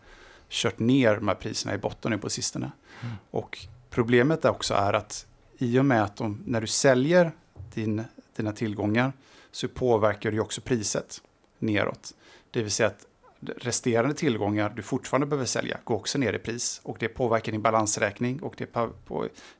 kört 0.48 0.78
ner 0.78 1.14
de 1.14 1.28
här 1.28 1.34
priserna 1.34 1.74
i 1.74 1.78
botten 1.78 2.10
nu 2.10 2.18
på 2.18 2.30
sistone. 2.30 2.70
Mm. 3.02 3.14
Och 3.30 3.58
problemet 3.90 4.44
är 4.44 4.50
också 4.50 4.74
är 4.74 4.92
att 4.92 5.26
i 5.58 5.78
och 5.78 5.84
med 5.84 6.02
att 6.02 6.16
de, 6.16 6.42
när 6.46 6.60
du 6.60 6.66
säljer 6.66 7.32
din, 7.74 8.04
dina 8.36 8.52
tillgångar 8.52 9.12
så 9.50 9.68
påverkar 9.68 10.30
du 10.30 10.40
också 10.40 10.60
priset 10.60 11.22
neråt. 11.58 12.14
Det 12.50 12.62
vill 12.62 12.70
säga 12.70 12.86
att 12.86 13.06
resterande 13.40 14.14
tillgångar 14.14 14.72
du 14.76 14.82
fortfarande 14.82 15.26
behöver 15.26 15.46
sälja 15.46 15.78
går 15.84 15.94
också 15.96 16.18
ner 16.18 16.32
i 16.32 16.38
pris 16.38 16.80
och 16.84 16.96
det 17.00 17.08
påverkar 17.08 17.52
din 17.52 17.62
balansräkning 17.62 18.42
och 18.42 18.54
det 18.58 18.66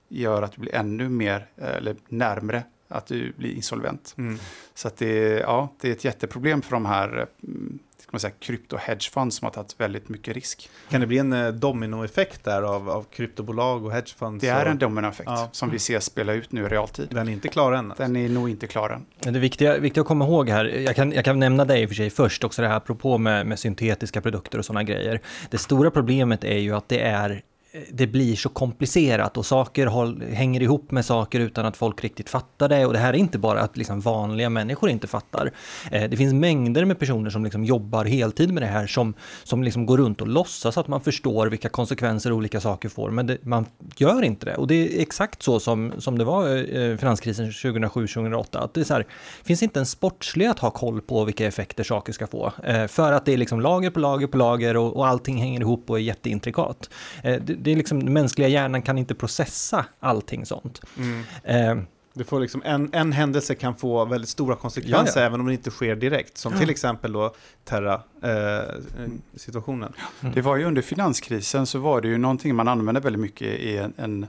gör 0.09 0.43
att 0.43 0.53
du 0.53 0.61
blir 0.61 0.75
ännu 0.75 1.09
mer 1.09 1.47
eller 1.57 1.97
närmre 2.09 2.63
att 2.89 3.07
du 3.07 3.33
blir 3.37 3.53
insolvent. 3.53 4.15
Mm. 4.19 4.39
Så 4.75 4.89
att 4.89 4.97
det, 4.97 5.07
är- 5.35 5.41
ja, 5.41 5.69
det 5.81 5.89
är 5.89 5.93
ett 5.93 6.05
jätteproblem 6.05 6.63
för 6.63 6.71
de 6.71 6.87
här 6.87 7.27
mm, 7.43 7.79
ska 8.11 8.15
man 8.15 8.21
säga, 8.21 8.33
krypto-hedgefund 8.41 9.31
som 9.31 9.45
har 9.47 9.51
tagit 9.53 9.75
väldigt 9.79 10.09
mycket 10.09 10.35
risk. 10.35 10.71
Kan 10.91 11.01
det 11.01 11.07
bli 11.07 11.19
en 11.19 11.33
eh, 11.33 11.49
dominoeffekt 11.49 12.45
där 12.45 12.63
av, 12.63 12.91
av 12.91 13.07
kryptobolag 13.11 13.85
och 13.85 13.93
hedgefunds? 13.93 14.41
Det 14.43 14.49
är 14.49 14.65
och, 14.65 14.71
en 14.71 14.79
dominoeffekt 14.79 15.31
Ja. 15.31 15.49
som 15.53 15.71
vi 15.71 15.79
ser 15.79 16.01
spela 16.01 16.33
ut 16.33 16.53
nu 16.53 16.65
i 16.65 16.69
realtid. 16.69 17.09
Den 17.11 17.29
är 17.29 17.33
inte 17.33 17.49
klar 17.49 17.73
än? 17.73 17.93
Den 17.97 18.17
är 18.17 18.29
nog 18.29 18.51
inte 18.51 18.67
klar 18.67 18.91
än. 18.91 19.07
Men 19.25 19.35
det 19.35 19.41
viktiga, 19.41 19.79
viktiga 19.79 20.01
att 20.01 20.07
komma 20.09 20.25
ihåg 20.25 20.49
här, 20.49 20.65
jag 20.65 20.97
kan, 20.97 21.13
jag 21.13 21.25
kan 21.25 21.39
nämna 21.39 21.65
det 21.65 21.79
i 21.79 21.85
och 21.85 21.89
för 21.91 21.95
sig 21.95 22.11
först 22.11 22.45
också 22.45 22.63
det 22.63 22.69
här 22.69 22.77
apropå 22.77 23.19
med, 23.19 23.47
med 23.47 23.59
syntetiska 23.59 24.21
produkter 24.21 24.59
och 24.59 24.65
sådana 24.65 24.83
grejer. 24.83 25.21
Det 25.51 25.59
stora 25.59 25.91
problemet 25.91 26.45
är 26.45 26.59
ju 26.59 26.75
att 26.77 26.89
det 26.89 27.01
är 27.01 27.43
det 27.91 28.07
blir 28.07 28.37
så 28.37 28.49
komplicerat 28.49 29.37
och 29.37 29.47
saker 29.47 29.87
håll, 29.87 30.23
hänger 30.23 30.63
ihop 30.63 30.91
med 30.91 31.05
saker 31.05 31.41
utan 31.41 31.67
att 31.67 31.77
folk 31.77 32.05
riktigt 32.05 32.31
fattar 32.31 32.69
det. 32.69 32.87
Och 32.87 32.93
det 32.93 32.99
här 32.99 33.13
är 33.13 33.19
inte 33.19 33.39
bara 33.39 33.61
att 33.61 33.77
liksom 33.77 34.01
vanliga 34.01 34.51
människor 34.51 34.91
inte 34.91 35.07
fattar. 35.07 35.53
Eh, 35.91 36.11
det 36.11 36.17
finns 36.17 36.35
mängder 36.35 36.85
med 36.85 36.99
personer 36.99 37.31
som 37.31 37.45
liksom 37.45 37.65
jobbar 37.65 38.05
heltid 38.05 38.53
med 38.53 38.63
det 38.63 38.67
här 38.67 38.87
som, 38.87 39.15
som 39.45 39.63
liksom 39.63 39.87
går 39.87 39.99
runt 39.99 40.21
och 40.21 40.29
låtsas 40.29 40.79
att 40.79 40.89
man 40.89 41.01
förstår 41.01 41.47
vilka 41.47 41.69
konsekvenser 41.69 42.33
olika 42.33 42.61
saker 42.61 42.89
får. 42.89 43.11
Men 43.11 43.27
det, 43.27 43.45
man 43.45 43.67
gör 43.97 44.23
inte 44.23 44.47
det. 44.47 44.57
Och 44.57 44.67
det 44.67 44.75
är 44.75 45.03
exakt 45.03 45.43
så 45.43 45.61
som, 45.61 45.93
som 45.99 46.19
det 46.19 46.25
var 46.25 46.77
eh, 46.79 46.97
finanskrisen 46.97 47.51
2007-2008. 47.51 48.45
Att 48.53 48.75
det 48.75 48.81
är 48.81 48.85
så 48.85 48.95
här, 48.95 49.07
finns 49.45 49.63
inte 49.63 49.81
en 49.81 49.87
sportslig 49.87 50.47
att 50.47 50.59
ha 50.59 50.71
koll 50.71 51.01
på 51.01 51.25
vilka 51.25 51.47
effekter 51.47 51.85
saker 51.85 52.13
ska 52.13 52.27
få. 52.27 52.53
Eh, 52.65 52.87
för 52.87 53.13
att 53.13 53.25
det 53.25 53.33
är 53.33 53.37
liksom 53.37 53.61
lager 53.61 53.91
på 53.91 54.01
lager 54.01 54.27
på 54.27 54.37
lager 54.37 54.77
och, 54.77 54.97
och 54.97 55.07
allting 55.07 55.39
hänger 55.39 55.61
ihop 55.61 55.91
och 55.91 55.97
är 55.97 56.03
jätteintrikat. 56.03 56.91
Eh, 57.23 57.37
det, 57.43 57.60
det 57.63 57.71
är 57.73 57.77
liksom, 57.77 58.05
den 58.05 58.13
mänskliga 58.13 58.49
hjärnan 58.49 58.83
kan 58.83 58.99
inte 58.99 59.15
processa 59.15 59.85
allting 60.01 60.47
sånt. 60.47 60.81
Mm. 60.97 61.23
Eh, 61.45 61.77
Det 62.15 62.25
får 62.25 62.41
liksom 62.41 62.63
en, 62.65 62.91
en 62.93 63.13
händelse 63.13 63.55
kan 63.55 63.75
få 63.77 64.05
väldigt 64.05 64.31
stora 64.31 64.57
konsekvenser 64.57 65.21
Ja, 65.21 65.23
ja. 65.23 65.27
även 65.27 65.41
om 65.41 65.47
det 65.47 65.53
inte 65.53 65.71
sker 65.71 65.97
direkt. 65.97 66.39
Som 66.39 66.59
till 66.59 66.71
exempel 66.71 67.13
då 67.13 67.35
Terra-situationen. 67.65 69.93
Mm. 70.21 70.35
Det 70.35 70.41
var 70.43 70.57
ju 70.57 70.65
under 70.65 70.83
finanskrisen 70.83 71.67
så 71.67 71.79
var 71.79 72.01
det 72.01 72.09
ju 72.09 72.19
någonting 72.19 72.55
man 72.55 72.69
använde 72.69 73.01
väldigt 73.01 73.21
mycket 73.21 73.49
i 73.49 73.77
en, 73.77 73.93
en 73.97 74.27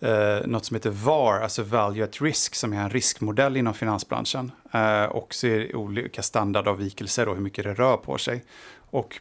eh, 0.00 0.46
något 0.46 0.64
som 0.64 0.74
heter 0.74 0.90
VAR, 0.90 1.40
alltså 1.40 1.62
Value 1.62 2.04
at 2.04 2.22
Risk, 2.22 2.54
som 2.54 2.72
är 2.72 2.82
en 2.82 2.90
riskmodell 2.90 3.56
inom 3.56 3.74
finansbranschen. 3.74 4.52
Eh, 4.72 5.04
och 5.04 5.34
så 5.34 5.46
är 5.46 5.58
det 5.58 5.74
olika 5.74 6.22
standardavvikelser 6.22 7.28
och 7.28 7.34
hur 7.34 7.42
mycket 7.42 7.64
det 7.64 7.74
rör 7.74 7.96
på 7.96 8.18
sig. 8.18 8.44
Och 8.90 9.20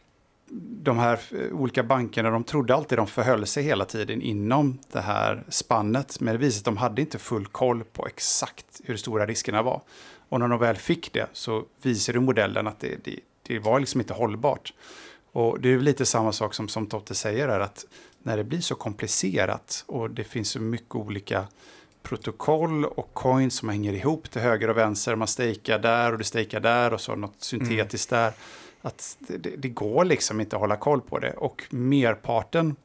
de 0.51 0.97
här 0.97 1.19
eh, 1.31 1.55
olika 1.55 1.83
bankerna, 1.83 2.29
de 2.29 2.43
trodde 2.43 2.75
alltid 2.75 2.97
de 2.97 3.07
förhöll 3.07 3.47
sig 3.47 3.63
hela 3.63 3.85
tiden 3.85 4.21
inom 4.21 4.79
det 4.91 5.01
här 5.01 5.43
spannet. 5.49 6.19
Men 6.19 6.33
det 6.33 6.39
visade 6.39 6.59
att 6.59 6.65
de 6.65 6.77
hade 6.77 7.01
inte 7.01 7.19
full 7.19 7.45
koll 7.45 7.83
på 7.83 8.07
exakt 8.07 8.81
hur 8.83 8.97
stora 8.97 9.25
riskerna 9.25 9.61
var. 9.61 9.81
Och 10.29 10.39
när 10.39 10.47
de 10.47 10.59
väl 10.59 10.75
fick 10.75 11.13
det 11.13 11.27
så 11.33 11.63
visade 11.81 12.19
modellen 12.19 12.67
att 12.67 12.79
det, 12.79 13.03
det, 13.03 13.19
det 13.43 13.59
var 13.59 13.79
liksom 13.79 14.01
inte 14.01 14.13
hållbart. 14.13 14.73
Och 15.31 15.59
det 15.59 15.73
är 15.73 15.79
lite 15.79 16.05
samma 16.05 16.31
sak 16.31 16.53
som, 16.53 16.67
som 16.67 16.87
Totte 16.87 17.15
säger 17.15 17.47
här, 17.47 17.59
att 17.59 17.85
när 18.23 18.37
det 18.37 18.43
blir 18.43 18.61
så 18.61 18.75
komplicerat 18.75 19.83
och 19.87 20.09
det 20.09 20.23
finns 20.23 20.49
så 20.49 20.59
mycket 20.59 20.95
olika 20.95 21.47
protokoll 22.03 22.85
och 22.85 23.13
coins 23.13 23.55
som 23.55 23.69
hänger 23.69 23.93
ihop 23.93 24.31
till 24.31 24.41
höger 24.41 24.69
och 24.69 24.77
vänster. 24.77 25.15
Man 25.15 25.27
stakar 25.27 25.79
där 25.79 26.11
och 26.11 26.17
det 26.17 26.23
stakar 26.23 26.59
där 26.59 26.93
och 26.93 27.01
så 27.01 27.15
något 27.15 27.35
syntetiskt 27.37 28.11
mm. 28.11 28.23
där. 28.23 28.33
Att 28.81 29.17
det, 29.19 29.37
det, 29.37 29.69
går 29.69 30.05
liksom 30.05 30.41
inte 30.41 30.55
att 30.55 30.59
hålla 30.59 30.75
koll 30.75 31.01
på 31.01 31.19
det. 31.19 31.31
Och 31.31 31.63
merparten 31.69 32.75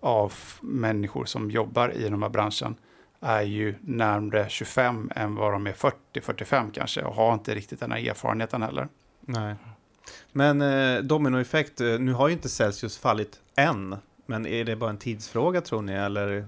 av 0.00 0.34
människor 0.60 1.24
som 1.24 1.50
jobbar 1.50 1.92
i 1.96 2.02
den 2.02 2.22
här 2.22 2.28
branschen 2.28 2.74
är 3.20 3.42
ju 3.42 3.74
närmre 3.80 4.48
25 4.48 5.10
än 5.14 5.34
vad 5.34 5.52
de 5.52 5.66
är 5.66 5.72
40-45 5.72 6.70
kanske 6.72 7.02
och 7.02 7.14
har 7.14 7.34
inte 7.34 7.54
riktigt 7.54 7.80
den 7.80 7.92
här 7.92 8.08
erfarenheten 8.10 8.62
heller. 8.62 8.88
Nej. 9.20 9.54
Men 10.32 10.62
eh, 10.62 11.02
dominoeffekt, 11.02 11.80
eh, 11.80 11.98
nu 11.98 12.12
har 12.12 12.28
ju 12.28 12.34
inte 12.34 12.48
Celsius 12.48 12.98
fallit 12.98 13.40
än, 13.56 13.96
men 14.26 14.46
är 14.46 14.64
det 14.64 14.76
bara 14.76 14.90
en 14.90 14.98
tidsfråga 14.98 15.60
tror 15.60 15.82
ni 15.82 15.92
eller 15.92 16.46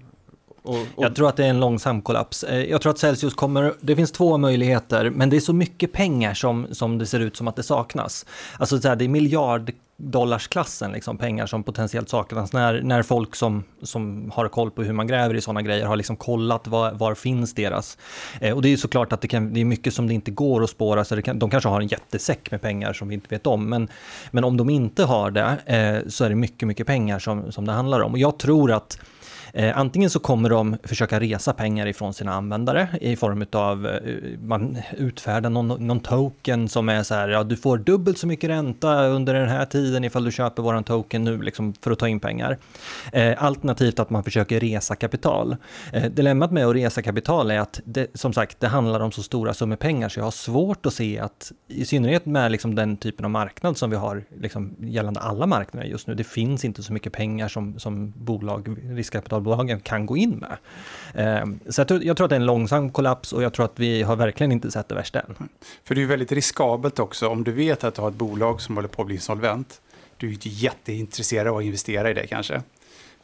och, 0.62 0.75
och... 0.75 1.05
Jag 1.05 1.14
tror 1.14 1.29
att 1.29 1.37
det 1.37 1.44
är 1.44 1.51
en 1.51 1.61
långsam 1.61 2.03
kollaps. 2.03 2.44
Eh, 2.44 2.64
jag 2.64 2.81
tror 2.81 2.90
att 2.90 2.99
Celsius 2.99 3.35
kommer, 3.35 3.75
det 3.81 3.96
finns 3.96 4.12
två 4.12 4.38
möjligheter, 4.38 5.11
men 5.11 5.31
det 5.31 5.37
är 5.37 5.40
så 5.40 5.53
mycket 5.53 5.92
pengar 5.92 6.35
som, 6.35 6.66
som 6.70 6.99
det 6.99 7.07
ser 7.07 7.20
ut 7.20 7.37
som 7.37 7.49
att 7.49 7.57
det 7.57 7.62
saknas. 7.62 8.27
Alltså 8.59 8.77
det 8.77 9.05
är 9.05 9.09
miljarddollarklassen, 9.09 10.92
liksom, 10.92 11.18
pengar 11.18 11.46
som 11.46 11.62
potentiellt 11.62 12.09
saknas 12.09 12.53
när, 12.53 12.83
när 12.83 13.03
folk 13.03 13.37
som, 13.37 13.64
som 13.83 14.31
har 14.35 14.49
koll 14.49 14.70
på 14.70 14.83
hur 14.83 14.92
man 14.92 15.07
gräver 15.07 15.35
i 15.35 15.40
sådana 15.40 15.62
grejer 15.62 15.87
har 15.87 15.96
liksom 15.96 16.16
kollat 16.16 16.66
var, 16.66 16.92
var 16.92 17.14
finns 17.14 17.55
deras. 17.55 17.99
Eh, 18.40 18.55
och 18.55 18.62
det 18.62 18.73
är 18.73 18.77
såklart 18.77 19.12
att 19.12 19.20
det, 19.20 19.29
kan, 19.29 19.55
det 19.55 19.61
är 19.61 19.64
mycket 19.64 19.94
som 19.94 20.07
det 20.07 20.14
inte 20.14 20.31
går 20.31 20.62
att 20.64 20.70
spåra, 20.70 21.05
så 21.05 21.23
kan, 21.23 21.38
de 21.38 21.51
kanske 21.51 21.68
har 21.68 21.81
en 21.81 21.88
jättesäck 21.88 22.51
med 22.51 22.62
pengar 22.62 22.92
som 22.92 23.09
vi 23.09 23.14
inte 23.14 23.29
vet 23.31 23.46
om, 23.46 23.68
men, 23.68 23.88
men 24.31 24.44
om 24.44 24.57
de 24.57 24.70
inte 24.70 25.05
har 25.05 25.31
det 25.31 25.59
eh, 25.66 26.09
så 26.09 26.25
är 26.25 26.29
det 26.29 26.35
mycket, 26.35 26.68
mycket 26.68 26.87
pengar 26.87 27.18
som, 27.18 27.53
som 27.53 27.66
det 27.66 27.73
handlar 27.73 28.01
om. 28.01 28.12
Och 28.12 28.18
jag 28.18 28.38
tror 28.38 28.73
att 28.73 28.99
Eh, 29.55 29.79
antingen 29.79 30.11
så 30.11 30.19
kommer 30.19 30.51
de 30.51 30.77
försöka 30.85 31.21
resa 31.21 31.53
pengar 31.53 31.87
ifrån 31.87 32.15
sina 32.15 32.33
användare 32.35 32.89
i 33.01 33.17
form 33.17 33.45
av 33.53 33.87
eh, 33.87 34.39
man 34.43 34.79
utfärdar 34.97 35.51
någon, 35.51 35.87
någon, 35.87 36.01
token 36.01 36.69
som 36.69 36.89
är 36.89 37.03
så 37.03 37.15
här, 37.15 37.29
ja 37.29 37.45
du 37.45 37.57
får 37.57 37.79
dubbelt 37.79 38.19
så 38.19 38.27
mycket 38.27 38.51
ränta 38.51 39.07
under 39.07 39.35
den 39.35 39.49
här 39.49 39.65
tiden 39.65 40.05
ifall 40.05 40.25
du 40.25 40.33
köper 40.33 40.63
våran 40.63 40.85
token 40.85 41.25
nu 41.25 41.43
liksom 41.43 41.75
för 41.81 41.91
att 41.91 41.99
ta 41.99 42.09
in 42.09 42.21
pengar. 42.21 42.59
Eh, 43.13 43.45
alternativt 43.45 43.99
att 43.99 44.11
man 44.11 44.25
försöker 44.25 44.61
resa 44.61 44.97
kapital. 44.97 45.57
Eh, 45.93 46.05
dilemmat 46.05 46.53
med 46.53 46.67
att 46.67 46.75
resa 46.75 47.03
kapital 47.03 47.51
är 47.51 47.59
att 47.59 47.81
det, 47.85 48.07
som 48.15 48.33
sagt, 48.33 48.61
det 48.61 48.69
handlar 48.69 49.01
om 49.01 49.13
så 49.13 49.23
stora 49.23 49.55
summor 49.55 49.77
pengar 49.77 50.09
så 50.09 50.21
jag 50.21 50.25
har 50.25 50.31
svårt 50.31 50.87
att 50.87 50.95
se 50.95 51.19
att 51.19 51.53
i 51.69 51.85
synnerhet 51.85 52.27
med 52.27 52.53
liksom 52.53 52.75
den 52.75 52.97
typen 52.97 53.25
av 53.25 53.31
marknad 53.31 53.77
som 53.77 53.91
vi 53.91 53.97
har 53.97 54.25
liksom 54.41 54.77
gällande 54.81 55.21
alla 55.21 55.47
marknader 55.47 55.89
just 55.89 56.07
nu, 56.07 56.15
det 56.15 56.25
finns 56.25 56.65
inte 56.65 56.83
så 56.83 56.93
mycket 56.93 57.13
pengar 57.13 57.49
som, 57.49 57.79
som 57.79 58.13
bolag, 58.17 58.77
riskkapital 58.83 59.39
kapitalbolagen 59.40 59.81
kan 59.81 60.07
gå 60.07 60.16
in 60.16 60.31
med. 60.31 60.57
Ehm, 61.14 61.61
så 61.68 61.81
jag 61.81 61.88
tror, 61.88 62.05
jag 62.05 62.16
tror 62.16 62.24
att 62.24 62.31
det 62.31 62.37
är 62.37 62.40
en 62.40 62.46
långsam 62.46 62.90
kollaps 62.90 63.33
och 63.33 63.42
jag 63.42 63.53
tror 63.53 63.64
att 63.64 63.79
vi 63.79 64.03
har 64.03 64.16
verkligen 64.16 64.53
inte 64.53 64.70
sett 64.70 64.88
det 64.88 64.94
värsta 64.94 65.20
än. 65.20 65.48
För 65.85 65.94
det 65.94 66.03
är 66.03 66.07
väldigt 66.07 66.33
riskabelt 66.33 66.98
också 66.98 67.29
om 67.29 67.44
du 67.44 67.53
vet 67.53 67.85
att 67.85 67.94
du 67.94 68.03
har 68.03 68.09
ett 68.09 68.14
bolag 68.14 68.61
som 68.61 68.76
håller 68.76 68.88
på 68.88 69.03
att 69.03 69.07
bli 69.07 69.14
insolvent. 69.14 69.81
Du 70.16 70.29
är 70.29 70.33
inte 70.33 70.48
jätteintresserad 70.48 71.46
av 71.46 71.57
att 71.57 71.64
investera 71.64 72.11
i 72.11 72.14
det 72.14 72.26
kanske. 72.26 72.62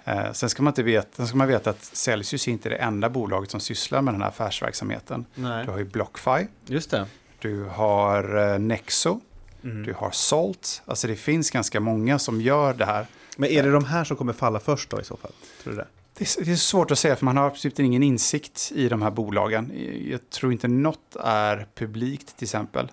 Ehm, 0.05 0.35
sen 0.35 0.48
ska 0.48 0.62
man, 0.62 0.70
inte 0.70 0.83
veta, 0.83 1.09
sen 1.16 1.26
ska 1.26 1.37
man 1.37 1.48
veta 1.48 1.70
att 1.70 1.85
Celsius 1.85 2.48
är 2.48 2.52
inte 2.52 2.68
det 2.68 2.76
enda 2.76 3.09
bolaget 3.09 3.50
som 3.50 3.61
sysslar 3.61 4.02
med 4.02 4.14
den 4.14 4.22
här 4.22 4.29
affärsverksamheten. 4.29 5.26
Nej. 5.35 5.64
Du 5.64 5.70
har 5.70 5.79
ju 5.79 5.85
Blockfi. 5.85 6.46
Just 6.66 6.90
det. 6.90 7.07
Du 7.38 7.64
har 7.64 8.52
eh, 8.52 8.59
Nexo. 8.59 9.20
Mm. 9.64 9.83
Du 9.87 9.92
har 9.92 10.11
Salt. 10.11 10.83
Alltså 10.87 11.07
det 11.07 11.16
finns 11.16 11.50
ganska 11.50 11.81
många 11.81 12.18
som 12.18 12.40
gör 12.40 12.74
det 12.74 12.85
här. 12.85 13.07
Men 13.37 13.50
är 13.50 13.62
det 13.62 13.70
de 13.70 13.85
här 13.85 14.05
som 14.05 14.16
kommer 14.16 14.33
falla 14.33 14.61
först 14.61 14.90
då 14.90 15.00
i 15.00 15.05
så 15.05 15.16
fall? 15.16 15.33
Tror 15.62 15.72
du 15.72 15.79
det? 15.79 15.87
Det 16.18 16.24
är, 16.24 16.57
svårt 16.57 16.90
att 16.90 16.98
säga 16.98 17.16
för 17.16 17.24
man 17.24 17.37
har 17.37 17.46
absolut 17.46 17.79
ingen 17.79 18.02
insikt 18.02 18.72
i 18.74 18.88
de 18.88 19.02
här 19.02 19.11
bolagen. 19.11 19.72
Jag 20.11 20.31
tror 20.31 20.52
inte 20.52 20.68
något 20.68 21.16
är 21.20 21.66
publikt 21.74 22.37
till 22.37 22.44
exempel. 22.44 22.90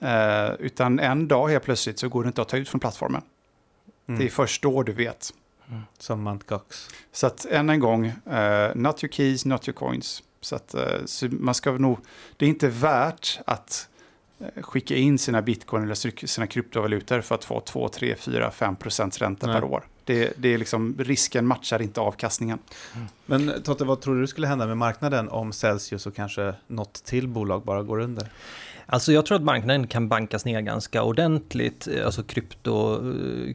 Eh, 0.00 0.52
utan 0.58 0.98
en 0.98 1.28
dag 1.28 1.48
helt 1.48 1.64
plötsligt 1.64 1.98
så 1.98 2.08
går 2.08 2.24
det 2.24 2.26
inte 2.26 2.42
att 2.42 2.48
ta 2.48 2.56
ut 2.56 2.68
från 2.68 2.80
plattformen. 2.80 3.22
Mm. 4.08 4.18
Det 4.18 4.26
är 4.26 4.30
först 4.30 4.62
då 4.62 4.82
du 4.82 4.92
vet. 4.92 5.34
Mm. 5.68 5.82
Som 5.98 6.26
Mt. 6.26 6.46
Gox. 6.46 6.88
Så 7.12 7.26
att 7.26 7.44
än 7.44 7.70
en 7.70 7.80
gång, 7.80 8.06
uh, 8.06 8.74
not 8.74 9.04
your 9.04 9.12
keys, 9.12 9.44
not 9.44 9.68
your 9.68 9.76
coins. 9.76 10.22
Så 10.40 10.56
att 10.56 10.74
uh, 10.74 11.04
så 11.04 11.28
man 11.30 11.54
ska 11.54 11.72
nog, 11.72 11.98
det 12.36 12.44
är 12.44 12.48
inte 12.48 12.68
värt 12.68 13.40
att 13.46 13.88
skicka 14.60 14.96
in 14.96 15.18
sina 15.18 15.42
bitcoin 15.42 15.82
eller 15.82 16.26
sina 16.26 16.46
kryptovalutor 16.46 17.20
för 17.20 17.34
att 17.34 17.44
få 17.44 17.60
2, 17.60 17.88
3, 17.88 18.16
4, 18.16 18.50
5 18.50 18.76
procents 18.76 19.18
ränta 19.18 19.46
Nej. 19.46 19.56
per 19.56 19.64
år. 19.64 19.84
Det, 20.04 20.32
det 20.36 20.48
är 20.48 20.58
liksom, 20.58 20.96
risken 20.98 21.46
matchar 21.46 21.82
inte 21.82 22.00
avkastningen. 22.00 22.58
Mm. 22.94 23.06
Men 23.26 23.62
Totte, 23.62 23.84
vad 23.84 24.00
tror 24.00 24.20
du 24.20 24.26
skulle 24.26 24.46
hända 24.46 24.66
med 24.66 24.76
marknaden 24.76 25.28
om 25.28 25.52
Celsius 25.52 26.06
och 26.06 26.14
kanske 26.14 26.54
något 26.66 27.04
till 27.04 27.28
bolag 27.28 27.62
bara 27.62 27.82
går 27.82 27.98
under? 28.00 28.28
Alltså 28.86 29.12
jag 29.12 29.26
tror 29.26 29.36
att 29.36 29.42
marknaden 29.42 29.86
kan 29.86 30.08
bankas 30.08 30.44
ner 30.44 30.60
ganska 30.60 31.02
ordentligt, 31.02 31.88
alltså 32.04 32.22
krypto, 32.22 33.00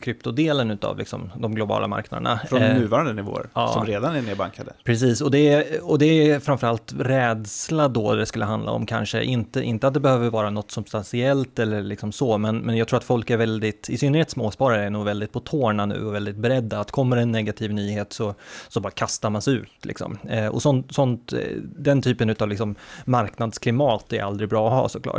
kryptodelen 0.01 0.77
av 0.81 0.97
liksom 0.97 1.31
de 1.37 1.55
globala 1.55 1.87
marknaderna. 1.87 2.39
Från 2.49 2.61
eh, 2.61 2.75
nuvarande 2.75 3.13
nivåer, 3.13 3.49
ja, 3.53 3.67
som 3.67 3.85
redan 3.85 4.15
är 4.15 4.21
nedbankade. 4.21 4.73
Precis, 4.83 5.21
och 5.21 5.31
det, 5.31 5.53
är, 5.53 5.89
och 5.89 5.99
det 5.99 6.31
är 6.31 6.39
framförallt 6.39 6.93
rädsla 6.99 7.87
då 7.87 8.15
det 8.15 8.25
skulle 8.25 8.45
handla 8.45 8.71
om 8.71 8.85
kanske. 8.85 9.23
Inte, 9.23 9.61
inte 9.61 9.87
att 9.87 9.93
det 9.93 9.99
behöver 9.99 10.29
vara 10.29 10.49
något 10.49 10.71
substantiellt 10.71 11.59
eller 11.59 11.81
liksom 11.81 12.11
så, 12.11 12.37
men, 12.37 12.57
men 12.57 12.77
jag 12.77 12.87
tror 12.87 12.97
att 12.97 13.03
folk 13.03 13.29
är 13.29 13.37
väldigt, 13.37 13.89
i 13.89 13.97
synnerhet 13.97 14.29
småsparare 14.29 14.85
är 14.85 14.89
nog 14.89 15.05
väldigt 15.05 15.31
på 15.31 15.39
tårna 15.39 15.85
nu 15.85 16.05
och 16.05 16.15
väldigt 16.15 16.35
beredda 16.35 16.79
att 16.79 16.91
kommer 16.91 17.17
en 17.17 17.31
negativ 17.31 17.73
nyhet 17.73 18.13
så, 18.13 18.35
så 18.67 18.79
bara 18.79 18.91
kastar 18.91 19.29
man 19.29 19.41
sig 19.41 19.53
ut. 19.53 19.85
Liksom. 19.85 20.17
Eh, 20.29 20.47
och 20.47 20.61
sånt, 20.61 20.95
sånt, 20.95 21.33
eh, 21.33 21.39
den 21.61 22.01
typen 22.01 22.35
av 22.39 22.49
liksom 22.49 22.75
marknadsklimat 23.05 24.13
är 24.13 24.23
aldrig 24.23 24.49
bra 24.49 24.67
att 24.67 24.73
ha 24.73 24.89
såklart. 24.89 25.16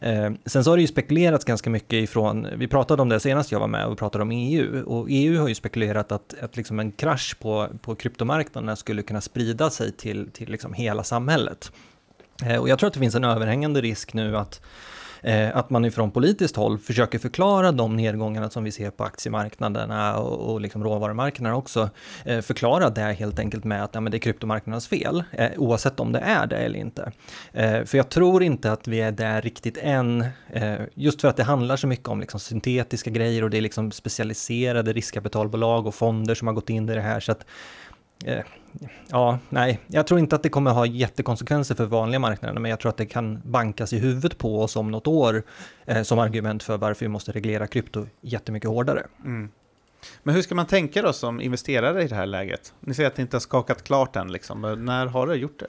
Eh, 0.00 0.30
sen 0.46 0.64
så 0.64 0.70
har 0.70 0.76
det 0.76 0.80
ju 0.80 0.86
spekulerats 0.86 1.44
ganska 1.44 1.70
mycket 1.70 1.92
ifrån, 1.92 2.46
vi 2.56 2.68
pratade 2.68 3.02
om 3.02 3.08
det 3.08 3.20
senast 3.20 3.52
jag 3.52 3.60
var 3.60 3.68
med 3.68 3.86
och 3.86 3.98
pratade 3.98 4.22
om 4.22 4.30
EU, 4.30 4.84
och 4.86 5.06
EU 5.10 5.40
har 5.40 5.48
ju 5.48 5.54
spekulerat 5.54 6.12
att, 6.12 6.34
att 6.42 6.56
liksom 6.56 6.80
en 6.80 6.92
krasch 6.92 7.36
på, 7.40 7.68
på 7.82 7.94
kryptomarknaderna 7.94 8.76
skulle 8.76 9.02
kunna 9.02 9.20
sprida 9.20 9.70
sig 9.70 9.92
till, 9.92 10.30
till 10.30 10.50
liksom 10.50 10.72
hela 10.72 11.04
samhället. 11.04 11.72
Eh, 12.46 12.56
och 12.56 12.68
jag 12.68 12.78
tror 12.78 12.86
att 12.86 12.94
det 12.94 13.00
finns 13.00 13.14
en 13.14 13.24
överhängande 13.24 13.80
risk 13.80 14.14
nu 14.14 14.36
att 14.36 14.60
Eh, 15.22 15.56
att 15.56 15.70
man 15.70 15.84
ifrån 15.84 16.10
politiskt 16.10 16.56
håll 16.56 16.78
försöker 16.78 17.18
förklara 17.18 17.72
de 17.72 17.96
nedgångarna 17.96 18.50
som 18.50 18.64
vi 18.64 18.72
ser 18.72 18.90
på 18.90 19.04
aktiemarknaderna 19.04 20.18
och, 20.18 20.52
och 20.52 20.60
liksom 20.60 20.84
råvarumarknaderna 20.84 21.56
också. 21.56 21.90
Eh, 22.24 22.40
förklara 22.40 22.90
det 22.90 23.00
helt 23.00 23.38
enkelt 23.38 23.64
med 23.64 23.84
att 23.84 23.94
ja, 23.94 24.00
men 24.00 24.10
det 24.10 24.16
är 24.16 24.20
kryptomarknadernas 24.20 24.88
fel, 24.88 25.24
eh, 25.32 25.50
oavsett 25.56 26.00
om 26.00 26.12
det 26.12 26.18
är 26.18 26.46
det 26.46 26.56
eller 26.56 26.78
inte. 26.78 27.12
för 27.86 27.96
jag 27.96 28.08
tror 28.08 28.42
inte 28.42 28.72
att 28.72 28.88
vi 28.88 29.00
är 29.00 29.12
där 29.12 29.42
riktigt 29.42 29.78
än, 29.82 30.24
just 30.94 31.20
för 31.20 31.28
att 31.28 31.36
det 31.36 31.42
handlar 31.42 31.76
så 31.76 31.86
mycket 31.86 32.08
om 32.08 32.20
liksom 32.20 32.40
syntetiska 32.40 33.10
grejer 33.10 33.44
och 33.44 33.50
det 33.50 33.56
är 33.56 33.62
liksom 33.62 33.90
specialiserade 33.90 34.92
riskkapitalbolag 34.92 35.86
och 35.86 35.94
fonder 35.94 36.34
som 36.34 36.48
har 36.48 36.54
gått 36.54 36.70
in 36.70 36.88
i 36.88 36.94
det 36.94 37.00
här. 37.00 37.20
Så 37.20 37.32
att 37.32 37.44
ja, 39.10 39.38
nej, 39.48 39.80
jag 39.86 40.06
tror 40.06 40.20
inte 40.20 40.36
att 40.36 40.42
det 40.42 40.48
kommer 40.48 40.70
ha 40.70 40.86
jättekonsekvenser 40.86 41.74
för 41.74 41.86
vanliga 41.86 42.18
marknader, 42.18 42.60
men 42.60 42.70
jag 42.70 42.80
tror 42.80 42.90
att 42.90 42.96
det 42.96 43.06
kan 43.06 43.42
bankas 43.44 43.92
i 43.92 43.98
huvudet 43.98 44.38
på 44.38 44.62
oss 44.62 44.76
om 44.76 44.90
något 44.90 45.06
år 45.06 45.42
eh, 45.84 46.02
som 46.02 46.18
argument 46.18 46.62
för 46.62 46.78
varför 46.78 47.04
vi 47.04 47.08
måste 47.08 47.32
reglera 47.32 47.66
krypto 47.66 48.06
jättemycket 48.20 48.70
hårdare. 48.70 49.06
Mm. 49.24 49.50
Men 50.22 50.34
hur 50.34 50.42
ska 50.42 50.54
man 50.54 50.66
tänka 50.66 51.02
då 51.02 51.12
som 51.12 51.40
investerare 51.40 52.04
i 52.04 52.06
det 52.06 52.14
här 52.14 52.26
läget? 52.26 52.74
Ni 52.80 52.94
säger 52.94 53.06
att 53.06 53.16
det 53.16 53.22
inte 53.22 53.36
har 53.36 53.40
skakat 53.40 53.84
klart 53.84 54.16
än, 54.16 54.32
liksom. 54.32 54.60
men 54.60 54.84
när 54.84 55.06
har 55.06 55.26
det 55.26 55.36
gjort 55.36 55.58
det? 55.58 55.66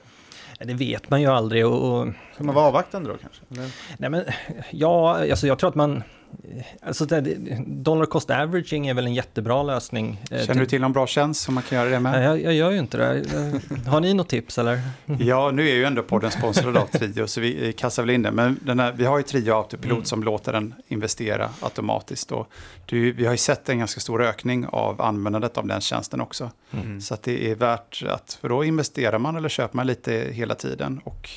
Det 0.64 0.74
vet 0.74 1.10
man 1.10 1.20
ju 1.20 1.26
aldrig. 1.26 1.66
Och, 1.66 2.00
och... 2.00 2.08
Ska 2.34 2.44
man 2.44 2.54
vara 2.54 2.66
avvaktande 2.66 3.08
då 3.08 3.16
kanske? 3.16 3.42
Eller? 3.50 3.70
Nej, 3.98 4.10
men 4.10 4.24
ja, 4.70 5.30
alltså 5.30 5.46
jag 5.46 5.58
tror 5.58 5.68
att 5.68 5.74
man 5.74 6.02
Alltså 6.82 7.04
det, 7.04 7.20
dollar 7.66 8.06
cost 8.06 8.30
averaging 8.30 8.86
är 8.86 8.94
väl 8.94 9.06
en 9.06 9.14
jättebra 9.14 9.62
lösning. 9.62 10.20
Eh, 10.30 10.46
Känner 10.46 10.60
du 10.60 10.66
till 10.66 10.80
någon 10.80 10.92
bra 10.92 11.06
tjänst 11.06 11.42
som 11.42 11.54
man 11.54 11.62
kan 11.62 11.78
göra 11.78 11.90
det 11.90 12.00
med? 12.00 12.24
Jag, 12.24 12.42
jag 12.42 12.54
gör 12.54 12.70
ju 12.70 12.78
inte 12.78 12.96
det. 12.96 13.24
Har 13.86 14.00
ni 14.00 14.14
något 14.14 14.28
tips 14.28 14.58
eller? 14.58 14.80
Ja, 15.18 15.50
nu 15.50 15.68
är 15.68 15.74
ju 15.74 15.84
ändå 15.84 16.02
podden 16.02 16.30
sponsrad 16.30 16.76
av 16.76 16.86
Trio 16.86 17.26
så 17.26 17.40
vi 17.40 17.72
kastar 17.72 18.02
väl 18.02 18.10
in 18.10 18.22
det. 18.22 18.30
Men 18.30 18.78
här, 18.80 18.92
vi 18.92 19.04
har 19.04 19.18
ju 19.18 19.22
Trio 19.22 19.54
Autopilot 19.54 19.92
mm. 19.92 20.04
som 20.04 20.22
låter 20.22 20.52
den 20.52 20.74
investera 20.88 21.50
automatiskt. 21.60 22.32
Och 22.32 22.48
du, 22.86 23.12
vi 23.12 23.24
har 23.24 23.32
ju 23.32 23.38
sett 23.38 23.68
en 23.68 23.78
ganska 23.78 24.00
stor 24.00 24.22
ökning 24.22 24.66
av 24.66 25.02
användandet 25.02 25.58
av 25.58 25.66
den 25.66 25.80
tjänsten 25.80 26.20
också. 26.20 26.50
Mm. 26.70 27.00
Så 27.00 27.16
det 27.22 27.50
är 27.50 27.54
värt 27.54 28.02
att, 28.08 28.38
för 28.40 28.48
då 28.48 28.64
investerar 28.64 29.18
man 29.18 29.36
eller 29.36 29.48
köper 29.48 29.76
man 29.76 29.86
lite 29.86 30.12
hela 30.30 30.54
tiden. 30.54 31.00
Och 31.04 31.28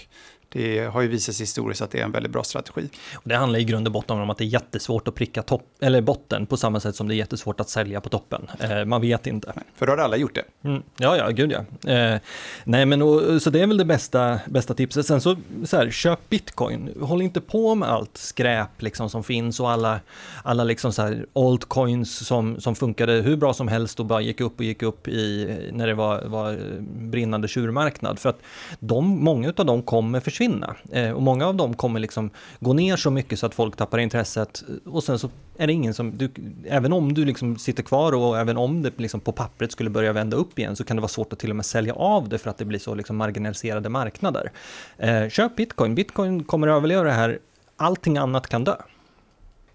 det 0.55 0.79
har 0.79 1.01
ju 1.01 1.07
visat 1.07 1.35
sig 1.35 1.43
historiskt 1.43 1.81
att 1.81 1.91
det 1.91 1.99
är 1.99 2.03
en 2.03 2.11
väldigt 2.11 2.31
bra 2.31 2.43
strategi. 2.43 2.89
Det 3.23 3.35
handlar 3.35 3.59
i 3.59 3.63
grund 3.63 3.87
och 3.87 3.93
botten 3.93 4.19
om 4.19 4.29
att 4.29 4.37
det 4.37 4.43
är 4.43 4.47
jättesvårt 4.47 5.07
att 5.07 5.15
pricka 5.15 5.41
topp, 5.41 5.67
eller 5.81 6.01
botten 6.01 6.45
på 6.45 6.57
samma 6.57 6.79
sätt 6.79 6.95
som 6.95 7.07
det 7.07 7.15
är 7.15 7.17
jättesvårt 7.17 7.59
att 7.59 7.69
sälja 7.69 8.01
på 8.01 8.09
toppen. 8.09 8.47
Eh, 8.59 8.85
man 8.85 9.01
vet 9.01 9.27
inte. 9.27 9.53
För 9.75 9.85
då 9.85 9.93
har 9.93 9.97
alla 9.97 10.17
gjort 10.17 10.35
det. 10.35 10.69
Mm. 10.69 10.83
Ja, 10.97 11.17
ja, 11.17 11.29
gud 11.29 11.51
ja. 11.51 11.91
Eh, 11.91 12.19
nej, 12.63 12.85
men 12.85 13.01
och, 13.01 13.41
så 13.41 13.49
det 13.49 13.61
är 13.61 13.67
väl 13.67 13.77
det 13.77 13.85
bästa, 13.85 14.39
bästa 14.45 14.73
tipset. 14.73 15.05
Sen 15.05 15.21
så, 15.21 15.35
så 15.65 15.77
här, 15.77 15.89
köp 15.89 16.29
bitcoin. 16.29 16.89
Håll 17.01 17.21
inte 17.21 17.41
på 17.41 17.75
med 17.75 17.89
allt 17.89 18.17
skräp 18.17 18.81
liksom 18.81 19.09
som 19.09 19.23
finns 19.23 19.59
och 19.59 19.71
alla, 19.71 19.99
alla 20.43 20.63
liksom 20.63 20.93
så 20.93 21.01
här 21.01 21.25
altcoins 21.35 22.27
som, 22.27 22.61
som 22.61 22.75
funkade 22.75 23.13
hur 23.13 23.37
bra 23.37 23.53
som 23.53 23.67
helst 23.67 23.99
och 23.99 24.05
bara 24.05 24.21
gick 24.21 24.41
upp 24.41 24.59
och 24.59 24.65
gick 24.65 24.83
upp 24.83 25.07
i, 25.07 25.55
när 25.71 25.87
det 25.87 25.93
var, 25.93 26.21
var 26.25 26.59
brinnande 26.99 27.47
tjurmarknad. 27.47 28.19
För 28.19 28.29
att 28.29 28.39
de, 28.79 29.23
många 29.23 29.53
av 29.57 29.65
dem 29.65 29.81
kommer 29.81 30.19
försvinna. 30.19 30.44
Eh, 30.91 31.11
och 31.11 31.21
många 31.21 31.47
av 31.47 31.55
dem 31.55 31.73
kommer 31.73 31.99
liksom 31.99 32.29
gå 32.59 32.73
ner 32.73 32.95
så 32.95 33.11
mycket 33.11 33.39
så 33.39 33.45
att 33.45 33.55
folk 33.55 33.75
tappar 33.75 33.97
intresset. 33.97 34.63
Och 34.85 35.03
sen 35.03 35.19
så 35.19 35.29
är 35.57 35.67
det 35.67 35.73
ingen 35.73 35.93
som, 35.93 36.17
du, 36.17 36.29
även 36.65 36.93
om 36.93 37.13
du 37.13 37.25
liksom 37.25 37.57
sitter 37.57 37.83
kvar 37.83 38.11
och 38.11 38.39
även 38.39 38.57
om 38.57 38.81
det 38.81 38.99
liksom 38.99 39.19
på 39.19 39.31
pappret 39.31 39.71
skulle 39.71 39.89
börja 39.89 40.13
vända 40.13 40.37
upp 40.37 40.59
igen 40.59 40.75
så 40.75 40.83
kan 40.83 40.97
det 40.97 41.01
vara 41.01 41.09
svårt 41.09 41.33
att 41.33 41.39
till 41.39 41.49
och 41.49 41.55
med 41.55 41.65
sälja 41.65 41.93
av 41.93 42.29
det 42.29 42.37
för 42.37 42.49
att 42.49 42.57
det 42.57 42.65
blir 42.65 42.79
så 42.79 42.95
liksom 42.95 43.17
marginaliserade 43.17 43.89
marknader. 43.89 44.51
Eh, 44.97 45.29
köp 45.29 45.55
bitcoin, 45.55 45.95
bitcoin 45.95 46.43
kommer 46.43 46.67
att 46.67 46.77
överleva 46.77 47.03
det 47.03 47.11
här, 47.11 47.39
allting 47.77 48.17
annat 48.17 48.47
kan 48.47 48.63
dö. 48.63 48.75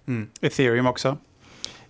Mm. 0.08 0.28
Ethereum 0.40 0.86
också? 0.86 1.16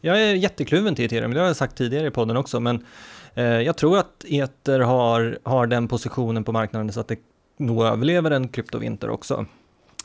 Jag 0.00 0.22
är 0.22 0.34
jättekluven 0.34 0.94
till 0.94 1.04
ethereum, 1.04 1.34
det 1.34 1.40
har 1.40 1.46
jag 1.46 1.56
sagt 1.56 1.76
tidigare 1.76 2.06
i 2.06 2.10
podden 2.10 2.36
också, 2.36 2.60
men 2.60 2.86
eh, 3.34 3.44
jag 3.44 3.76
tror 3.76 3.98
att 3.98 4.24
ether 4.28 4.80
har, 4.80 5.38
har 5.42 5.66
den 5.66 5.88
positionen 5.88 6.44
på 6.44 6.52
marknaden 6.52 6.92
så 6.92 7.00
att 7.00 7.08
det 7.08 7.18
nog 7.60 7.84
överlever 7.84 8.30
en 8.30 8.48
kryptovinter 8.48 9.10
också. 9.10 9.46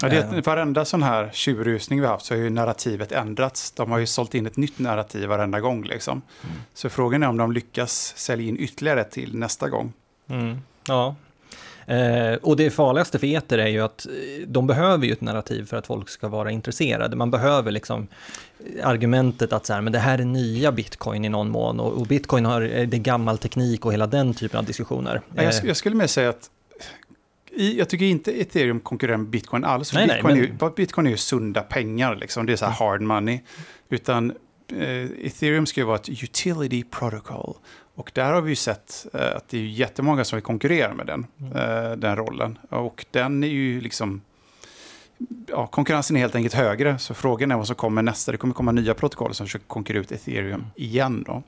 Ja, 0.02 0.10
det, 0.10 0.18
är, 0.18 0.42
varenda 0.42 0.86
sån 0.86 1.04
här 1.04 1.30
tjurrusning 1.34 2.00
vi 2.00 2.06
har 2.06 2.14
haft 2.14 2.26
så 2.26 2.34
har 2.34 2.40
ju 2.40 2.50
narrativet 2.50 3.12
ändrats. 3.12 3.72
De 3.72 3.92
har 3.92 3.98
ju 3.98 4.08
sålt 4.08 4.34
in 4.34 4.46
ett 4.46 4.58
nytt 4.58 4.80
narrativ 4.80 5.30
varenda 5.30 5.60
gång. 5.60 5.84
Liksom. 5.84 6.22
Mm. 6.44 6.56
Så 6.74 6.90
frågan 6.90 7.24
är 7.24 7.28
om 7.28 7.38
de 7.38 7.52
lyckas 7.52 8.14
sälja 8.18 8.48
in 8.48 8.60
ytterligare 8.60 9.04
till 9.04 9.38
nästa 9.38 9.70
gång. 9.70 9.94
Mm. 10.28 10.58
Ja, 10.88 11.16
Eh, 11.88 12.34
och 12.42 12.56
det 12.58 12.72
farligaste 12.72 13.20
för 13.20 13.28
eter 13.28 13.58
är 13.58 13.68
ju 13.68 13.82
att 13.82 14.06
eh, 14.06 14.48
de 14.48 14.68
behöver 14.68 15.06
ju 15.06 15.14
ett 15.14 15.22
narrativ 15.22 15.66
för 15.66 15.78
att 15.78 15.88
folk 15.88 16.10
ska 16.10 16.28
vara 16.28 16.52
intresserade. 16.52 17.16
Man 17.16 17.32
behöver 17.32 17.72
liksom 17.72 18.08
argumentet 18.84 19.54
att 19.54 19.66
så 19.66 19.74
här, 19.74 19.82
men 19.82 19.94
det 19.94 20.00
här 20.00 20.20
är 20.20 20.26
nya 20.26 20.72
bitcoin 20.72 21.26
i 21.26 21.30
någon 21.30 21.50
mån 21.50 21.80
och, 21.80 21.94
och 21.94 22.06
bitcoin 22.06 22.46
har, 22.46 22.62
det 22.62 22.98
är 22.98 23.02
gammal 23.02 23.38
teknik 23.38 23.86
och 23.86 23.94
hela 23.94 24.08
den 24.08 24.34
typen 24.34 24.60
av 24.60 24.66
diskussioner. 24.66 25.22
Jag, 25.36 25.54
jag 25.64 25.78
skulle 25.78 25.96
mer 25.96 26.08
säga 26.08 26.30
att 26.30 26.50
jag 27.56 27.90
tycker 27.90 28.06
inte 28.06 28.42
ethereum 28.42 28.80
konkurrerar 28.80 29.18
med 29.18 29.28
bitcoin 29.28 29.64
alls. 29.64 29.94
Nej, 29.94 30.08
bitcoin, 30.08 30.34
nej, 30.38 30.50
men... 30.52 30.64
är 30.64 30.70
ju, 30.70 30.76
bitcoin 30.76 31.08
är 31.08 31.12
ju 31.12 31.18
sunda 31.18 31.62
pengar, 31.62 32.16
liksom. 32.16 32.46
det 32.46 32.54
är 32.54 32.58
så 32.58 32.66
här 32.66 32.72
hard 32.72 33.02
money. 33.02 33.40
Utan 33.90 34.32
eh, 34.72 35.26
ethereum 35.26 35.66
ska 35.66 35.82
ju 35.82 35.86
vara 35.86 35.96
ett 35.96 36.10
utility 36.10 36.84
protocol. 36.84 37.56
Och 37.96 38.12
där 38.14 38.34
har 38.34 38.42
vi 38.42 38.50
ju 38.50 38.56
sett 38.56 39.06
eh, 39.14 39.36
att 39.36 39.50
det 39.50 39.58
är 39.58 39.62
jättemånga 39.62 40.24
som 40.24 40.38
vill 40.38 40.44
konkurrera 40.44 40.94
med 40.94 41.08
den, 41.08 41.28
mm. 41.40 41.52
eh, 41.52 41.92
den 41.92 42.16
rollen. 42.16 42.58
Och 42.70 43.06
den 43.12 43.44
är 43.44 43.48
ju 43.48 43.82
liksom 43.82 44.22
ja, 45.48 45.68
konkurrensen 45.68 46.16
är 46.16 46.20
helt 46.20 46.36
enkelt 46.36 46.54
högre. 46.54 46.98
Så 46.98 47.14
frågan 47.14 47.52
är 47.52 47.56
vad 47.56 47.68
som 47.68 47.76
kommer 47.76 48.02
nästa. 48.02 48.32
Det 48.32 48.38
kommer 48.38 48.54
komma 48.54 48.72
nya 48.72 48.94
protokoll 48.94 49.34
som 49.34 49.46
försöker 49.46 49.66
konkurrera 49.66 50.02
ut 50.02 50.12
ethereum 50.12 50.66
igen. 50.76 51.24
Då. 51.28 51.44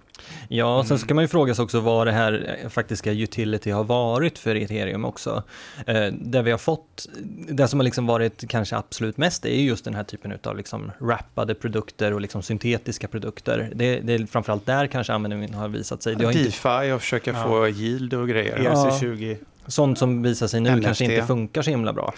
Ja, 0.48 0.84
sen 0.84 0.88
så 0.88 1.02
mm. 1.02 1.08
kan 1.08 1.16
man 1.16 1.24
ju 1.24 1.28
fråga 1.28 1.56
sig 1.56 1.64
också 1.64 1.80
vad 1.80 2.08
det 2.08 2.12
här 2.12 2.58
faktiska 2.70 3.12
utility 3.12 3.72
har 3.72 3.84
varit 3.84 4.40
för 4.40 4.56
ethereum 4.56 5.06
också. 5.06 5.44
Eh, 5.88 6.06
det 6.12 6.42
vi 6.42 6.52
har 6.52 6.58
fått, 6.58 7.08
det 7.50 7.68
som 7.68 7.80
har 7.80 7.84
liksom 7.84 8.06
varit 8.06 8.50
kanske 8.50 8.76
absolut 8.76 9.18
mest 9.18 9.46
är 9.46 9.50
just 9.50 9.86
den 9.86 9.96
här 9.96 10.04
typen 10.04 10.40
av 10.44 10.58
liksom 10.58 10.92
wrappade 11.00 11.56
produkter 11.56 12.14
och 12.14 12.22
liksom 12.22 12.44
syntetiska 12.44 13.08
produkter. 13.08 13.72
Det, 13.76 14.00
det 14.00 14.14
är 14.14 14.26
framförallt 14.26 14.66
där 14.66 14.88
kanske 14.88 15.14
användningen 15.14 15.54
har 15.54 15.68
visat 15.68 16.04
sig. 16.04 16.16
Ja, 16.20 16.32
DeFi 16.32 16.92
och 16.96 17.02
försöka 17.02 17.32
ja. 17.32 17.44
få 17.44 17.68
yield 17.68 18.14
och 18.14 18.30
grejer. 18.30 18.58
ERC20. 18.58 19.38
Sånt 19.68 19.98
som 19.98 20.24
visar 20.24 20.48
sig 20.48 20.62
nu 20.62 20.72
NFT. 20.72 20.86
kanske 20.86 21.04
inte 21.04 21.28
funkar 21.28 21.62
så 21.62 21.70
himla 21.70 21.94
bra. 21.94 22.14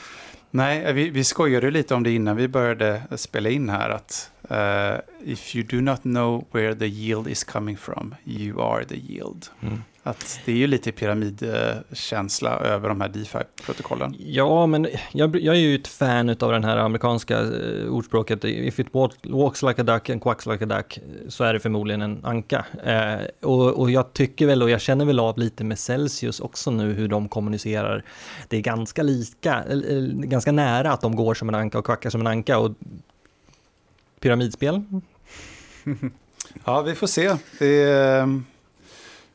Nej, 0.52 0.94
vi, 0.94 1.10
vi 1.10 1.24
skojade 1.24 1.72
lite 1.72 1.96
om 1.96 2.04
det 2.04 2.12
innan 2.12 2.36
vi 2.36 2.48
började 2.48 3.02
spela 3.16 3.50
in 3.50 3.70
här. 3.70 3.90
att 3.90 4.32
uh, 4.52 5.32
If 5.34 5.56
you 5.56 5.66
do 5.70 5.82
not 5.82 6.02
know 6.02 6.46
where 6.52 6.76
the 6.76 6.88
yield 6.88 7.28
is 7.28 7.44
coming 7.44 7.78
from, 7.78 8.16
you 8.26 8.62
are 8.62 8.86
the 8.86 8.98
yield. 8.98 9.48
Mm. 9.62 9.84
Att 10.10 10.40
det 10.46 10.52
är 10.52 10.56
ju 10.56 10.68
lite 10.68 10.92
pyramidkänsla 10.92 12.60
över 12.60 12.90
de 12.90 13.02
här 13.02 13.10
DeFi-protokollen. 13.10 14.16
Ja, 14.20 14.66
men 14.66 14.88
jag, 15.12 15.36
jag, 15.36 15.56
är 15.56 15.60
ju 15.60 15.76
ett 15.76 15.88
fan 15.88 16.30
av 16.30 16.52
den 16.52 16.64
här 16.64 16.78
amerikanska 16.78 17.42
uh, 17.42 17.94
ordspråket. 17.94 18.44
If 18.44 18.80
it 18.80 18.88
walks 19.24 19.64
like 19.64 19.82
a 19.82 19.84
duck 19.84 20.10
and 20.10 20.22
quacks 20.22 20.46
like 20.46 20.64
a 20.64 20.68
duck 20.68 21.00
så 21.28 21.44
är 21.44 21.54
det 21.54 21.60
förmodligen 21.60 22.02
en 22.02 22.26
anka. 22.26 22.66
Uh, 22.88 23.50
och, 23.50 23.80
och, 23.80 23.92
jag 23.92 24.14
tycker 24.14 24.48
väl, 24.48 24.64
och 24.64 24.70
jag 24.70 24.82
känner 24.82 25.06
väl 25.06 25.20
av 25.20 25.38
lite 25.38 25.64
med 25.64 25.80
Celsius 25.80 26.40
också 26.40 26.72
nu 26.72 26.94
hur 26.94 27.08
de 27.08 27.30
kommunicerar. 27.30 28.04
Det 28.48 28.58
är 28.58 28.62
ganska 28.62 29.04
lika, 29.04 29.64
uh, 29.74 30.14
ganska 30.14 30.52
nära 30.52 30.92
att 30.92 31.02
de 31.02 31.16
går 31.16 31.34
som 31.34 31.50
en 31.50 31.56
anka 31.56 31.80
och 31.80 31.86
kvackar 31.86 32.10
som 32.10 32.22
en 32.22 32.28
anka. 32.28 32.58
Och 32.60 32.72
pyramidspel? 34.20 34.84
ja, 36.66 36.82
vi 36.82 36.96
får 36.96 37.08
se. 37.08 37.36
Det 37.60 37.82
är 37.82 38.42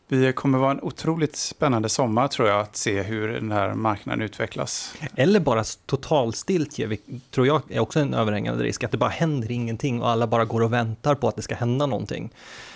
det 0.09 0.33
kommer 0.33 0.59
vara 0.59 0.71
en 0.71 0.81
otroligt 0.83 1.37
spännande 1.37 1.89
sommar 1.89 2.29
tror 2.29 2.49
jag, 2.49 2.61
att 2.61 2.77
se 2.77 3.03
hur 3.03 3.29
den 3.29 3.53
här 3.53 3.75
marknaden 3.75 4.23
utvecklas. 4.23 4.95
Eller 5.17 5.41
bara 5.41 5.65
totalstiltje, 5.87 6.97
tror 7.31 7.47
jag 7.47 7.63
är 7.69 7.81
också 7.81 8.01
en 8.01 8.15
överhängande 8.15 8.65
risk, 8.65 8.85
att 8.85 8.91
det 8.91 8.97
bara 8.97 9.11
händer 9.11 9.51
ingenting 9.51 10.03
och 10.03 10.09
alla 10.09 10.27
bara 10.27 10.45
går 10.45 10.61
och 10.61 10.73
väntar 10.73 11.15
på 11.15 11.29
att 11.29 11.37
det 11.37 11.43
ska 11.43 11.55
hända 11.55 11.87
någonting. 11.87 12.31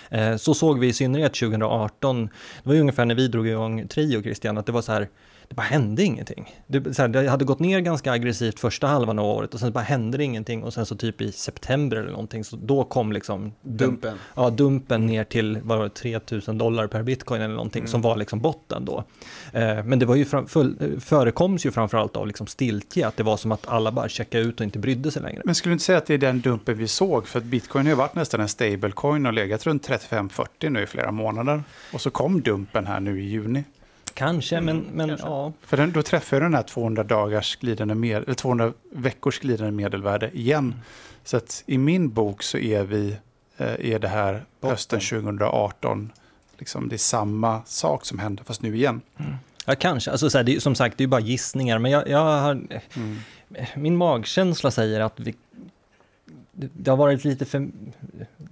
Eh, 0.09 0.35
så 0.35 0.53
såg 0.53 0.79
vi 0.79 0.87
i 0.87 0.93
synnerhet 0.93 1.33
2018, 1.33 2.29
det 2.63 2.69
var 2.69 2.75
ungefär 2.75 3.05
när 3.05 3.15
vi 3.15 3.27
drog 3.27 3.47
igång 3.47 3.87
Trio, 3.87 4.21
Christian, 4.21 4.57
att 4.57 4.65
det 4.65 4.71
var 4.71 4.81
så 4.81 4.91
här, 4.91 5.07
det 5.49 5.55
bara 5.55 5.61
hände 5.61 6.03
ingenting. 6.03 6.55
Det, 6.67 6.93
så 6.93 7.01
här, 7.01 7.09
det 7.09 7.29
hade 7.29 7.45
gått 7.45 7.59
ner 7.59 7.79
ganska 7.79 8.11
aggressivt 8.11 8.59
första 8.59 8.87
halvan 8.87 9.19
av 9.19 9.25
året 9.25 9.53
och 9.53 9.59
sen 9.59 9.71
bara 9.71 9.83
hände 9.83 10.17
det 10.17 10.23
ingenting 10.23 10.63
och 10.63 10.73
sen 10.73 10.85
så 10.85 10.95
typ 10.95 11.21
i 11.21 11.31
september 11.31 11.97
eller 11.97 12.11
någonting 12.11 12.43
så 12.43 12.55
då 12.55 12.83
kom 12.83 13.11
liksom 13.11 13.53
dumpen, 13.61 14.09
den, 14.09 14.19
ja, 14.35 14.49
dumpen 14.49 15.05
ner 15.05 15.23
till 15.23 15.59
vad 15.63 15.77
var 15.77 15.83
det, 15.83 15.89
3000 15.89 16.57
dollar 16.57 16.87
per 16.87 17.03
bitcoin 17.03 17.41
eller 17.41 17.55
någonting 17.55 17.79
mm. 17.79 17.91
som 17.91 18.01
var 18.01 18.17
liksom 18.17 18.39
botten 18.39 18.85
då. 18.85 19.03
Eh, 19.53 19.83
men 19.83 19.99
det 19.99 20.05
var 20.05 20.15
ju 20.15 20.25
fram, 20.25 20.47
full, 20.47 20.99
förekoms 20.99 21.65
ju 21.65 21.71
framförallt 21.71 22.15
av 22.15 22.27
liksom 22.27 22.47
stiltje, 22.47 23.07
att 23.07 23.17
det 23.17 23.23
var 23.23 23.37
som 23.37 23.51
att 23.51 23.67
alla 23.67 23.91
bara 23.91 24.09
checkade 24.09 24.43
ut 24.43 24.59
och 24.59 24.63
inte 24.63 24.79
brydde 24.79 25.11
sig 25.11 25.21
längre. 25.21 25.41
Men 25.45 25.55
skulle 25.55 25.71
du 25.71 25.73
inte 25.73 25.85
säga 25.85 25.97
att 25.97 26.05
det 26.05 26.13
är 26.13 26.17
den 26.17 26.41
dumpen 26.41 26.77
vi 26.77 26.87
såg? 26.87 27.27
För 27.27 27.39
att 27.39 27.45
bitcoin 27.45 27.85
har 27.85 27.91
ju 27.91 27.97
varit 27.97 28.15
nästan 28.15 28.41
en 28.41 28.49
stablecoin 28.49 29.25
och 29.25 29.33
legat 29.33 29.65
runt 29.65 29.89
35-40 29.89 30.69
nu 30.69 30.83
i 30.83 30.85
flera 30.85 31.11
månader. 31.11 31.63
Och 31.93 32.01
så 32.01 32.09
kom 32.09 32.41
dumpen 32.41 32.87
här 32.87 32.99
nu 32.99 33.21
i 33.21 33.25
juni. 33.25 33.63
Kanske, 34.19 34.57
mm, 34.57 34.65
men, 34.65 34.85
men 34.93 35.07
kanske. 35.07 35.27
ja. 35.27 35.53
För 35.61 35.77
den, 35.77 35.91
då 35.91 36.01
träffar 36.01 36.37
jag 36.37 36.43
den 36.43 36.53
här 36.53 36.63
200 36.63 37.03
dagars 37.03 37.55
glidande 37.55 37.95
med, 37.95 38.23
eller 38.23 38.33
200 38.33 38.73
veckors 38.91 39.39
glidande 39.39 39.71
medelvärde 39.71 40.31
igen. 40.33 40.63
Mm. 40.63 40.79
Så 41.23 41.37
att 41.37 41.63
i 41.65 41.77
min 41.77 42.09
bok 42.09 42.43
så 42.43 42.57
är 42.57 42.83
vi, 42.83 43.17
eh, 43.57 43.93
är 43.93 43.99
det 43.99 44.07
här 44.07 44.33
Botten. 44.33 44.69
hösten 44.69 44.99
2018, 44.99 46.11
liksom 46.57 46.89
det 46.89 46.95
är 46.95 46.97
samma 46.97 47.61
sak 47.65 48.05
som 48.05 48.19
hände 48.19 48.43
fast 48.43 48.61
nu 48.61 48.75
igen. 48.75 49.01
Mm. 49.17 49.35
Ja, 49.65 49.75
kanske. 49.75 50.11
Alltså, 50.11 50.29
så 50.29 50.37
här, 50.37 50.43
det, 50.43 50.63
som 50.63 50.75
sagt, 50.75 50.97
det 50.97 51.03
är 51.03 51.07
bara 51.07 51.21
gissningar, 51.21 51.79
men 51.79 51.91
jag, 51.91 52.09
jag 52.09 52.19
har, 52.19 52.51
mm. 52.51 53.17
min 53.75 53.97
magkänsla 53.97 54.71
säger 54.71 54.99
att 54.99 55.19
vi 55.19 55.35
det 56.59 56.89
har 56.89 56.97
varit 56.97 57.25
lite 57.25 57.45
för, 57.45 57.69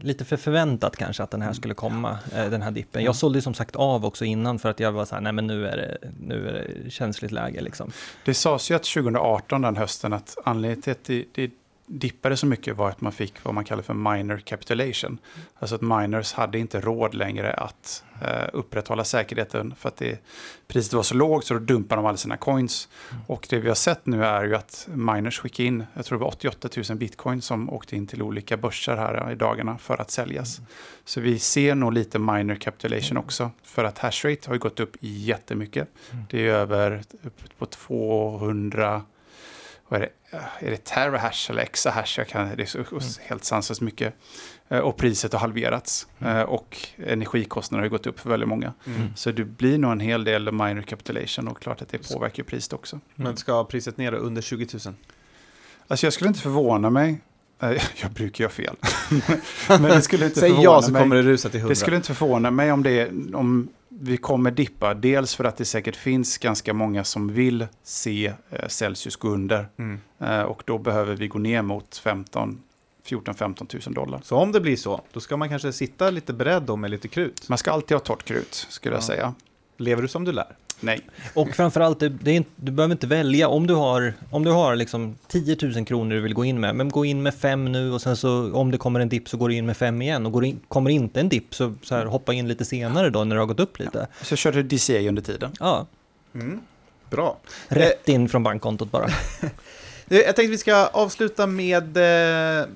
lite 0.01 0.25
för 0.25 0.37
förväntat 0.37 0.95
kanske 0.95 1.23
att 1.23 1.31
den 1.31 1.41
här 1.41 1.53
skulle 1.53 1.73
komma, 1.73 2.17
eh, 2.35 2.49
den 2.49 2.61
här 2.61 2.71
dippen. 2.71 3.03
Jag 3.03 3.15
sålde 3.15 3.41
som 3.41 3.53
sagt 3.53 3.75
av 3.75 4.05
också 4.05 4.25
innan 4.25 4.59
för 4.59 4.69
att 4.69 4.79
jag 4.79 4.91
var 4.91 5.05
så 5.05 5.15
här, 5.15 5.21
nej 5.21 5.33
men 5.33 5.47
nu 5.47 5.67
är 5.67 5.77
det, 5.77 5.97
nu 6.19 6.49
är 6.49 6.53
det 6.53 6.89
känsligt 6.89 7.31
läge 7.31 7.61
liksom. 7.61 7.91
Det 8.25 8.33
sades 8.33 8.71
ju 8.71 8.75
att 8.75 8.83
2018 8.83 9.61
den 9.61 9.75
hösten 9.75 10.13
att 10.13 10.37
anledningen 10.43 10.81
till 10.81 10.91
att 10.91 11.03
det, 11.03 11.25
det 11.35 11.51
dippade 11.87 12.37
så 12.37 12.45
mycket 12.45 12.77
var 12.77 12.89
att 12.89 13.01
man 13.01 13.11
fick 13.11 13.43
vad 13.43 13.53
man 13.53 13.63
kallar 13.63 13.83
för 13.83 13.93
minor 13.93 14.37
capitulation. 14.37 15.17
Alltså 15.59 15.75
att 15.75 15.81
miners 15.81 16.33
hade 16.33 16.59
inte 16.59 16.81
råd 16.81 17.13
längre 17.13 17.53
att 17.53 18.03
eh, 18.21 18.49
upprätthålla 18.53 19.03
säkerheten 19.03 19.75
för 19.77 19.89
att 19.89 19.97
det, 19.97 20.19
priset 20.67 20.93
var 20.93 21.03
så 21.03 21.15
lågt 21.15 21.45
så 21.45 21.53
då 21.53 21.59
dumpade 21.59 22.01
de 22.01 22.05
alla 22.05 22.17
sina 22.17 22.37
coins. 22.37 22.89
Mm. 23.11 23.23
Och 23.27 23.47
det 23.49 23.59
vi 23.59 23.67
har 23.67 23.75
sett 23.75 24.05
nu 24.05 24.25
är 24.25 24.43
ju 24.43 24.55
att 24.55 24.87
miners 24.93 25.39
skickar 25.39 25.63
in, 25.63 25.85
jag 25.93 26.05
tror 26.05 26.17
det 26.17 26.23
var 26.23 26.31
88 26.31 26.69
000 26.89 26.97
bitcoin 26.97 27.41
som 27.41 27.69
åkte 27.69 27.95
in 27.95 28.07
till 28.07 28.21
olika 28.21 28.57
börser 28.57 28.97
här 28.97 29.31
i 29.31 29.35
dagarna 29.35 29.77
för 29.77 30.01
att 30.01 30.11
säljas. 30.11 30.57
Mm. 30.57 30.69
Så 31.05 31.21
vi 31.21 31.39
ser 31.39 31.75
nog 31.75 31.93
lite 31.93 32.19
minor 32.19 32.55
capitulation 32.55 33.17
också 33.17 33.51
för 33.63 33.83
att 33.83 33.97
hashrate 33.97 34.49
har 34.49 34.53
ju 34.53 34.59
gått 34.59 34.79
upp 34.79 34.97
jättemycket. 34.99 35.87
Mm. 36.11 36.25
Det 36.29 36.47
är 36.47 36.53
över 36.53 37.01
på 37.57 37.65
200 37.65 39.01
vad 39.89 40.01
är 40.01 40.09
det, 40.31 40.37
är 40.67 40.71
det 40.71 40.83
terahash 40.83 41.51
eller 41.51 41.61
exahash? 41.61 42.17
Jag 42.17 42.27
kan, 42.27 42.55
det 42.55 42.63
är 42.63 42.65
så, 42.65 42.77
mm. 42.77 43.03
helt 43.21 43.43
sanslöst 43.43 43.81
mycket. 43.81 44.13
Eh, 44.69 44.79
och 44.79 44.97
priset 44.97 45.33
har 45.33 45.39
halverats. 45.39 46.07
Mm. 46.19 46.37
Eh, 46.37 46.43
och 46.43 46.77
energikostnaderna 46.97 47.85
har 47.85 47.89
gått 47.89 48.07
upp 48.07 48.19
för 48.19 48.29
väldigt 48.29 48.49
många. 48.49 48.73
Mm. 48.85 49.15
Så 49.15 49.31
det 49.31 49.43
blir 49.43 49.77
nog 49.77 49.91
en 49.91 49.99
hel 49.99 50.23
del 50.23 50.51
minor 50.51 50.81
capitulation 50.81 51.47
och 51.47 51.61
klart 51.61 51.81
att 51.81 51.89
det 51.89 52.13
påverkar 52.13 52.43
priset 52.43 52.73
också. 52.73 52.99
Men 53.15 53.37
ska 53.37 53.63
priset 53.63 53.97
ner 53.97 54.13
under 54.13 54.41
20 54.41 54.67
000? 54.85 54.95
Alltså 55.87 56.05
jag 56.05 56.13
skulle 56.13 56.27
inte 56.27 56.39
förvåna 56.41 56.89
mig. 56.89 57.21
Jag 58.01 58.11
brukar 58.11 58.43
göra 58.43 58.51
fel. 58.51 58.75
Men 59.69 59.81
det 59.83 60.01
skulle 60.01 60.25
inte 60.25 60.39
Säg 60.39 60.51
ja 60.63 60.81
så 60.81 60.91
mig. 60.91 61.01
kommer 61.01 61.15
det 61.15 61.21
rusa 61.21 61.49
till 61.49 61.59
100. 61.59 61.69
Det 61.69 61.75
skulle 61.75 61.95
inte 61.95 62.07
förvåna 62.07 62.51
mig 62.51 62.71
om, 62.71 62.83
det, 62.83 63.09
om 63.33 63.69
vi 63.99 64.17
kommer 64.17 64.51
dippa. 64.51 64.93
Dels 64.93 65.35
för 65.35 65.43
att 65.43 65.57
det 65.57 65.65
säkert 65.65 65.95
finns 65.95 66.37
ganska 66.37 66.73
många 66.73 67.03
som 67.03 67.33
vill 67.33 67.67
se 67.83 68.33
eh, 68.49 68.67
Celsius 68.67 69.15
gå 69.15 69.27
under. 69.27 69.67
Mm. 69.77 69.99
Eh, 70.19 70.41
och 70.41 70.63
då 70.65 70.77
behöver 70.77 71.15
vi 71.15 71.27
gå 71.27 71.39
ner 71.39 71.61
mot 71.61 71.97
15 71.97 72.61
14-15 73.07 73.87
000 73.87 73.93
dollar. 73.93 74.21
Så 74.23 74.35
om 74.35 74.51
det 74.51 74.61
blir 74.61 74.75
så, 74.75 75.01
då 75.11 75.19
ska 75.19 75.37
man 75.37 75.49
kanske 75.49 75.73
sitta 75.73 76.09
lite 76.09 76.33
beredd 76.33 76.63
då 76.63 76.75
med 76.75 76.91
lite 76.91 77.07
krut? 77.07 77.49
Man 77.49 77.57
ska 77.57 77.71
alltid 77.71 77.95
ha 77.95 77.99
torrt 77.99 78.23
krut, 78.23 78.67
skulle 78.69 78.93
ja. 78.93 78.97
jag 78.97 79.03
säga. 79.03 79.33
Lever 79.77 80.01
du 80.01 80.07
som 80.07 80.23
du 80.23 80.31
lär? 80.31 80.55
Nej. 80.79 81.01
Och 81.33 81.55
framförallt, 81.55 81.99
det, 81.99 82.09
det 82.09 82.37
är 82.37 82.43
du 82.55 82.71
behöver 82.71 82.91
inte 82.91 83.07
välja. 83.07 83.47
Om 83.47 83.67
du 83.67 83.73
har, 83.73 84.13
om 84.31 84.43
du 84.43 84.51
har 84.51 84.75
liksom 84.75 85.17
10 85.27 85.57
000 85.61 85.85
kronor 85.85 86.15
du 86.15 86.21
vill 86.21 86.33
gå 86.33 86.45
in 86.45 86.59
med, 86.59 86.75
men 86.75 86.89
gå 86.89 87.05
in 87.05 87.23
med 87.23 87.33
fem 87.33 87.71
nu 87.71 87.91
och 87.91 88.01
sen 88.01 88.17
så 88.17 88.53
om 88.53 88.71
det 88.71 88.77
kommer 88.77 88.99
en 88.99 89.09
dipp 89.09 89.29
så 89.29 89.37
går 89.37 89.49
du 89.49 89.55
in 89.55 89.65
med 89.65 89.77
fem 89.77 90.01
igen. 90.01 90.25
Och 90.25 90.31
går 90.31 90.45
in, 90.45 90.59
kommer 90.67 90.89
inte 90.89 91.19
en 91.19 91.29
dipp 91.29 91.55
så, 91.55 91.73
så 91.83 91.95
här, 91.95 92.05
hoppa 92.05 92.33
in 92.33 92.47
lite 92.47 92.65
senare 92.65 93.09
då 93.09 93.23
när 93.23 93.35
det 93.35 93.41
har 93.41 93.47
gått 93.47 93.59
upp 93.59 93.79
lite. 93.79 94.07
Ja. 94.19 94.25
Så 94.25 94.35
kör 94.35 94.51
du 94.51 94.63
DCA 94.63 95.09
under 95.09 95.21
tiden? 95.21 95.51
Ja. 95.59 95.87
Mm. 96.35 96.61
Bra. 97.09 97.37
Rätt 97.67 98.09
in 98.09 98.29
från 98.29 98.43
bankkontot 98.43 98.91
bara. 98.91 99.09
Eh, 100.09 100.17
jag 100.17 100.35
tänkte 100.35 100.51
vi 100.51 100.57
ska 100.57 100.87
avsluta 100.87 101.47
med 101.47 101.97
eh, 101.97 102.67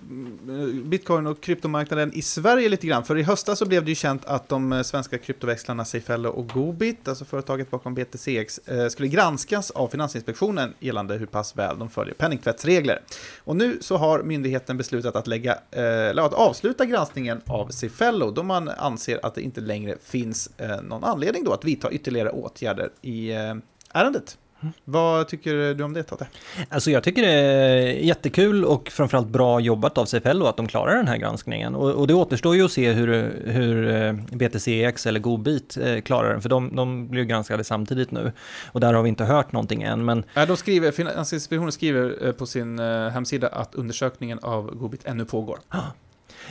bitcoin 0.86 1.28
och 1.28 1.42
kryptomarknaden 1.42 2.14
i 2.14 2.22
Sverige 2.22 2.70
lite 2.70 2.88
grann. 2.88 3.04
För 3.04 3.18
i 3.18 3.24
höstas 3.24 3.60
så 3.60 3.66
blev 3.66 3.86
det 3.86 3.92
ju 3.92 3.96
känt 3.96 4.26
att 4.26 4.50
de 4.50 4.74
eh, 4.74 4.82
svenska 4.82 5.18
kryptoväxlarna 5.18 5.86
Seifello 5.86 6.30
och 6.30 6.50
Gobit, 6.50 7.08
alltså 7.08 7.26
företaget 7.26 7.72
bakom 7.72 7.96
BTCX, 7.96 8.58
eh, 8.58 8.88
skulle 8.88 9.08
granskas 9.08 9.72
av 9.72 9.88
Finansinspektionen 9.88 10.74
gällande 10.80 11.18
hur 11.18 11.26
pass 11.26 11.58
väl 11.58 11.80
de 11.80 11.90
följer 11.90 12.14
penningtvättsregler. 12.14 13.02
Och 13.44 13.56
nu 13.56 13.78
så 13.82 13.98
har 13.98 14.24
myndigheten 14.24 14.78
beslutat 14.78 15.16
att, 15.16 15.28
lägga, 15.28 15.54
eh, 15.72 15.84
eller 15.84 16.24
att 16.24 16.34
avsluta 16.34 16.86
granskningen 16.86 17.42
av 17.48 17.68
Seifello 17.68 18.32
då 18.32 18.44
man 18.44 18.70
anser 18.70 19.20
att 19.26 19.36
det 19.36 19.42
inte 19.42 19.62
längre 19.62 19.98
finns 20.04 20.50
någon 20.84 21.04
anledning 21.04 21.44
då 21.44 21.54
att 21.54 21.66
vidta 21.66 21.92
ytterligare 21.92 22.30
åtgärder 22.30 22.90
i 23.02 23.32
ärendet. 23.94 24.38
Vad 24.86 25.28
tycker 25.28 25.74
du 25.74 25.84
om 25.84 25.94
det 25.94 26.04
Totte? 26.04 26.28
Alltså 26.70 26.92
jag 26.92 27.04
tycker 27.04 27.22
det 27.22 27.32
är 27.32 27.88
jättekul 27.88 28.66
och 28.66 28.90
framförallt 28.90 29.28
bra 29.28 29.60
jobbat 29.60 29.98
av 29.98 30.06
CFL 30.06 30.42
och 30.42 30.50
att 30.50 30.58
de 30.58 30.68
klarar 30.68 30.96
den 30.96 31.08
här 31.08 31.18
granskningen. 31.18 31.76
Och, 31.76 31.92
och 31.92 32.08
det 32.08 32.14
återstår 32.14 32.56
ju 32.56 32.66
att 32.66 32.72
se 32.72 32.92
hur, 32.92 33.42
hur 33.46 33.90
eh, 33.90 34.14
BTCX 34.14 35.06
eller 35.06 35.20
Godbit 35.20 35.78
eh, 35.78 36.02
klarar 36.02 36.32
den, 36.32 36.42
för 36.42 36.50
de, 36.50 36.76
de 36.76 37.08
blir 37.08 37.24
granskade 37.24 37.64
samtidigt 37.64 38.12
nu. 38.12 38.32
Och 38.72 38.80
där 38.80 38.94
har 38.94 39.04
vi 39.04 39.10
inte 39.10 39.24
hört 39.24 39.52
någonting 39.52 39.84
än. 39.84 40.06
Men... 40.06 40.24
De 40.48 40.58
skriver, 40.58 40.92
Finansinspektionen 40.92 41.72
skriver 41.72 42.26
eh, 42.26 42.32
på 42.32 42.46
sin 42.46 42.80
hemsida 42.80 43.48
att 43.48 43.76
undersökningen 43.76 44.40
av 44.40 44.76
Godbit 44.76 45.06
ännu 45.06 45.26
pågår. 45.26 45.60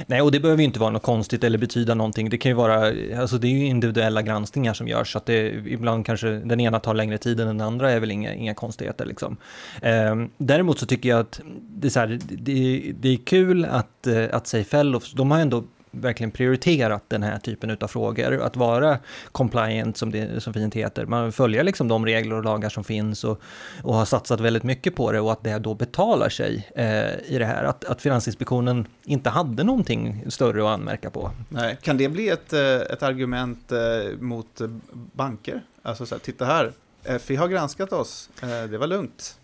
Nej, 0.06 0.22
och 0.22 0.32
det 0.32 0.40
behöver 0.40 0.62
ju 0.62 0.66
inte 0.66 0.80
vara 0.80 0.90
något 0.90 1.02
konstigt 1.02 1.44
eller 1.44 1.58
betyda 1.58 1.94
någonting. 1.94 2.30
Det 2.30 2.38
kan 2.38 2.50
ju 2.50 2.56
vara, 2.56 2.92
alltså 3.20 3.38
det 3.38 3.46
är 3.46 3.50
ju 3.50 3.66
individuella 3.66 4.22
granskningar 4.22 4.74
som 4.74 4.88
görs, 4.88 5.12
så 5.12 5.18
att 5.18 5.26
det 5.26 5.48
ibland 5.66 6.06
kanske 6.06 6.28
den 6.30 6.60
ena 6.60 6.80
tar 6.80 6.94
längre 6.94 7.18
tid 7.18 7.40
än 7.40 7.46
den 7.46 7.60
andra 7.60 7.90
är 7.90 8.00
väl 8.00 8.10
inga, 8.10 8.34
inga 8.34 8.54
konstigheter 8.54 9.04
liksom. 9.04 9.36
Eh, 9.82 10.16
däremot 10.38 10.78
så 10.78 10.86
tycker 10.86 11.08
jag 11.08 11.20
att 11.20 11.40
det 11.60 11.88
är, 11.88 11.90
så 11.90 12.00
här, 12.00 12.18
det, 12.28 12.92
det 13.00 13.08
är 13.08 13.16
kul 13.16 13.64
att, 13.64 14.06
eh, 14.06 14.24
att 14.32 14.46
Seyfellow, 14.46 15.02
de 15.14 15.30
har 15.30 15.38
ändå 15.38 15.64
verkligen 15.90 16.31
prioriterat 16.31 17.03
den 17.09 17.22
här 17.22 17.38
typen 17.38 17.76
av 17.81 17.88
frågor. 17.88 18.42
Att 18.42 18.57
vara 18.57 18.98
compliant, 19.33 19.96
som 19.96 20.12
det 20.12 20.42
så 20.42 20.53
fint 20.53 20.74
heter. 20.74 21.07
Man 21.07 21.33
följer 21.33 21.64
liksom 21.64 21.88
de 21.88 22.07
regler 22.07 22.37
och 22.37 22.44
lagar 22.44 22.68
som 22.68 22.85
finns 22.85 23.24
och, 23.24 23.40
och 23.83 23.94
har 23.94 24.05
satsat 24.05 24.40
väldigt 24.40 24.62
mycket 24.62 24.94
på 24.94 25.12
det 25.12 25.20
och 25.20 25.33
att 25.33 25.44
det 25.44 25.59
då 25.59 25.74
betalar 25.74 26.29
sig 26.29 26.70
eh, 26.76 27.35
i 27.35 27.38
det 27.38 27.44
här. 27.44 27.64
Att, 27.64 27.85
att 27.85 28.03
Finansinspektionen 28.03 28.87
inte 29.05 29.31
hade 29.31 29.64
någonting 29.64 30.24
större 30.29 30.62
att 30.62 30.68
anmärka 30.68 31.11
på. 31.11 31.31
Nej. 31.48 31.79
Kan 31.83 31.96
det 31.96 32.09
bli 32.09 32.29
ett, 32.29 32.53
eh, 32.53 32.61
ett 32.61 33.03
argument 33.03 33.72
eh, 33.72 33.79
mot 34.18 34.61
banker? 34.92 35.62
Alltså 35.83 36.07
så 36.07 36.14
här, 36.14 36.20
titta 36.20 36.44
här, 36.44 36.72
FI 37.18 37.37
har 37.37 37.48
granskat 37.48 37.92
oss, 37.92 38.31
eh, 38.42 38.70
det 38.70 38.79
var 38.79 38.87
lugnt. 38.87 39.37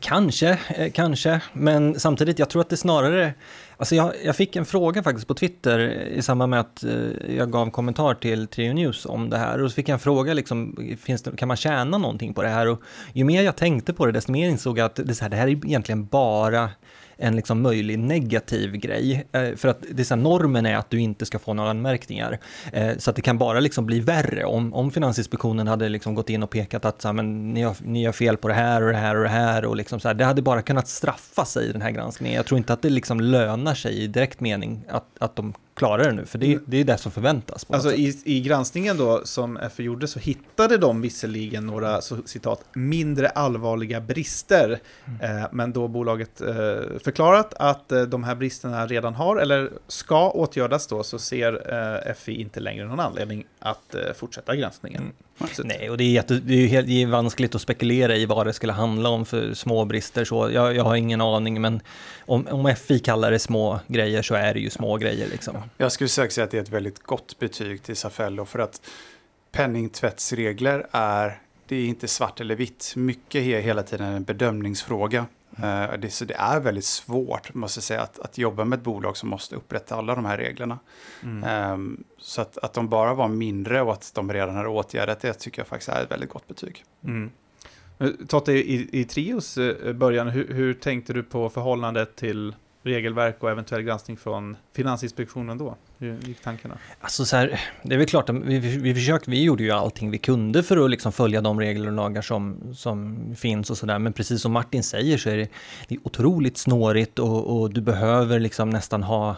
Kanske, 0.00 0.58
kanske, 0.94 1.40
men 1.52 2.00
samtidigt, 2.00 2.38
jag 2.38 2.50
tror 2.50 2.62
att 2.62 2.68
det 2.68 2.76
snarare 2.76 3.34
Alltså 3.80 3.94
jag, 3.94 4.12
jag, 4.24 4.36
fick 4.36 4.56
en 4.56 4.64
fråga 4.64 5.02
faktiskt 5.02 5.28
på 5.28 5.34
Twitter 5.34 5.78
i 6.08 6.22
samband 6.22 6.50
med 6.50 6.60
att 6.60 6.84
eh, 6.84 7.36
jag 7.36 7.50
gav 7.50 7.70
kommentar 7.70 8.14
till 8.14 8.46
Trio 8.46 8.72
News 8.72 9.06
om 9.06 9.30
det 9.30 9.38
här. 9.38 9.62
Och 9.62 9.70
så 9.70 9.74
fick 9.74 9.88
jag 9.88 9.92
en 9.92 9.98
fråga, 9.98 10.34
liksom, 10.34 10.76
finns 11.02 11.22
det, 11.22 11.36
kan 11.36 11.48
man 11.48 11.56
tjäna 11.56 11.98
någonting 11.98 12.34
på 12.34 12.42
det 12.42 12.48
här? 12.48 12.68
Och 12.68 12.80
ju 13.12 13.24
mer 13.24 13.42
jag 13.42 13.56
tänkte 13.56 13.92
på 13.92 14.06
det, 14.06 14.12
desto 14.12 14.32
mer 14.32 14.48
insåg 14.48 14.78
jag 14.78 14.84
att 14.86 14.94
det, 14.96 15.20
här, 15.20 15.28
det 15.28 15.36
här 15.36 15.48
är 15.48 15.50
egentligen 15.50 16.06
bara 16.06 16.70
en 17.20 17.36
liksom 17.36 17.62
möjlig 17.62 17.98
negativ 17.98 18.76
grej. 18.76 19.26
Eh, 19.32 19.54
för 19.56 19.68
att 19.68 19.84
det 19.90 20.02
är 20.02 20.04
så 20.04 20.14
här, 20.14 20.22
normen 20.22 20.66
är 20.66 20.76
att 20.76 20.90
du 20.90 21.00
inte 21.00 21.26
ska 21.26 21.38
få 21.38 21.54
några 21.54 21.70
anmärkningar. 21.70 22.38
Eh, 22.72 22.96
så 22.98 23.10
att 23.10 23.16
det 23.16 23.22
kan 23.22 23.38
bara 23.38 23.60
liksom 23.60 23.86
bli 23.86 24.00
värre 24.00 24.44
om, 24.44 24.74
om 24.74 24.90
Finansinspektionen 24.90 25.68
hade 25.68 25.88
liksom 25.88 26.14
gått 26.14 26.30
in 26.30 26.42
och 26.42 26.50
pekat 26.50 26.84
att 26.84 27.02
så 27.02 27.08
här, 27.08 27.12
men, 27.12 27.54
ni, 27.54 27.62
har, 27.62 27.76
ni 27.84 28.04
har 28.04 28.12
fel 28.12 28.36
på 28.36 28.48
det 28.48 28.54
här 28.54 28.82
och 28.82 28.92
det 28.92 28.98
här 28.98 29.16
och 29.16 29.22
det 29.22 29.28
här. 29.28 29.64
Och 29.64 29.76
liksom 29.76 30.00
så 30.00 30.08
här, 30.08 30.14
det 30.14 30.24
hade 30.24 30.42
bara 30.42 30.62
kunnat 30.62 30.88
straffa 30.88 31.44
sig 31.44 31.68
i 31.68 31.72
den 31.72 31.82
här 31.82 31.90
granskningen. 31.90 32.36
Jag 32.36 32.46
tror 32.46 32.58
inte 32.58 32.72
att 32.72 32.82
det 32.82 32.90
liksom 32.90 33.20
lönar 33.20 33.74
sig 33.74 34.02
i 34.02 34.06
direkt 34.06 34.40
mening 34.40 34.84
att, 34.88 35.06
att 35.18 35.36
de 35.36 35.54
klarar 35.80 36.04
det 36.04 36.12
nu, 36.12 36.26
för 36.26 36.38
det, 36.38 36.52
mm. 36.52 36.64
det 36.66 36.76
är 36.76 36.84
det 36.84 36.96
som 36.96 37.12
förväntas. 37.12 37.66
alltså 37.68 37.92
i, 37.92 38.22
i, 38.24 38.40
granskningen 38.40 38.96
då 38.96 39.20
som 39.24 39.58
FE 39.74 39.82
gjorde 39.82 40.08
så 40.08 40.18
hittade 40.18 40.76
de 40.76 41.00
visserligen 41.00 41.66
några 41.66 42.00
så, 42.00 42.16
citat 42.24 42.64
mindre 42.72 43.28
allvarliga 43.28 44.00
brister, 44.00 44.80
mm. 45.04 45.38
eh, 45.38 45.48
men 45.52 45.72
då 45.72 45.88
bolaget 45.88 46.40
eh, 46.40 46.54
förklarat 47.04 47.54
att 47.54 47.92
eh, 47.92 48.02
de 48.02 48.24
här 48.24 48.34
bristerna 48.34 48.86
redan 48.86 49.14
har 49.14 49.36
eller 49.36 49.70
ska 49.86 50.30
åtgärdas 50.30 50.86
då 50.86 51.02
så 51.02 51.18
ser 51.18 51.52
eh, 52.08 52.14
FI 52.14 52.40
inte 52.40 52.60
längre 52.60 52.86
någon 52.86 53.00
anledning 53.00 53.44
att 53.58 53.94
eh, 53.94 54.00
fortsätta 54.14 54.56
granskningen. 54.56 55.02
Mm. 55.02 55.14
Nej, 55.64 55.90
och 55.90 55.96
det 55.96 56.04
är, 56.04 56.10
jätte, 56.10 56.34
det 56.34 56.54
är 56.54 56.66
helt 56.66 56.86
det 56.86 57.02
är 57.02 57.06
vanskligt 57.06 57.54
att 57.54 57.62
spekulera 57.62 58.16
i 58.16 58.26
vad 58.26 58.46
det 58.46 58.52
skulle 58.52 58.72
handla 58.72 59.08
om 59.08 59.26
för 59.26 59.54
små 59.54 59.84
brister. 59.84 60.24
Så 60.24 60.50
jag, 60.50 60.76
jag 60.76 60.84
har 60.84 60.96
ingen 60.96 61.20
aning, 61.20 61.60
men 61.60 61.80
om, 62.26 62.46
om 62.50 62.74
FI 62.76 62.98
kallar 62.98 63.30
det 63.30 63.38
små 63.38 63.80
grejer 63.86 64.22
så 64.22 64.34
är 64.34 64.54
det 64.54 64.60
ju 64.60 64.70
små 64.70 64.96
grejer. 64.96 65.28
Liksom. 65.28 65.56
Jag 65.76 65.92
skulle 65.92 66.08
säga 66.08 66.44
att 66.44 66.50
det 66.50 66.56
är 66.56 66.62
ett 66.62 66.68
väldigt 66.68 67.02
gott 67.02 67.38
betyg 67.38 67.82
till 67.82 67.96
Safello 67.96 68.44
för 68.44 68.58
att 68.58 68.80
penningtvättsregler 69.52 70.86
är, 70.90 71.40
det 71.66 71.76
är 71.76 71.86
inte 71.86 72.08
svart 72.08 72.40
eller 72.40 72.54
vitt. 72.54 72.92
Mycket 72.96 73.42
är 73.42 73.60
hela 73.60 73.82
tiden 73.82 74.06
en 74.06 74.24
bedömningsfråga. 74.24 75.26
Uh, 75.58 75.98
det, 75.98 76.10
så 76.10 76.24
det 76.24 76.34
är 76.34 76.60
väldigt 76.60 76.84
svårt, 76.84 77.54
måste 77.54 77.78
jag 77.78 77.84
säga, 77.84 78.02
att, 78.02 78.18
att 78.18 78.38
jobba 78.38 78.64
med 78.64 78.76
ett 78.76 78.84
bolag 78.84 79.16
som 79.16 79.28
måste 79.28 79.56
upprätta 79.56 79.96
alla 79.96 80.14
de 80.14 80.24
här 80.24 80.38
reglerna. 80.38 80.78
Mm. 81.22 81.72
Um, 81.72 82.04
så 82.18 82.42
att, 82.42 82.58
att 82.58 82.72
de 82.72 82.88
bara 82.88 83.14
var 83.14 83.28
mindre 83.28 83.82
och 83.82 83.92
att 83.92 84.12
de 84.14 84.32
redan 84.32 84.56
har 84.56 84.66
åtgärdat 84.66 85.20
det 85.20 85.32
tycker 85.32 85.60
jag 85.60 85.66
faktiskt 85.66 85.88
är 85.88 86.02
ett 86.02 86.10
väldigt 86.10 86.30
gott 86.30 86.48
betyg. 86.48 86.84
Mm. 87.04 87.30
Totte, 88.28 88.52
i, 88.52 89.00
i 89.00 89.04
Trios 89.04 89.58
eh, 89.58 89.92
början, 89.92 90.28
hur, 90.28 90.54
hur 90.54 90.74
tänkte 90.74 91.12
du 91.12 91.22
på 91.22 91.50
förhållandet 91.50 92.16
till 92.16 92.54
regelverk 92.82 93.42
och 93.42 93.50
eventuell 93.50 93.82
granskning 93.82 94.16
från 94.16 94.56
Finansinspektionen 94.72 95.58
då? 95.58 95.76
Hur 95.98 96.18
gick 96.20 96.40
tankarna? 96.40 96.78
Alltså 97.00 97.24
så 97.24 97.36
här, 97.36 97.60
det 97.82 97.94
är 97.94 97.98
väl 97.98 98.06
klart 98.06 98.28
att 98.28 98.36
vi, 98.36 98.58
vi 98.58 98.94
försökte, 98.94 99.30
vi 99.30 99.42
gjorde 99.42 99.62
ju 99.62 99.70
allting 99.70 100.10
vi 100.10 100.18
kunde 100.18 100.62
för 100.62 100.84
att 100.84 100.90
liksom 100.90 101.12
följa 101.12 101.40
de 101.40 101.60
regler 101.60 101.86
och 101.86 101.92
lagar 101.92 102.22
som, 102.22 102.74
som 102.74 103.18
finns 103.36 103.70
och 103.70 103.78
sådär. 103.78 103.98
Men 103.98 104.12
precis 104.12 104.42
som 104.42 104.52
Martin 104.52 104.82
säger 104.82 105.18
så 105.18 105.30
är 105.30 105.36
det, 105.36 105.48
det 105.88 105.94
är 105.94 106.00
otroligt 106.04 106.58
snårigt 106.58 107.18
och, 107.18 107.60
och 107.60 107.72
du 107.74 107.80
behöver 107.80 108.40
liksom 108.40 108.70
nästan 108.70 109.02
ha 109.02 109.36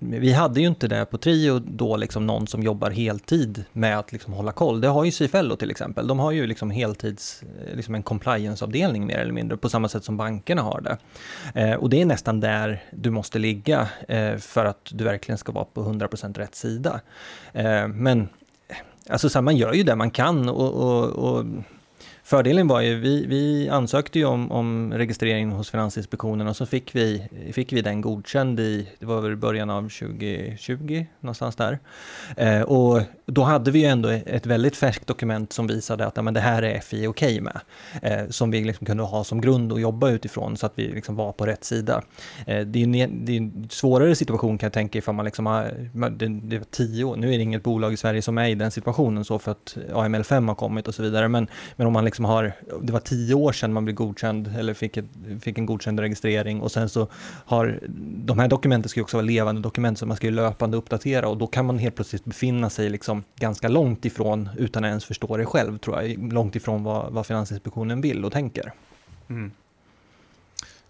vi 0.00 0.32
hade 0.32 0.60
ju 0.60 0.66
inte 0.66 0.88
det 0.88 1.06
på 1.06 1.18
Trio 1.18 1.58
då, 1.58 1.96
liksom 1.96 2.26
någon 2.26 2.46
som 2.46 2.62
jobbar 2.62 2.90
heltid 2.90 3.64
med 3.72 3.98
att 3.98 4.12
liksom 4.12 4.32
hålla 4.32 4.52
koll. 4.52 4.80
Det 4.80 4.88
har 4.88 5.04
ju 5.04 5.10
Cifello 5.10 5.56
till 5.56 5.70
exempel. 5.70 6.06
De 6.06 6.18
har 6.18 6.32
ju 6.32 6.46
liksom 6.46 6.70
heltids, 6.70 7.42
eh, 7.42 7.76
liksom 7.76 7.94
en 7.94 8.02
compliance-avdelning 8.02 9.06
mer 9.06 9.18
eller 9.18 9.32
mindre, 9.32 9.56
på 9.56 9.68
samma 9.68 9.88
sätt 9.88 10.04
som 10.04 10.16
bankerna 10.16 10.62
har 10.62 10.80
det. 10.80 10.98
Eh, 11.60 11.74
och 11.74 11.90
det 11.90 12.00
är 12.00 12.06
nästan 12.06 12.40
där 12.40 12.84
du 12.92 13.10
måste 13.10 13.38
ligga 13.38 13.88
eh, 14.08 14.36
för 14.36 14.64
att 14.64 14.90
du 14.92 15.04
verkligen 15.04 15.38
ska 15.38 15.52
vara 15.52 15.64
på 15.64 15.82
100% 15.82 16.38
rätt 16.38 16.54
sida. 16.54 17.00
Eh, 17.52 17.88
men 17.88 18.28
alltså 19.08 19.28
så 19.28 19.38
här, 19.38 19.42
man 19.42 19.56
gör 19.56 19.72
ju 19.72 19.82
det 19.82 19.96
man 19.96 20.10
kan 20.10 20.48
och, 20.48 20.72
och, 20.72 21.04
och 21.08 21.44
Fördelen 22.30 22.68
var 22.68 22.80
ju, 22.80 23.00
vi, 23.00 23.26
vi 23.26 23.68
ansökte 23.68 24.18
ju 24.18 24.24
om, 24.24 24.52
om 24.52 24.92
registrering 24.94 25.50
hos 25.50 25.70
Finansinspektionen 25.70 26.46
och 26.46 26.56
så 26.56 26.66
fick 26.66 26.94
vi, 26.94 27.28
fick 27.52 27.72
vi 27.72 27.82
den 27.82 28.00
godkänd 28.00 28.60
i, 28.60 28.88
det 28.98 29.06
var 29.06 29.20
väl 29.20 29.36
början 29.36 29.70
av 29.70 29.82
2020, 29.82 31.06
någonstans 31.20 31.56
där. 31.56 31.78
Eh, 32.36 32.62
och 32.62 33.02
då 33.26 33.42
hade 33.42 33.70
vi 33.70 33.78
ju 33.78 33.84
ändå 33.84 34.08
ett 34.08 34.46
väldigt 34.46 34.76
färskt 34.76 35.06
dokument 35.06 35.52
som 35.52 35.66
visade 35.66 36.06
att 36.06 36.16
ja, 36.16 36.22
men 36.22 36.34
det 36.34 36.40
här 36.40 36.62
är 36.62 36.80
FI 36.80 37.06
okej 37.06 37.08
okay 37.08 37.40
med. 37.40 37.60
Eh, 38.02 38.28
som 38.28 38.50
vi 38.50 38.64
liksom 38.64 38.86
kunde 38.86 39.02
ha 39.02 39.24
som 39.24 39.40
grund 39.40 39.72
att 39.72 39.80
jobba 39.80 40.10
utifrån 40.10 40.56
så 40.56 40.66
att 40.66 40.72
vi 40.74 40.88
liksom 40.88 41.16
var 41.16 41.32
på 41.32 41.46
rätt 41.46 41.64
sida. 41.64 42.02
Eh, 42.46 42.60
det, 42.60 42.78
är 42.78 42.84
en, 42.84 43.24
det 43.24 43.32
är 43.32 43.36
en 43.36 43.68
svårare 43.70 44.14
situation 44.14 44.58
kan 44.58 44.66
jag 44.66 44.72
tänka 44.72 44.98
ifall 44.98 45.14
man 45.14 45.24
liksom 45.24 45.46
har, 45.46 45.74
det, 46.10 46.28
det 46.28 46.58
var 46.58 46.66
tio 46.70 47.04
år, 47.04 47.16
nu 47.16 47.34
är 47.34 47.38
det 47.38 47.44
inget 47.44 47.62
bolag 47.62 47.92
i 47.92 47.96
Sverige 47.96 48.22
som 48.22 48.38
är 48.38 48.48
i 48.48 48.54
den 48.54 48.70
situationen 48.70 49.24
så 49.24 49.38
för 49.38 49.50
att 49.50 49.76
AML5 49.92 50.46
har 50.46 50.54
kommit 50.54 50.88
och 50.88 50.94
så 50.94 51.02
vidare, 51.02 51.28
men, 51.28 51.48
men 51.76 51.86
om 51.86 51.92
man 51.92 52.04
liksom 52.04 52.19
har, 52.24 52.52
det 52.82 52.92
var 52.92 53.00
tio 53.00 53.34
år 53.34 53.52
sedan 53.52 53.72
man 53.72 53.84
blev 53.84 53.94
godkänd 53.94 54.54
eller 54.58 54.74
fick, 54.74 54.96
ett, 54.96 55.04
fick 55.40 55.58
en 55.58 55.66
godkänd 55.66 56.00
registrering 56.00 56.60
och 56.60 56.72
sen 56.72 56.88
så 56.88 57.08
har, 57.44 57.80
de 58.24 58.38
här 58.38 58.48
dokumenten 58.48 58.88
ska 58.88 59.00
ju 59.00 59.04
också 59.04 59.16
vara 59.16 59.26
levande 59.26 59.60
dokument 59.60 59.98
så 59.98 60.06
man 60.06 60.16
ska 60.16 60.26
ju 60.26 60.32
löpande 60.32 60.76
uppdatera 60.76 61.28
och 61.28 61.36
då 61.36 61.46
kan 61.46 61.66
man 61.66 61.78
helt 61.78 61.94
plötsligt 61.94 62.24
befinna 62.24 62.70
sig 62.70 62.90
liksom 62.90 63.24
ganska 63.36 63.68
långt 63.68 64.04
ifrån, 64.04 64.48
utan 64.56 64.84
att 64.84 64.88
ens 64.88 65.04
förstå 65.04 65.36
det 65.36 65.46
själv 65.46 65.78
tror 65.78 66.02
jag, 66.02 66.32
långt 66.32 66.56
ifrån 66.56 66.84
vad, 66.84 67.12
vad 67.12 67.26
Finansinspektionen 67.26 68.00
vill 68.00 68.24
och 68.24 68.32
tänker. 68.32 68.72
Mm. 69.28 69.52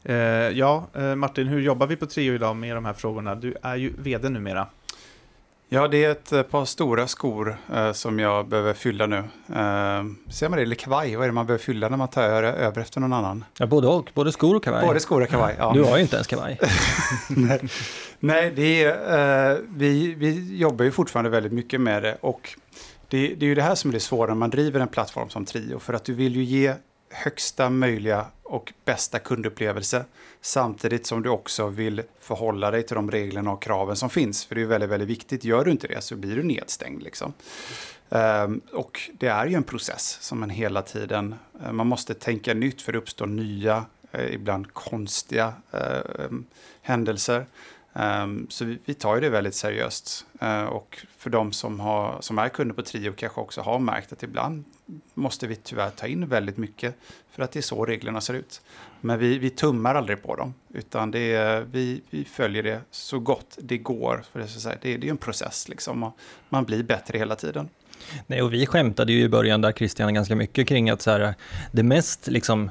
Eh, 0.03 0.15
ja, 0.59 0.87
eh, 0.95 1.15
Martin, 1.15 1.47
hur 1.47 1.61
jobbar 1.61 1.87
vi 1.87 1.97
på 1.97 2.07
Trio 2.07 2.35
idag 2.35 2.57
med 2.57 2.77
de 2.77 2.85
här 2.85 2.93
frågorna? 2.93 3.35
Du 3.35 3.55
är 3.63 3.77
ju 3.77 3.93
vd 3.99 4.29
numera. 4.29 4.67
Ja, 5.73 5.89
det 5.89 6.05
är 6.05 6.11
ett 6.11 6.33
eh, 6.33 6.43
par 6.43 6.65
stora 6.65 7.07
skor 7.07 7.57
eh, 7.75 7.93
som 7.93 8.19
jag 8.19 8.49
behöver 8.49 8.75
fylla 8.75 9.07
nu. 9.07 9.17
Eh, 9.17 10.05
ser 10.31 10.49
man 10.49 10.57
det? 10.57 10.63
Eller 10.63 10.75
kavaj, 10.75 11.17
vad 11.17 11.25
är 11.25 11.29
det 11.29 11.33
man 11.33 11.47
behöver 11.47 11.65
fylla 11.65 11.89
när 11.89 11.97
man 11.97 12.09
tar 12.09 12.23
över 12.43 12.81
efter 12.81 13.01
någon 13.01 13.13
annan? 13.13 13.45
Ja, 13.59 13.67
både 13.67 13.87
och, 13.87 14.11
både 14.15 14.33
skor 14.33 14.57
och 14.57 14.65
kavaj. 14.65 14.87
Både 14.87 15.01
skor 15.01 15.23
och 15.23 15.29
kavaj, 15.29 15.55
ja. 15.59 15.73
Du 15.75 15.83
har 15.83 15.97
ju 15.97 16.03
inte 16.03 16.17
ens 16.17 16.27
kavaj. 16.27 16.59
Nej. 17.29 17.61
Nej, 18.21 18.53
det 18.57 18.85
är, 18.85 19.51
eh, 19.53 19.59
vi, 19.69 20.15
vi 20.15 20.57
jobbar 20.57 20.85
ju 20.85 20.91
fortfarande 20.91 21.31
väldigt 21.31 21.53
mycket 21.53 21.81
med 21.81 22.03
det 22.03 22.19
och 22.21 22.51
det, 23.09 23.35
det 23.35 23.45
är 23.45 23.49
ju 23.49 23.55
det 23.55 23.63
här 23.63 23.75
som 23.75 23.91
är 23.91 23.95
det 23.95 24.01
svåra 24.01 24.27
när 24.27 24.35
man 24.35 24.51
driver 24.51 24.81
en 24.81 24.89
plattform 24.89 25.29
som 25.29 25.45
Trio, 25.45 25.79
för 25.79 25.93
att 25.93 26.05
du 26.05 26.15
vill 26.15 26.37
ju 26.37 26.45
ge 26.45 26.75
högsta 27.11 27.71
möjliga 27.71 28.27
och 28.43 28.73
bästa 28.85 29.19
kundupplevelse 29.19 30.05
samtidigt 30.41 31.07
som 31.07 31.23
du 31.23 31.29
också 31.29 31.69
vill 31.69 32.03
förhålla 32.21 32.71
dig 32.71 32.83
till 32.83 32.95
de 32.95 33.11
reglerna 33.11 33.53
och 33.53 33.63
kraven 33.63 33.97
som 33.97 34.11
finns. 34.11 34.45
För 34.45 34.55
det 34.55 34.63
är 34.63 34.67
väldigt, 34.67 34.91
väldigt 34.91 35.09
viktigt. 35.09 35.45
Gör 35.45 35.65
du 35.65 35.71
inte 35.71 35.89
det 35.89 36.01
så 36.01 36.17
blir 36.17 36.37
du 36.37 36.43
nedstängd. 36.43 37.03
Liksom. 37.03 37.33
Um, 38.09 38.61
och 38.73 39.11
det 39.13 39.27
är 39.27 39.47
ju 39.47 39.55
en 39.55 39.63
process 39.63 40.19
som 40.21 40.41
man 40.41 40.51
hela 40.51 40.83
tiden, 40.83 41.35
eh, 41.65 41.73
man 41.73 41.87
måste 41.87 42.15
tänka 42.15 42.55
nytt 42.55 42.83
för 42.83 42.93
det 42.93 42.99
uppstår 42.99 43.27
nya, 43.27 43.85
eh, 44.13 44.35
ibland 44.35 44.75
konstiga 44.75 45.55
uh, 45.75 46.39
händelser. 46.83 47.47
Um, 47.93 48.47
så 48.51 48.65
vi, 48.65 48.79
vi, 48.85 48.95
tar 48.95 49.15
ju 49.15 49.21
det 49.21 49.31
väldigt 49.31 49.55
seriöst. 49.55 50.27
Uh, 50.43 50.65
och 50.65 51.07
för 51.17 51.31
de 51.31 51.53
som, 51.53 51.81
har, 51.81 52.19
som 52.21 52.39
är 52.39 52.49
kunder 52.49 52.75
på 52.75 52.83
Trio 52.83 53.13
kanske 53.17 53.41
också 53.41 53.61
har 53.61 53.79
märkt 53.79 54.13
att 54.13 54.23
ibland 54.23 54.65
måste 55.15 55.47
vi 55.47 55.57
tyvärr 55.57 55.91
ta 55.91 56.07
in 56.07 56.29
väldigt 56.29 56.57
mycket 56.57 56.95
för 57.31 57.43
att 57.43 57.53
det 57.53 57.61
är 57.61 57.63
så 57.63 57.85
reglerna 57.85 58.21
ser 58.21 58.35
ut. 58.35 58.63
Men 59.01 59.19
vi, 59.19 59.39
vi 59.39 59.51
tummar 59.51 59.95
aldrig 59.95 60.23
på 60.23 60.37
dem, 60.37 60.55
utan 60.75 61.11
det 61.11 61.35
är, 61.35 61.61
vi, 61.61 62.01
vi 62.11 62.25
följer 62.25 62.63
det 62.63 62.81
så 62.91 63.19
gott 63.19 63.59
det 63.59 63.79
går. 63.79 64.25
För 64.33 64.41
det, 64.41 64.49
så 64.49 64.61
säga. 64.61 64.79
det, 64.83 64.97
det 64.97 65.07
är 65.07 65.11
en 65.11 65.17
process, 65.17 65.69
liksom, 65.69 66.13
man 66.49 66.65
blir 66.65 66.83
bättre 66.83 67.19
hela 67.19 67.37
tiden. 67.37 67.69
Nej, 68.27 68.43
och 68.43 68.53
vi 68.53 68.67
skämtade 68.67 69.13
ju 69.13 69.23
i 69.23 69.29
början 69.29 69.61
där 69.61 69.73
Christian 69.73 70.15
ganska 70.15 70.37
mycket 70.37 70.69
kring 70.69 70.91
att 70.91 71.03
så 71.03 71.11
här, 71.11 71.35
det 71.73 71.83
mest 71.83 72.27
liksom 72.27 72.71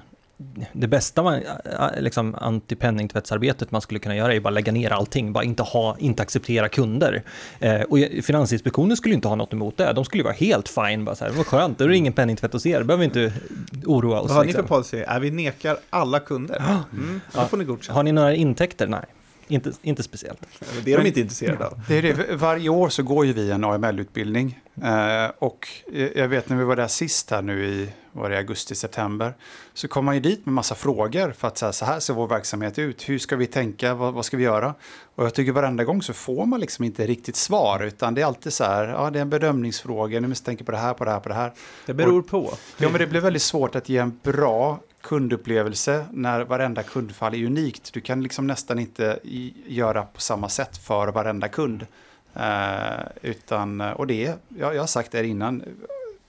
det 0.74 0.88
bästa 0.88 1.40
liksom, 1.98 2.36
antipenningtvättsarbetet 2.36 3.72
man 3.72 3.82
skulle 3.82 4.00
kunna 4.00 4.16
göra 4.16 4.34
är 4.34 4.40
bara 4.40 4.50
lägga 4.50 4.72
ner 4.72 4.92
allting, 4.92 5.34
bara 5.34 5.44
inte, 5.44 5.64
ha, 5.64 5.96
inte 6.00 6.24
acceptera 6.24 6.70
kunder. 6.70 7.24
Eh, 7.60 7.82
och 7.82 7.98
Finansinspektionen 8.24 8.98
skulle 8.98 9.16
inte 9.16 9.28
ha 9.28 9.36
något 9.36 9.54
emot 9.54 9.78
det, 9.78 9.94
de 9.94 10.06
skulle 10.06 10.24
vara 10.24 10.34
helt 10.34 10.70
fine, 10.70 11.06
bara 11.06 11.16
så 11.16 11.26
här, 11.26 11.32
vad 11.32 11.46
skönt, 11.46 11.78
då 11.78 11.84
är 11.84 11.90
det 11.90 11.98
ingen 11.98 12.14
penningtvätt 12.14 12.54
hos 12.54 12.66
er, 12.66 12.84
behöver 12.84 12.98
vi 12.98 13.06
inte 13.06 13.34
oroa 13.86 14.20
oss. 14.20 14.28
Vad 14.28 14.38
har 14.38 14.46
liksom. 14.46 14.62
ni 14.62 14.68
för 14.68 14.76
policy? 14.76 14.98
Är 14.98 15.20
vi 15.20 15.32
nekar 15.32 15.78
alla 15.90 16.20
kunder? 16.20 16.62
Mm, 16.94 17.22
då 17.34 17.42
får 17.42 17.58
ni 17.58 17.64
godkänt. 17.64 17.96
Har 17.96 18.04
ni 18.04 18.12
några 18.12 18.36
intäkter? 18.36 18.88
Nej. 18.88 19.06
Inte, 19.52 19.72
inte 19.82 20.04
speciellt. 20.04 20.40
Det 20.84 20.94
är 20.94 20.98
de 20.98 21.08
inte 21.08 21.20
intresserade 21.20 21.68
av. 21.68 21.82
Det 21.88 21.98
är 21.98 22.02
det. 22.02 22.36
Varje 22.36 22.70
år 22.70 22.90
så 22.90 23.04
går 23.04 23.26
ju 23.26 23.34
vi 23.34 23.52
en 23.52 23.64
AML-utbildning. 23.64 24.60
Eh, 24.84 25.32
och 25.40 25.68
jag 26.16 26.28
vet 26.28 26.50
när 26.50 26.58
vi 26.58 26.64
var 26.64 26.76
där 26.76 26.88
sist 26.88 27.32
här 27.32 27.42
nu 27.42 27.66
i 27.66 27.90
var 28.12 28.30
det 28.30 28.38
augusti, 28.38 28.76
september. 28.76 29.34
Så 29.74 29.88
kom 29.88 30.06
man 30.06 30.16
ju 30.16 30.22
dit 30.22 30.46
med 30.46 30.54
massa 30.54 30.76
frågor 30.76 31.32
för 31.32 31.48
att 31.48 31.58
säga 31.58 31.72
så 31.72 31.86
här 31.86 32.00
ser 32.00 32.14
vår 32.14 32.28
verksamhet 32.28 32.80
ut. 32.80 33.10
Hur 33.10 33.20
ska 33.20 33.36
vi 33.36 33.46
tänka? 33.46 33.94
Vad, 33.94 34.14
vad, 34.14 34.26
ska 34.26 34.38
vi 34.38 34.44
göra? 34.44 34.74
Och 35.16 35.26
jag 35.26 35.34
tycker 35.34 35.52
varenda 35.52 35.84
gång 35.84 36.02
så 36.02 36.14
får 36.14 36.46
man 36.46 36.60
liksom 36.60 36.86
inte 36.86 37.08
riktigt 37.08 37.36
svar 37.36 37.84
utan 37.84 38.14
det 38.14 38.22
är 38.22 38.26
alltid 38.26 38.54
så 38.54 38.64
här. 38.64 38.88
Ja, 38.88 39.10
det 39.10 39.20
är 39.20 39.22
en 39.22 39.30
bedömningsfråga. 39.30 40.20
Nu 40.20 40.28
måste 40.28 40.46
tänka 40.46 40.64
på 40.64 40.72
det 40.72 40.78
här, 40.78 40.94
på 40.94 41.06
det 41.06 41.12
här, 41.12 41.20
på 41.20 41.30
det 41.30 41.36
här. 41.36 41.54
Det 41.86 41.94
beror 41.94 42.22
på. 42.22 42.54
Ja, 42.78 42.90
men 42.90 43.00
det 43.00 43.08
blir 43.08 43.22
väldigt 43.22 43.42
svårt 43.42 43.76
att 43.76 43.90
ge 43.90 43.98
en 43.98 44.20
bra 44.24 44.80
kundupplevelse 45.02 46.06
när 46.12 46.42
varenda 46.42 46.84
kundfall 46.84 47.34
är 47.34 47.46
unikt. 47.46 47.94
Du 47.94 48.02
kan 48.02 48.24
liksom 48.24 48.48
nästan 48.48 48.80
inte 48.80 49.20
göra 49.68 50.04
på 50.04 50.22
samma 50.22 50.50
sätt 50.50 50.78
för 50.78 51.08
varenda 51.08 51.48
kund. 51.48 51.86
Eh, 52.34 53.06
utan, 53.22 53.82
och 53.82 54.08
det, 54.08 54.34
jag, 54.58 54.76
jag 54.76 54.82
har 54.82 54.88
sagt 54.88 55.12
det 55.12 55.28
innan, 55.28 55.64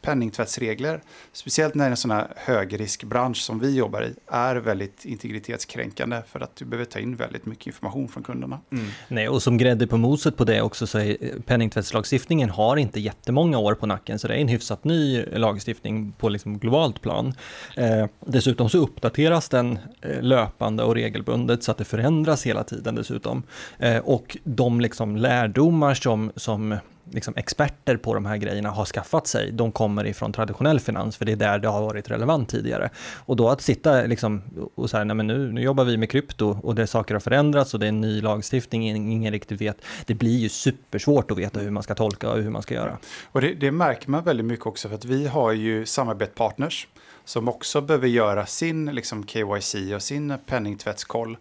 penningtvättsregler, 0.03 1.01
speciellt 1.33 1.75
när 1.75 1.85
det 1.85 1.89
är 1.89 1.91
en 1.91 1.97
sån 1.97 2.11
här 2.11 2.27
högriskbransch 2.37 3.37
som 3.37 3.59
vi 3.59 3.77
jobbar 3.77 4.03
i, 4.03 4.15
är 4.27 4.57
väldigt 4.57 5.05
integritetskränkande 5.05 6.23
för 6.29 6.41
att 6.41 6.57
du 6.57 6.65
behöver 6.65 6.85
ta 6.85 6.99
in 6.99 7.17
väldigt 7.17 7.47
mycket 7.47 7.67
information 7.67 8.09
från 8.09 8.23
kunderna. 8.23 8.61
Mm. 8.73 8.87
Nej, 9.09 9.29
och 9.29 9.43
som 9.43 9.59
grädde 9.59 9.87
på 9.87 9.97
moset 9.97 10.37
på 10.37 10.45
det 10.45 10.63
också 10.63 10.87
så 10.87 10.99
är 10.99 11.41
penningtvättslagstiftningen 11.47 12.51
har 12.51 12.77
inte 12.77 13.01
jättemånga 13.01 13.59
år 13.59 13.75
på 13.75 13.87
nacken, 13.87 14.19
så 14.19 14.29
det 14.29 14.35
är 14.35 14.39
en 14.39 14.49
hyfsat 14.49 14.85
ny 14.85 15.25
lagstiftning 15.25 16.13
på 16.19 16.29
liksom 16.29 16.59
globalt 16.59 17.01
plan. 17.01 17.35
Eh, 17.77 18.07
dessutom 18.21 18.69
så 18.69 18.79
uppdateras 18.79 19.49
den 19.49 19.79
eh, 20.01 20.23
löpande 20.23 20.83
och 20.83 20.95
regelbundet 20.95 21.63
så 21.63 21.71
att 21.71 21.79
det 21.79 21.85
förändras 21.85 22.47
hela 22.47 22.65
tiden 22.65 22.95
dessutom. 22.95 23.43
Eh, 23.79 23.99
och 23.99 24.37
de 24.45 24.81
liksom 24.81 25.17
lärdomar 25.17 25.95
som, 25.95 26.33
som 26.37 26.79
liksom 27.11 27.35
experter 27.37 27.97
på 27.97 28.15
de 28.15 28.27
här 28.27 28.37
grejerna 28.37 28.71
har 28.71 28.85
skaffat 28.85 29.27
sig, 29.27 29.53
de 29.53 29.73
kommer 29.73 30.07
ifrån 30.07 30.33
traditionell 30.33 30.81
finans, 30.81 31.17
för 31.17 31.25
det 31.25 31.33
är 31.33 31.37
där 31.37 31.59
det 31.59 31.69
har 31.69 31.83
varit 31.83 32.11
relevant 32.11 32.49
tidigare. 32.49 32.91
Och 33.17 33.37
då 33.37 33.49
att 33.49 33.61
sitta 33.61 34.03
liksom 34.03 34.43
och 34.75 34.91
säga, 34.91 35.05
nej 35.05 35.17
men 35.17 35.27
nu, 35.27 35.53
nu 35.53 35.63
jobbar 35.63 35.85
vi 35.85 35.97
med 35.97 36.11
krypto 36.11 36.59
och 36.63 36.75
det 36.75 36.87
saker 36.87 37.15
har 37.15 37.21
förändrats 37.21 37.75
och 37.75 37.81
det 37.81 37.87
är 37.87 37.89
en 37.89 38.01
ny 38.01 38.21
lagstiftning, 38.21 38.89
ingen 38.91 39.33
riktigt 39.33 39.61
vet. 39.61 39.77
Det 40.07 40.15
blir 40.15 40.39
ju 40.39 40.49
supersvårt 40.49 41.31
att 41.31 41.39
veta 41.39 41.61
hur 41.61 41.71
man 41.71 41.83
ska 41.83 41.95
tolka 41.95 42.31
och 42.31 42.43
hur 42.43 42.51
man 42.51 42.63
ska 42.63 42.75
göra. 42.75 42.99
Och 43.25 43.41
det, 43.41 43.55
det 43.55 43.71
märker 43.71 44.11
man 44.11 44.25
väldigt 44.25 44.47
mycket 44.47 44.67
också, 44.67 44.89
för 44.89 44.95
att 44.95 45.05
vi 45.05 45.27
har 45.27 45.53
ju 45.53 45.87
samarbetspartners 45.87 46.89
som 47.25 47.49
också 47.49 47.81
behöver 47.81 48.09
göra 48.09 48.47
sin 48.47 48.87
liksom, 48.87 49.27
KYC 49.27 49.75
och 49.95 50.03
sin 50.03 50.35
penningtvättskoll. 50.47 51.37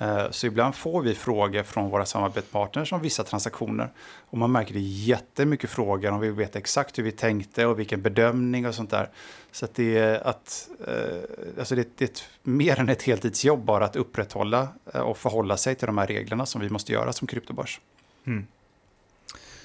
Eh, 0.00 0.30
så 0.30 0.46
ibland 0.46 0.74
får 0.74 1.02
vi 1.02 1.14
frågor 1.14 1.62
från 1.62 1.90
våra 1.90 2.06
samarbetspartners 2.06 2.92
om 2.92 3.00
vissa 3.00 3.24
transaktioner. 3.24 3.88
Och 4.30 4.38
man 4.38 4.52
märker 4.52 4.74
det 4.74 4.80
jättemycket 4.80 5.70
frågor 5.70 6.10
om 6.10 6.20
vi 6.20 6.30
vet 6.30 6.56
exakt 6.56 6.98
hur 6.98 7.02
vi 7.02 7.12
tänkte 7.12 7.66
och 7.66 7.78
vilken 7.78 8.02
bedömning 8.02 8.66
och 8.66 8.74
sånt 8.74 8.90
där. 8.90 9.08
Så 9.52 9.64
att 9.64 9.74
det 9.74 9.98
är, 9.98 10.26
att, 10.26 10.68
eh, 10.86 11.58
alltså 11.58 11.74
det, 11.74 11.88
det 11.98 12.04
är 12.04 12.08
ett, 12.08 12.24
mer 12.42 12.80
än 12.80 12.88
ett 12.88 13.02
heltidsjobb 13.02 13.64
bara 13.64 13.84
att 13.84 13.96
upprätthålla 13.96 14.68
eh, 14.94 15.00
och 15.00 15.18
förhålla 15.18 15.56
sig 15.56 15.74
till 15.74 15.86
de 15.86 15.98
här 15.98 16.06
reglerna 16.06 16.46
som 16.46 16.60
vi 16.60 16.70
måste 16.70 16.92
göra 16.92 17.12
som 17.12 17.26
kryptobörs. 17.26 17.80
Mm. 18.26 18.46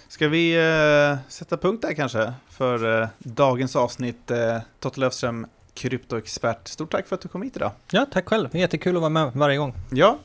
Ska 0.08 0.28
vi 0.28 0.54
sätta 1.28 1.58
punkt 1.58 1.82
där 1.82 1.94
kanske 1.94 2.34
för 2.50 3.08
dagens 3.18 3.76
avsnitt? 3.76 4.32
Totte 4.80 5.00
Löfström 5.00 5.48
kryptoexpert. 5.76 6.68
Stort 6.68 6.92
tack 6.92 7.08
för 7.08 7.16
att 7.16 7.22
du 7.22 7.28
kom 7.28 7.42
hit 7.42 7.56
idag. 7.56 7.72
Ja, 7.92 8.06
tack 8.12 8.30
själv. 8.30 8.56
Jättekul 8.56 8.96
att 8.96 9.02
vara 9.02 9.10
med 9.10 9.32
varje 9.34 9.58
gång. 9.58 9.74
Ja, 9.92 10.18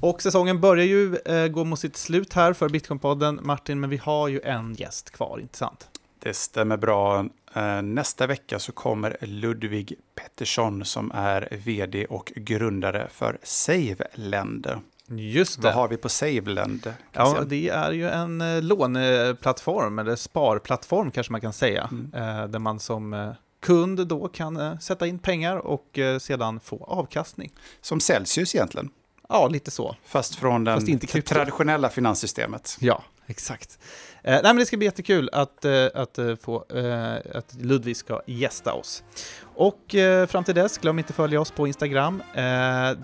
och 0.00 0.22
säsongen 0.22 0.60
börjar 0.60 0.86
ju 0.86 1.16
eh, 1.16 1.46
gå 1.46 1.64
mot 1.64 1.78
sitt 1.78 1.96
slut 1.96 2.32
här 2.32 2.52
för 2.52 2.68
Bitcoinpodden, 2.68 3.40
Martin, 3.42 3.80
men 3.80 3.90
vi 3.90 3.96
har 3.96 4.28
ju 4.28 4.40
en 4.40 4.74
gäst 4.74 5.10
kvar, 5.10 5.38
inte 5.40 5.58
sant? 5.58 5.88
Det 6.18 6.36
stämmer 6.36 6.76
bra. 6.76 7.26
Eh, 7.54 7.82
nästa 7.82 8.26
vecka 8.26 8.58
så 8.58 8.72
kommer 8.72 9.16
Ludvig 9.20 9.94
Pettersson 10.14 10.84
som 10.84 11.10
är 11.14 11.48
vd 11.64 12.06
och 12.06 12.32
grundare 12.36 13.08
för 13.10 13.38
SaveLend. 13.42 14.66
Just 15.06 15.62
det. 15.62 15.64
Vad 15.64 15.74
har 15.74 15.88
vi 15.88 15.96
på 15.96 16.08
SaveLend? 16.08 16.94
Ja, 17.12 17.44
det 17.46 17.68
är 17.68 17.92
ju 17.92 18.08
en 18.08 18.40
eh, 18.40 18.62
låneplattform, 18.62 19.98
eller 19.98 20.16
sparplattform 20.16 21.10
kanske 21.10 21.32
man 21.32 21.40
kan 21.40 21.52
säga, 21.52 21.88
mm. 21.90 22.14
Eh, 22.14 22.46
där 22.46 22.58
man 22.58 22.80
som 22.80 23.34
kund 23.60 24.06
då 24.06 24.28
kan 24.28 24.56
eh, 24.56 24.78
sätta 24.78 25.06
in 25.06 25.18
pengar 25.18 25.56
och 25.56 25.98
eh, 25.98 26.18
sedan 26.18 26.60
få 26.60 26.84
avkastning. 26.84 27.52
Som 27.80 28.00
Celsius 28.00 28.54
egentligen? 28.54 28.90
Ja, 29.28 29.48
lite 29.48 29.70
så. 29.70 29.96
Fast 30.04 30.34
från 30.34 30.64
det 30.64 31.22
traditionella 31.22 31.88
finanssystemet? 31.88 32.76
Ja, 32.80 33.02
exakt. 33.26 33.78
Eh, 34.22 34.32
nej, 34.32 34.42
men 34.42 34.56
det 34.56 34.66
ska 34.66 34.76
bli 34.76 34.86
jättekul 34.86 35.30
att, 35.32 35.64
eh, 35.64 35.86
att, 35.94 36.18
få, 36.40 36.64
eh, 36.74 37.14
att 37.34 37.54
Ludvig 37.60 37.96
ska 37.96 38.22
gästa 38.26 38.72
oss. 38.72 39.02
Och 39.42 39.94
eh, 39.94 40.26
fram 40.26 40.44
till 40.44 40.54
dess, 40.54 40.78
glöm 40.78 40.98
inte 40.98 41.12
följa 41.12 41.40
oss 41.40 41.50
på 41.50 41.66
Instagram. 41.66 42.22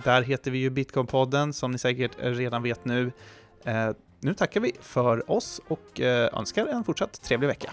Där 0.04 0.22
heter 0.22 0.50
vi 0.50 0.58
ju 0.58 0.70
Bitcoinpodden, 0.70 1.52
som 1.52 1.70
ni 1.70 1.78
säkert 1.78 2.12
redan 2.18 2.62
vet 2.62 2.84
nu. 2.84 3.12
nu 4.20 4.34
tackar 4.34 4.60
vi 4.60 4.72
för 4.80 5.30
oss 5.30 5.60
och 5.68 6.00
önskar 6.00 6.66
en 6.66 6.84
fortsatt 6.84 7.22
trevlig 7.22 7.48
vecka. 7.48 7.70